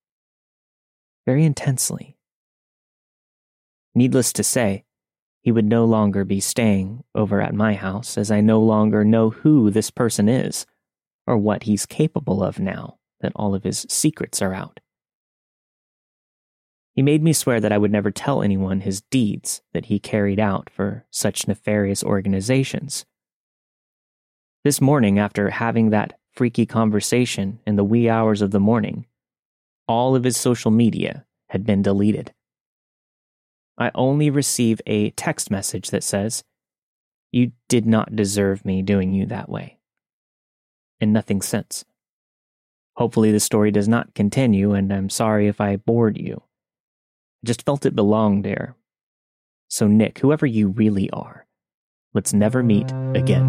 very 1.26 1.44
intensely. 1.44 2.18
Needless 3.96 4.32
to 4.34 4.44
say, 4.44 4.86
he 5.42 5.52
would 5.52 5.66
no 5.66 5.86
longer 5.86 6.26
be 6.26 6.40
staying 6.40 7.04
over 7.16 7.42
at 7.42 7.54
my 7.54 7.74
house 7.74 8.18
as 8.18 8.32
I 8.32 8.42
no 8.42 8.60
longer 8.60 9.06
know 9.06 9.30
who 9.30 9.72
this 9.72 9.90
person 9.90 10.28
is 10.28 10.66
or 11.26 11.38
what 11.38 11.64
he's 11.64 11.86
capable 11.86 12.44
of 12.44 12.60
now 12.60 12.98
that 13.22 13.32
all 13.36 13.56
of 13.56 13.64
his 13.64 13.86
secrets 13.90 14.42
are 14.42 14.54
out. 14.54 14.80
He 16.94 17.02
made 17.02 17.24
me 17.24 17.32
swear 17.32 17.60
that 17.60 17.72
I 17.72 17.78
would 17.78 17.92
never 17.92 18.12
tell 18.12 18.42
anyone 18.42 18.82
his 18.82 19.02
deeds 19.02 19.62
that 19.74 19.86
he 19.86 20.00
carried 20.00 20.40
out 20.40 20.70
for 20.70 21.06
such 21.12 21.48
nefarious 21.48 22.04
organizations. 22.04 23.06
This 24.64 24.82
morning, 24.82 25.20
after 25.20 25.52
having 25.52 25.92
that 25.92 26.18
freaky 26.38 26.68
conversation 26.68 27.60
in 27.66 27.76
the 27.78 27.84
wee 27.84 28.08
hours 28.08 28.44
of 28.44 28.52
the 28.52 28.60
morning, 28.60 29.08
all 29.88 30.16
of 30.16 30.24
his 30.24 30.38
social 30.38 30.70
media 30.70 31.26
had 31.50 31.66
been 31.66 31.82
deleted. 31.82 32.32
I 33.78 33.90
only 33.96 34.30
receive 34.30 34.80
a 34.86 35.10
text 35.12 35.50
message 35.50 35.90
that 35.90 36.04
says, 36.04 36.44
You 37.32 37.54
did 37.68 37.88
not 37.88 38.16
deserve 38.16 38.64
me 38.64 38.84
doing 38.84 39.14
you 39.14 39.26
that 39.26 39.50
way. 39.50 39.80
And 41.02 41.12
nothing 41.12 41.42
since. 41.42 41.84
Hopefully, 42.96 43.32
the 43.32 43.40
story 43.40 43.72
does 43.72 43.88
not 43.88 44.14
continue, 44.14 44.74
and 44.74 44.94
I'm 44.94 45.10
sorry 45.10 45.48
if 45.48 45.60
I 45.60 45.76
bored 45.76 46.18
you. 46.18 46.44
I 47.44 47.48
just 47.48 47.64
felt 47.64 47.86
it 47.86 47.96
belonged 47.96 48.46
there. 48.46 48.76
So, 49.70 49.88
Nick, 49.88 50.20
whoever 50.20 50.46
you 50.46 50.70
really 50.70 51.10
are, 51.10 51.48
let's 52.14 52.34
never 52.34 52.62
meet 52.62 52.92
again. 53.16 53.46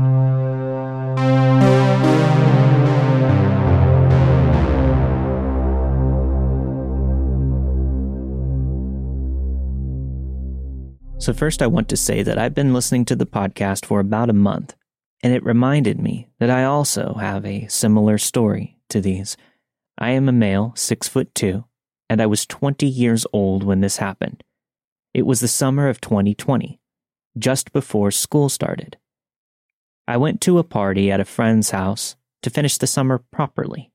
So, 11.21 11.33
first, 11.33 11.63
I 11.63 11.67
want 11.67 11.89
to 11.89 11.97
say 11.97 12.23
that 12.23 12.39
I've 12.39 12.55
been 12.55 12.73
listening 12.73 13.05
to 13.07 13.17
the 13.17 13.27
podcast 13.27 13.85
for 13.85 13.99
about 13.99 14.31
a 14.31 14.33
month, 14.33 14.77
and 15.21 15.35
it 15.35 15.45
reminded 15.45 16.01
me 16.01 16.29
that 16.39 16.49
I 16.49 16.63
also 16.63 17.15
have 17.15 17.45
a 17.45 17.67
similar 17.67 18.19
story 18.19 18.79
to 18.91 19.01
these. 19.01 19.37
I 19.99 20.11
am 20.11 20.29
a 20.29 20.33
male, 20.33 20.73
six 20.77 21.09
foot 21.09 21.35
two, 21.35 21.65
and 22.09 22.23
I 22.23 22.27
was 22.27 22.47
20 22.47 22.87
years 22.87 23.27
old 23.33 23.65
when 23.65 23.81
this 23.81 23.97
happened. 23.97 24.45
It 25.13 25.27
was 25.27 25.41
the 25.41 25.49
summer 25.49 25.89
of 25.89 26.01
2020, 26.01 26.81
just 27.37 27.73
before 27.73 28.13
school 28.13 28.49
started. 28.49 28.97
I 30.07 30.17
went 30.19 30.41
to 30.43 30.59
a 30.59 30.65
party 30.65 31.11
at 31.11 31.21
a 31.21 31.25
friend's 31.25 31.71
house 31.71 32.15
to 32.43 32.49
finish 32.49 32.79
the 32.79 32.87
summer 32.87 33.19
properly. 33.33 33.91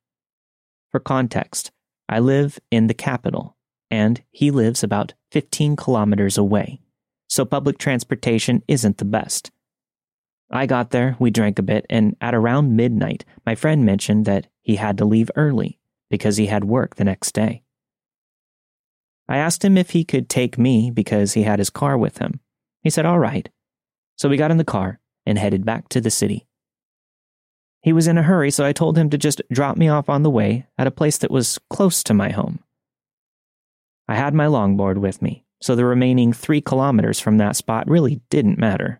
For 0.91 0.99
context, 0.99 1.71
I 2.09 2.19
live 2.19 2.59
in 2.69 2.88
the 2.88 2.93
capital, 2.93 3.55
and 3.89 4.21
he 4.30 4.51
lives 4.51 4.84
about 4.84 5.13
15 5.32 5.78
kilometers 5.78 6.38
away, 6.38 6.82
so 7.34 7.45
public 7.45 7.79
transportation 7.79 8.61
isn't 8.67 8.99
the 8.99 9.05
best. 9.05 9.49
I 10.51 10.67
got 10.67 10.91
there, 10.91 11.15
we 11.17 11.31
drank 11.31 11.57
a 11.57 11.63
bit, 11.63 11.84
and 11.89 12.15
at 12.21 12.36
around 12.36 12.75
midnight, 12.75 13.25
my 13.43 13.55
friend 13.55 13.84
mentioned 13.84 14.25
that 14.25 14.45
he 14.61 14.75
had 14.75 14.99
to 14.99 15.05
leave 15.05 15.31
early 15.36 15.79
because 16.11 16.38
he 16.38 16.45
had 16.45 16.63
work 16.63 16.95
the 16.95 17.03
next 17.03 17.31
day. 17.31 17.63
I 19.27 19.38
asked 19.38 19.65
him 19.65 19.79
if 19.79 19.89
he 19.89 20.03
could 20.03 20.29
take 20.29 20.59
me 20.59 20.91
because 20.91 21.34
he 21.34 21.41
had 21.41 21.57
his 21.57 21.71
car 21.71 21.97
with 21.97 22.19
him. 22.19 22.39
He 22.84 22.91
said, 22.91 23.03
All 23.03 23.17
right. 23.17 23.49
So 24.15 24.29
we 24.29 24.38
got 24.38 24.51
in 24.51 24.57
the 24.57 24.63
car 24.63 24.99
and 25.25 25.39
headed 25.39 25.65
back 25.65 25.89
to 25.89 26.01
the 26.01 26.11
city. 26.11 26.45
He 27.81 27.93
was 27.93 28.05
in 28.05 28.19
a 28.19 28.23
hurry, 28.23 28.51
so 28.51 28.63
I 28.63 28.73
told 28.73 28.95
him 28.95 29.09
to 29.09 29.17
just 29.17 29.41
drop 29.51 29.75
me 29.75 29.89
off 29.89 30.07
on 30.07 30.21
the 30.21 30.29
way 30.29 30.67
at 30.77 30.86
a 30.86 30.91
place 30.91 31.17
that 31.17 31.31
was 31.31 31.57
close 31.71 32.03
to 32.03 32.13
my 32.13 32.29
home. 32.29 32.59
I 34.07 34.17
had 34.17 34.36
my 34.36 34.45
longboard 34.45 34.99
with 34.99 35.19
me, 35.19 35.45
so 35.64 35.78
the 35.78 35.86
remaining 35.86 36.34
three 36.34 36.59
kilometers 36.59 37.22
from 37.22 37.38
that 37.38 37.55
spot 37.55 37.89
really 37.89 38.20
didn't 38.30 38.59
matter. 38.59 38.99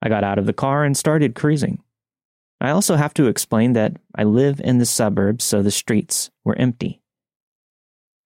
I 0.00 0.08
got 0.08 0.24
out 0.24 0.38
of 0.38 0.46
the 0.46 0.54
car 0.54 0.82
and 0.82 0.96
started 0.96 1.34
cruising. 1.34 1.82
I 2.58 2.70
also 2.70 2.96
have 2.96 3.12
to 3.14 3.26
explain 3.26 3.74
that 3.74 3.98
I 4.14 4.24
live 4.24 4.62
in 4.64 4.78
the 4.78 4.86
suburbs, 4.86 5.44
so 5.44 5.60
the 5.60 5.70
streets 5.70 6.30
were 6.42 6.56
empty. 6.56 7.02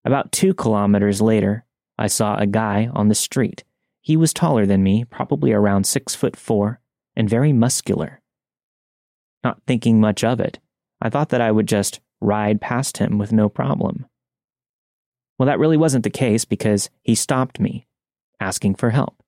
About 0.04 0.30
two 0.30 0.54
kilometers 0.54 1.20
later, 1.20 1.64
I 1.98 2.06
saw 2.06 2.36
a 2.36 2.46
guy 2.46 2.88
on 2.94 3.08
the 3.08 3.16
street. 3.16 3.64
He 4.00 4.16
was 4.16 4.32
taller 4.32 4.64
than 4.64 4.84
me, 4.84 5.04
probably 5.04 5.52
around 5.52 5.88
six 5.88 6.14
foot 6.14 6.36
four, 6.36 6.78
and 7.16 7.28
very 7.28 7.52
muscular. 7.52 8.20
Not 9.42 9.60
thinking 9.66 10.00
much 10.00 10.22
of 10.22 10.38
it, 10.38 10.60
I 11.00 11.10
thought 11.10 11.30
that 11.30 11.40
I 11.40 11.50
would 11.50 11.66
just 11.66 11.98
ride 12.20 12.60
past 12.60 12.98
him 12.98 13.18
with 13.18 13.32
no 13.32 13.48
problem. 13.48 14.06
Well, 15.38 15.46
that 15.46 15.58
really 15.58 15.76
wasn't 15.76 16.04
the 16.04 16.10
case 16.10 16.44
because 16.44 16.90
he 17.02 17.14
stopped 17.14 17.58
me, 17.58 17.86
asking 18.40 18.76
for 18.76 18.90
help. 18.90 19.22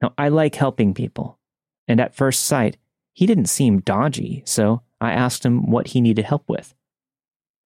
Now, 0.00 0.12
I 0.16 0.28
like 0.28 0.54
helping 0.54 0.94
people, 0.94 1.38
and 1.86 2.00
at 2.00 2.14
first 2.14 2.44
sight, 2.44 2.76
he 3.12 3.26
didn't 3.26 3.46
seem 3.46 3.80
dodgy, 3.80 4.42
so 4.46 4.82
I 5.00 5.12
asked 5.12 5.44
him 5.44 5.70
what 5.70 5.88
he 5.88 6.00
needed 6.00 6.24
help 6.24 6.48
with. 6.48 6.74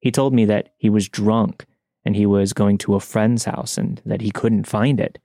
He 0.01 0.11
told 0.11 0.35
me 0.35 0.45
that 0.47 0.73
he 0.79 0.91
was 0.91 1.09
drunk 1.09 1.67
and 2.05 2.17
he 2.17 2.27
was 2.27 2.53
going 2.53 2.79
to 2.79 2.95
a 2.95 3.01
friend's 3.01 3.45
house 3.45 3.79
and 3.79 4.03
that 4.05 4.23
he 4.23 4.31
couldn't 4.31 4.65
find 4.65 4.99
it. 4.99 5.19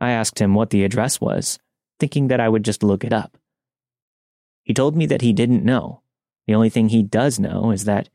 I 0.00 0.12
asked 0.12 0.40
him 0.40 0.54
what 0.54 0.70
the 0.70 0.84
address 0.84 1.20
was, 1.20 1.58
thinking 1.98 2.28
that 2.28 2.40
I 2.40 2.48
would 2.48 2.64
just 2.64 2.82
look 2.82 3.04
it 3.04 3.12
up. 3.12 3.36
He 4.62 4.72
told 4.72 4.96
me 4.96 5.04
that 5.06 5.22
he 5.22 5.32
didn't 5.32 5.64
know. 5.64 6.02
The 6.46 6.54
only 6.54 6.70
thing 6.70 6.88
he 6.88 7.02
does 7.02 7.38
know 7.38 7.70
is 7.70 7.84
that 7.84 8.08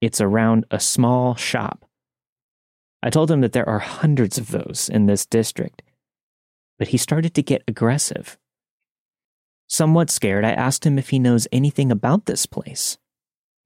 it's 0.00 0.20
around 0.20 0.66
a 0.70 0.78
small 0.78 1.34
shop 1.34 1.84
I 3.02 3.10
told 3.10 3.30
him 3.30 3.40
that 3.40 3.52
there 3.52 3.68
are 3.68 3.80
hundreds 3.80 4.38
of 4.38 4.50
those 4.50 4.88
in 4.88 5.06
this 5.06 5.26
district, 5.26 5.82
but 6.78 6.88
he 6.88 6.96
started 6.96 7.34
to 7.34 7.42
get 7.42 7.64
aggressive. 7.66 8.38
Somewhat 9.68 10.10
scared, 10.10 10.44
I 10.44 10.52
asked 10.52 10.86
him 10.86 10.98
if 10.98 11.08
he 11.08 11.18
knows 11.18 11.48
anything 11.50 11.90
about 11.90 12.26
this 12.26 12.46
place. 12.46 12.98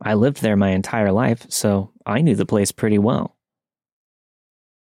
I 0.01 0.14
lived 0.14 0.41
there 0.41 0.57
my 0.57 0.70
entire 0.70 1.12
life, 1.12 1.47
so 1.49 1.93
I 2.05 2.20
knew 2.20 2.34
the 2.34 2.47
place 2.47 2.72
pretty 2.72 2.99
well. 2.99 3.37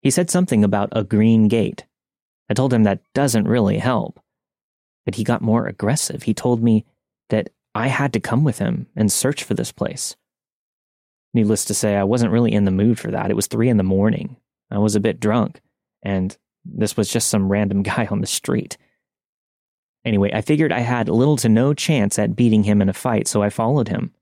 He 0.02 0.12
said 0.12 0.30
something 0.30 0.64
about 0.64 0.89
a 0.91 1.04
green 1.04 1.48
gate. 1.48 1.86
I 2.50 2.54
told 2.54 2.74
him 2.74 2.84
that 2.84 3.02
doesn't 3.14 3.48
really 3.48 3.80
help. 3.80 4.20
But 5.06 5.16
he 5.16 5.24
got 5.24 5.41
more 5.41 5.68
aggressive. 5.68 6.24
He 6.24 6.34
told 6.34 6.62
me 6.62 6.86
that 7.30 7.50
I 7.74 7.88
had 7.88 8.14
to 8.14 8.20
come 8.20 8.43
with 8.43 8.60
him 8.60 8.88
and 8.95 9.12
search 9.12 9.43
for 9.43 9.54
this 9.54 9.72
place. 9.72 10.16
Needless 11.38 11.65
to 11.65 11.75
say, 11.75 11.95
I 11.95 12.03
wasn't 12.03 12.31
really 12.31 12.51
in 12.51 12.65
the 12.65 12.71
mood 12.71 12.97
for 12.97 13.11
that. 13.11 13.29
It 13.29 13.35
was 13.35 13.45
three 13.45 13.69
in 13.69 13.77
the 13.77 13.83
morning. 13.83 14.38
I 14.71 14.79
was 14.79 14.95
a 14.95 14.99
bit 14.99 15.19
drunk, 15.19 15.61
and 16.01 16.35
this 16.65 16.97
was 16.97 17.11
just 17.11 17.27
some 17.27 17.47
random 17.47 17.83
guy 17.91 18.07
on 18.09 18.21
the 18.21 18.27
street. 18.27 18.75
Anyway, 20.03 20.31
I 20.33 20.41
figured 20.41 20.71
I 20.71 20.79
had 20.79 21.07
little 21.07 21.38
to 21.38 21.47
no 21.47 21.75
chance 21.75 22.17
at 22.17 22.35
beating 22.35 22.63
him 22.63 22.81
in 22.81 22.89
a 22.89 22.93
fight, 22.93 23.27
so 23.27 23.43
I 23.43 23.51
followed 23.51 23.88
him. 23.88 24.15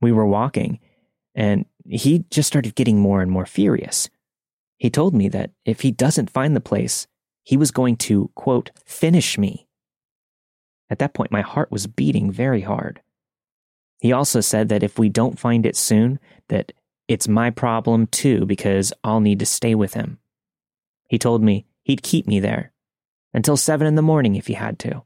We 0.00 0.12
were 0.12 0.24
walking, 0.24 0.78
and 1.34 1.64
he 1.84 2.26
just 2.30 2.46
started 2.46 2.76
getting 2.76 3.00
more 3.00 3.20
and 3.20 3.32
more 3.32 3.44
furious. 3.44 4.08
He 4.78 4.88
told 4.88 5.16
me 5.16 5.28
that 5.30 5.50
if 5.64 5.80
he 5.80 5.90
doesn't 5.90 6.30
find 6.30 6.54
the 6.54 6.60
place, 6.60 7.08
he 7.42 7.56
was 7.56 7.72
going 7.72 7.96
to, 7.96 8.30
quote, 8.36 8.70
finish 8.86 9.36
me. 9.36 9.66
At 10.88 11.00
that 11.00 11.12
point, 11.12 11.32
my 11.32 11.40
heart 11.40 11.72
was 11.72 11.88
beating 11.88 12.30
very 12.30 12.60
hard. 12.60 13.02
He 14.02 14.10
also 14.10 14.40
said 14.40 14.68
that 14.68 14.82
if 14.82 14.98
we 14.98 15.08
don't 15.08 15.38
find 15.38 15.64
it 15.64 15.76
soon, 15.76 16.18
that 16.48 16.72
it's 17.06 17.28
my 17.28 17.50
problem 17.50 18.08
too 18.08 18.44
because 18.46 18.92
I'll 19.04 19.20
need 19.20 19.38
to 19.38 19.46
stay 19.46 19.76
with 19.76 19.94
him. 19.94 20.18
He 21.08 21.20
told 21.20 21.40
me 21.40 21.66
he'd 21.84 22.02
keep 22.02 22.26
me 22.26 22.40
there 22.40 22.72
until 23.32 23.56
seven 23.56 23.86
in 23.86 23.94
the 23.94 24.02
morning 24.02 24.34
if 24.34 24.48
he 24.48 24.54
had 24.54 24.80
to. 24.80 25.04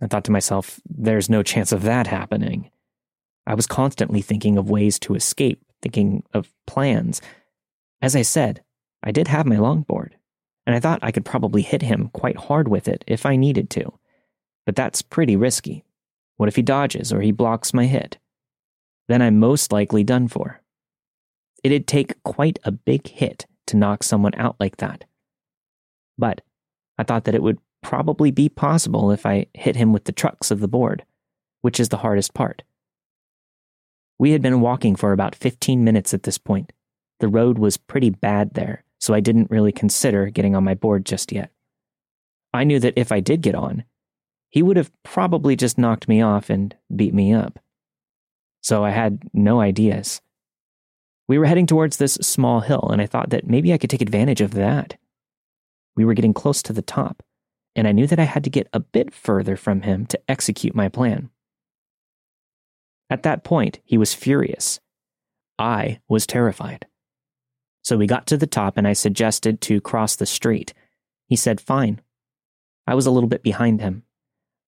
I 0.00 0.06
thought 0.06 0.22
to 0.26 0.30
myself, 0.30 0.78
there's 0.88 1.28
no 1.28 1.42
chance 1.42 1.72
of 1.72 1.82
that 1.82 2.06
happening. 2.06 2.70
I 3.48 3.54
was 3.54 3.66
constantly 3.66 4.22
thinking 4.22 4.56
of 4.56 4.70
ways 4.70 5.00
to 5.00 5.16
escape, 5.16 5.60
thinking 5.82 6.22
of 6.32 6.52
plans. 6.68 7.20
As 8.00 8.14
I 8.14 8.22
said, 8.22 8.62
I 9.02 9.10
did 9.10 9.26
have 9.26 9.44
my 9.44 9.56
longboard, 9.56 10.12
and 10.68 10.76
I 10.76 10.78
thought 10.78 11.00
I 11.02 11.10
could 11.10 11.24
probably 11.24 11.62
hit 11.62 11.82
him 11.82 12.10
quite 12.12 12.36
hard 12.36 12.68
with 12.68 12.86
it 12.86 13.02
if 13.08 13.26
I 13.26 13.34
needed 13.34 13.70
to. 13.70 13.92
But 14.64 14.76
that's 14.76 15.02
pretty 15.02 15.34
risky. 15.34 15.82
What 16.36 16.48
if 16.48 16.56
he 16.56 16.62
dodges 16.62 17.12
or 17.12 17.20
he 17.20 17.32
blocks 17.32 17.72
my 17.72 17.86
hit? 17.86 18.18
Then 19.08 19.22
I'm 19.22 19.38
most 19.38 19.72
likely 19.72 20.04
done 20.04 20.28
for. 20.28 20.60
It'd 21.62 21.86
take 21.86 22.22
quite 22.22 22.58
a 22.64 22.72
big 22.72 23.08
hit 23.08 23.46
to 23.68 23.76
knock 23.76 24.02
someone 24.02 24.34
out 24.36 24.56
like 24.60 24.76
that. 24.76 25.04
But 26.18 26.42
I 26.98 27.02
thought 27.02 27.24
that 27.24 27.34
it 27.34 27.42
would 27.42 27.58
probably 27.82 28.30
be 28.30 28.48
possible 28.48 29.10
if 29.10 29.26
I 29.26 29.46
hit 29.54 29.76
him 29.76 29.92
with 29.92 30.04
the 30.04 30.12
trucks 30.12 30.50
of 30.50 30.60
the 30.60 30.68
board, 30.68 31.04
which 31.62 31.80
is 31.80 31.88
the 31.88 31.98
hardest 31.98 32.34
part. 32.34 32.62
We 34.18 34.32
had 34.32 34.42
been 34.42 34.60
walking 34.60 34.96
for 34.96 35.12
about 35.12 35.34
15 35.34 35.84
minutes 35.84 36.14
at 36.14 36.22
this 36.22 36.38
point. 36.38 36.72
The 37.20 37.28
road 37.28 37.58
was 37.58 37.76
pretty 37.76 38.10
bad 38.10 38.54
there, 38.54 38.84
so 38.98 39.14
I 39.14 39.20
didn't 39.20 39.50
really 39.50 39.72
consider 39.72 40.26
getting 40.30 40.56
on 40.56 40.64
my 40.64 40.74
board 40.74 41.04
just 41.04 41.32
yet. 41.32 41.50
I 42.52 42.64
knew 42.64 42.80
that 42.80 42.94
if 42.96 43.12
I 43.12 43.20
did 43.20 43.42
get 43.42 43.54
on, 43.54 43.84
he 44.50 44.62
would 44.62 44.76
have 44.76 44.92
probably 45.02 45.56
just 45.56 45.78
knocked 45.78 46.08
me 46.08 46.22
off 46.22 46.50
and 46.50 46.74
beat 46.94 47.14
me 47.14 47.32
up. 47.32 47.58
So 48.62 48.84
I 48.84 48.90
had 48.90 49.22
no 49.32 49.60
ideas. 49.60 50.20
We 51.28 51.38
were 51.38 51.46
heading 51.46 51.66
towards 51.66 51.96
this 51.96 52.14
small 52.14 52.60
hill, 52.60 52.88
and 52.90 53.02
I 53.02 53.06
thought 53.06 53.30
that 53.30 53.46
maybe 53.46 53.72
I 53.72 53.78
could 53.78 53.90
take 53.90 54.02
advantage 54.02 54.40
of 54.40 54.52
that. 54.54 54.96
We 55.96 56.04
were 56.04 56.14
getting 56.14 56.34
close 56.34 56.62
to 56.62 56.72
the 56.72 56.82
top, 56.82 57.22
and 57.74 57.88
I 57.88 57.92
knew 57.92 58.06
that 58.06 58.20
I 58.20 58.24
had 58.24 58.44
to 58.44 58.50
get 58.50 58.68
a 58.72 58.80
bit 58.80 59.12
further 59.12 59.56
from 59.56 59.82
him 59.82 60.06
to 60.06 60.20
execute 60.28 60.74
my 60.74 60.88
plan. 60.88 61.30
At 63.10 63.22
that 63.22 63.44
point, 63.44 63.80
he 63.84 63.98
was 63.98 64.14
furious. 64.14 64.80
I 65.58 66.00
was 66.08 66.26
terrified. 66.26 66.86
So 67.82 67.96
we 67.96 68.06
got 68.06 68.26
to 68.26 68.36
the 68.36 68.46
top, 68.46 68.76
and 68.76 68.86
I 68.86 68.92
suggested 68.92 69.60
to 69.62 69.80
cross 69.80 70.16
the 70.16 70.26
street. 70.26 70.74
He 71.28 71.36
said, 71.36 71.60
Fine. 71.60 72.00
I 72.86 72.94
was 72.94 73.06
a 73.06 73.10
little 73.10 73.28
bit 73.28 73.42
behind 73.42 73.80
him. 73.80 74.02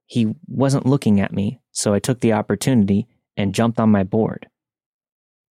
He 0.09 0.35
wasn't 0.47 0.87
looking 0.87 1.21
at 1.21 1.35
me, 1.35 1.61
so 1.71 1.93
I 1.93 1.99
took 1.99 2.21
the 2.21 2.33
opportunity 2.33 3.07
and 3.37 3.55
jumped 3.55 3.79
on 3.79 3.91
my 3.91 4.05
board. 4.05 4.49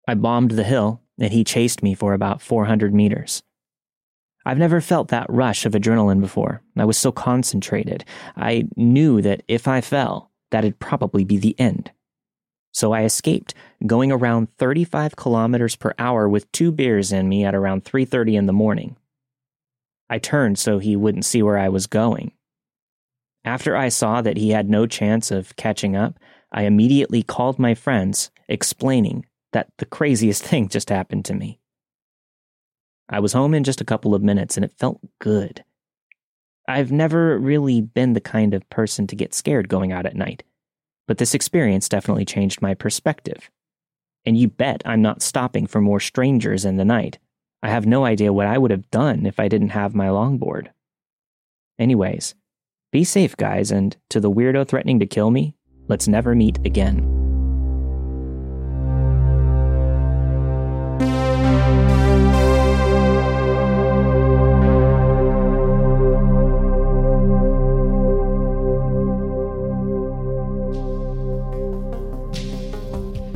I 0.08 0.16
bombed 0.16 0.52
the 0.52 0.64
hill, 0.64 1.02
and 1.20 1.32
he 1.32 1.44
chased 1.44 1.84
me 1.84 1.94
for 1.94 2.14
about 2.14 2.42
400 2.42 2.94
meters. 2.94 3.44
I've 4.48 4.58
never 4.58 4.82
felt 4.82 5.10
that 5.10 5.30
rush 5.30 5.66
of 5.66 5.74
adrenaline 5.74 6.22
before. 6.22 6.64
I 6.76 6.86
was 6.86 6.98
so 6.98 7.12
concentrated. 7.12 8.04
I 8.36 8.68
knew 8.76 9.22
that 9.22 9.44
if 9.48 9.68
I 9.68 9.80
fell, 9.82 10.32
that'd 10.50 10.80
probably 10.80 11.24
be 11.24 11.38
the 11.38 11.58
end. 11.60 11.92
So 12.72 12.94
I 12.94 13.04
escaped, 13.04 13.54
going 13.86 14.12
around 14.12 14.50
35 14.58 15.16
kilometers 15.16 15.76
per 15.76 15.94
hour 16.00 16.28
with 16.28 16.52
two 16.52 16.72
beers 16.72 17.12
in 17.12 17.30
me 17.30 17.44
at 17.44 17.54
around 17.54 17.84
3:30 17.84 18.36
in 18.36 18.48
the 18.48 18.54
morning. 18.54 18.96
I 20.10 20.18
turned 20.18 20.58
so 20.58 20.80
he 20.80 20.96
wouldn't 20.96 21.26
see 21.26 21.44
where 21.44 21.58
I 21.58 21.70
was 21.70 21.86
going. 21.86 22.32
After 23.48 23.78
I 23.78 23.88
saw 23.88 24.22
that 24.24 24.36
he 24.36 24.50
had 24.50 24.70
no 24.70 24.86
chance 24.86 25.32
of 25.32 25.56
catching 25.56 25.96
up, 25.96 26.20
I 26.52 26.64
immediately 26.64 27.24
called 27.24 27.58
my 27.58 27.76
friends, 27.76 28.30
explaining 28.50 29.26
that 29.54 29.70
the 29.78 29.86
craziest 29.86 30.44
thing 30.50 30.68
just 30.68 30.90
happened 30.90 31.24
to 31.26 31.34
me. 31.34 31.58
I 33.08 33.22
was 33.22 33.32
home 33.32 33.54
in 33.54 33.64
just 33.64 33.80
a 33.80 33.86
couple 33.86 34.14
of 34.14 34.22
minutes 34.22 34.58
and 34.58 34.66
it 34.66 34.74
felt 34.78 35.00
good. 35.20 35.64
I've 36.68 36.92
never 36.92 37.40
really 37.40 37.80
been 37.80 38.12
the 38.12 38.20
kind 38.20 38.54
of 38.54 38.70
person 38.70 39.08
to 39.08 39.16
get 39.16 39.34
scared 39.34 39.70
going 39.70 39.94
out 39.94 40.06
at 40.06 40.18
night, 40.18 40.44
but 41.08 41.18
this 41.18 41.34
experience 41.34 41.88
definitely 41.88 42.26
changed 42.26 42.62
my 42.62 42.74
perspective. 42.74 43.50
And 44.26 44.38
you 44.38 44.50
bet 44.50 44.82
I'm 44.84 45.02
not 45.02 45.22
stopping 45.22 45.68
for 45.68 45.80
more 45.80 46.02
strangers 46.02 46.66
in 46.66 46.76
the 46.76 46.84
night. 46.84 47.18
I 47.64 47.70
have 47.70 47.86
no 47.86 48.04
idea 48.04 48.34
what 48.34 48.46
I 48.46 48.58
would 48.58 48.72
have 48.72 48.92
done 48.92 49.26
if 49.26 49.40
I 49.40 49.48
didn't 49.48 49.70
have 49.70 49.96
my 49.96 50.08
longboard. 50.08 50.68
Anyways, 51.80 52.36
be 52.92 53.04
safe, 53.04 53.36
guys, 53.36 53.72
and 53.72 53.96
to 54.10 54.20
the 54.20 54.32
weirdo 54.32 54.68
threatening 54.68 55.00
to 55.00 55.06
kill 55.06 55.32
me, 55.32 55.56
let's 55.88 56.08
never 56.08 56.36
meet 56.36 56.58
again. 56.66 57.17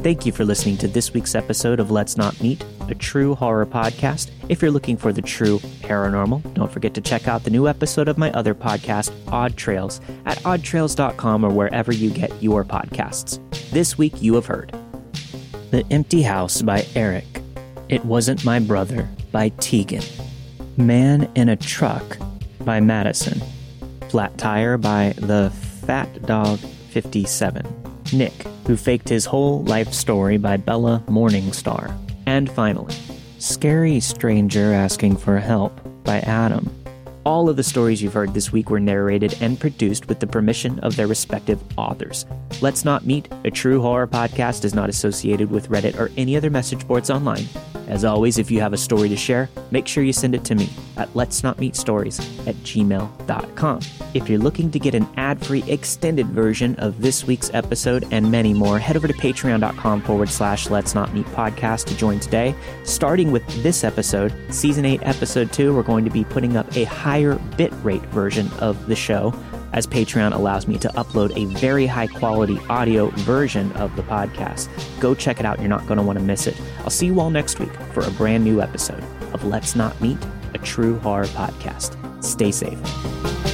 Thank 0.03 0.25
you 0.25 0.31
for 0.31 0.43
listening 0.43 0.77
to 0.77 0.87
this 0.87 1.13
week's 1.13 1.35
episode 1.35 1.79
of 1.79 1.91
Let's 1.91 2.17
Not 2.17 2.41
Meet, 2.41 2.65
a 2.89 2.95
true 2.95 3.35
horror 3.35 3.67
podcast. 3.67 4.31
If 4.49 4.59
you're 4.59 4.71
looking 4.71 4.97
for 4.97 5.13
the 5.13 5.21
true 5.21 5.59
paranormal, 5.81 6.55
don't 6.55 6.71
forget 6.71 6.95
to 6.95 7.01
check 7.01 7.27
out 7.27 7.43
the 7.43 7.51
new 7.51 7.67
episode 7.67 8.07
of 8.07 8.17
my 8.17 8.31
other 8.31 8.55
podcast, 8.55 9.11
Odd 9.31 9.55
Trails, 9.55 10.01
at 10.25 10.39
oddtrails.com 10.39 11.43
or 11.43 11.51
wherever 11.51 11.93
you 11.93 12.09
get 12.09 12.31
your 12.41 12.65
podcasts. 12.65 13.39
This 13.69 13.95
week 13.95 14.19
you 14.23 14.33
have 14.33 14.47
heard 14.47 14.75
The 15.69 15.85
Empty 15.91 16.23
House 16.23 16.63
by 16.63 16.83
Erik. 16.95 17.39
It 17.87 18.03
Wasn't 18.03 18.43
My 18.43 18.57
Brother 18.57 19.07
by 19.31 19.51
Teghan. 19.51 20.03
Man 20.77 21.29
in 21.35 21.47
a 21.47 21.55
Truck 21.55 22.17
by 22.61 22.79
Madison. 22.79 23.39
Flat 24.09 24.35
Tire 24.39 24.79
by 24.79 25.13
The 25.17 25.51
Fat 25.85 26.25
Dog 26.25 26.57
57. 26.89 27.90
Nick, 28.13 28.45
who 28.67 28.75
faked 28.77 29.09
his 29.09 29.25
whole 29.25 29.63
life 29.63 29.93
story 29.93 30.37
by 30.37 30.57
Bela 30.57 31.03
Morningstar. 31.07 31.95
And 32.25 32.51
finally, 32.51 32.93
Scary 33.39 33.99
Stranger 33.99 34.73
Asking 34.73 35.17
for 35.17 35.37
Help 35.39 35.79
by 36.03 36.19
Adam. 36.19 36.69
All 37.23 37.49
of 37.49 37.55
the 37.55 37.63
stories 37.63 38.01
you've 38.01 38.13
heard 38.13 38.33
this 38.33 38.51
week 38.51 38.69
were 38.69 38.79
narrated 38.79 39.37
and 39.41 39.59
produced 39.59 40.07
with 40.07 40.19
the 40.19 40.27
permission 40.27 40.79
of 40.79 40.95
their 40.95 41.05
respective 41.07 41.61
authors. 41.77 42.25
Let's 42.61 42.83
Not 42.83 43.05
Meet, 43.05 43.31
a 43.43 43.51
true 43.51 43.81
horror 43.81 44.07
podcast, 44.07 44.65
is 44.65 44.73
not 44.73 44.89
associated 44.89 45.51
with 45.51 45.69
Reddit 45.69 45.99
or 45.99 46.09
any 46.17 46.35
other 46.35 46.49
message 46.49 46.87
boards 46.87 47.11
online. 47.11 47.45
As 47.91 48.05
always, 48.05 48.37
if 48.37 48.49
you 48.49 48.61
have 48.61 48.71
a 48.71 48.77
story 48.77 49.09
to 49.09 49.17
share, 49.17 49.49
make 49.69 49.85
sure 49.85 50.01
you 50.01 50.13
send 50.13 50.33
it 50.33 50.45
to 50.45 50.55
me 50.55 50.69
at 50.95 51.13
let's 51.13 51.43
not 51.43 51.59
meet 51.59 51.75
stories 51.75 52.19
at 52.47 52.55
gmail.com. 52.63 53.81
If 54.13 54.29
you're 54.29 54.39
looking 54.39 54.71
to 54.71 54.79
get 54.79 54.95
an 54.95 55.09
ad 55.17 55.45
free 55.45 55.61
extended 55.67 56.27
version 56.27 56.75
of 56.77 57.01
this 57.01 57.27
week's 57.27 57.53
episode 57.53 58.07
and 58.11 58.31
many 58.31 58.53
more, 58.53 58.79
head 58.79 58.95
over 58.95 59.09
to 59.09 59.13
patreon.com 59.13 60.03
forward 60.03 60.29
slash 60.29 60.69
let's 60.69 60.95
not 60.95 61.13
meet 61.13 61.25
podcast 61.27 61.83
to 61.87 61.97
join 61.97 62.21
today. 62.21 62.55
Starting 62.85 63.29
with 63.29 63.45
this 63.61 63.83
episode, 63.83 64.33
season 64.49 64.85
8, 64.85 65.01
episode 65.03 65.51
2, 65.51 65.75
we're 65.75 65.83
going 65.83 66.05
to 66.05 66.11
be 66.11 66.23
putting 66.23 66.55
up 66.55 66.73
a 66.77 66.85
higher 66.85 67.35
bitrate 67.57 68.05
version 68.05 68.49
of 68.59 68.87
the 68.87 68.95
show 68.95 69.33
as 69.73 69.87
Patreon 69.87 70.33
allows 70.33 70.67
me 70.67 70.77
to 70.79 70.89
upload 70.89 71.35
a 71.35 71.45
very 71.59 71.85
high 71.85 72.07
quality 72.07 72.59
audio 72.69 73.09
version 73.09 73.71
of 73.73 73.95
the 73.95 74.03
podcast. 74.03 74.69
Go 74.99 75.15
check 75.15 75.39
it 75.39 75.45
out. 75.45 75.59
You're 75.59 75.69
not 75.69 75.87
going 75.87 75.97
to 75.97 76.03
want 76.03 76.19
to 76.19 76.25
miss 76.25 76.47
it. 76.47 76.59
I'll 76.79 76.89
see 76.89 77.07
you 77.07 77.19
all 77.19 77.29
next 77.29 77.59
week 77.59 77.73
for 77.93 78.01
a 78.01 78.11
brand 78.11 78.43
new 78.43 78.61
episode 78.61 79.03
of 79.33 79.43
Let's 79.43 79.75
Not 79.75 79.99
Meet, 80.01 80.17
a 80.53 80.57
true 80.57 80.99
horror 80.99 81.25
podcast. 81.25 81.95
Stay 82.23 82.51
safe. 82.51 83.50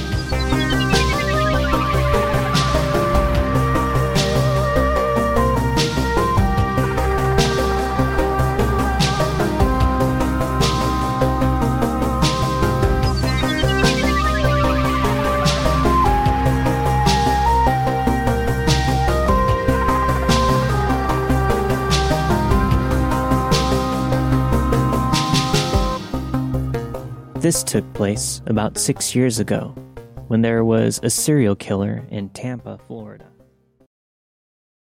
This 27.40 27.62
took 27.62 27.94
place 27.94 28.42
about 28.46 28.76
six 28.76 29.14
years 29.14 29.38
ago 29.38 29.68
when 30.26 30.42
there 30.42 30.64
was 30.64 30.98
a 31.04 31.08
serial 31.08 31.54
killer 31.54 32.04
in 32.10 32.30
Tampa, 32.30 32.80
Florida. 32.88 33.30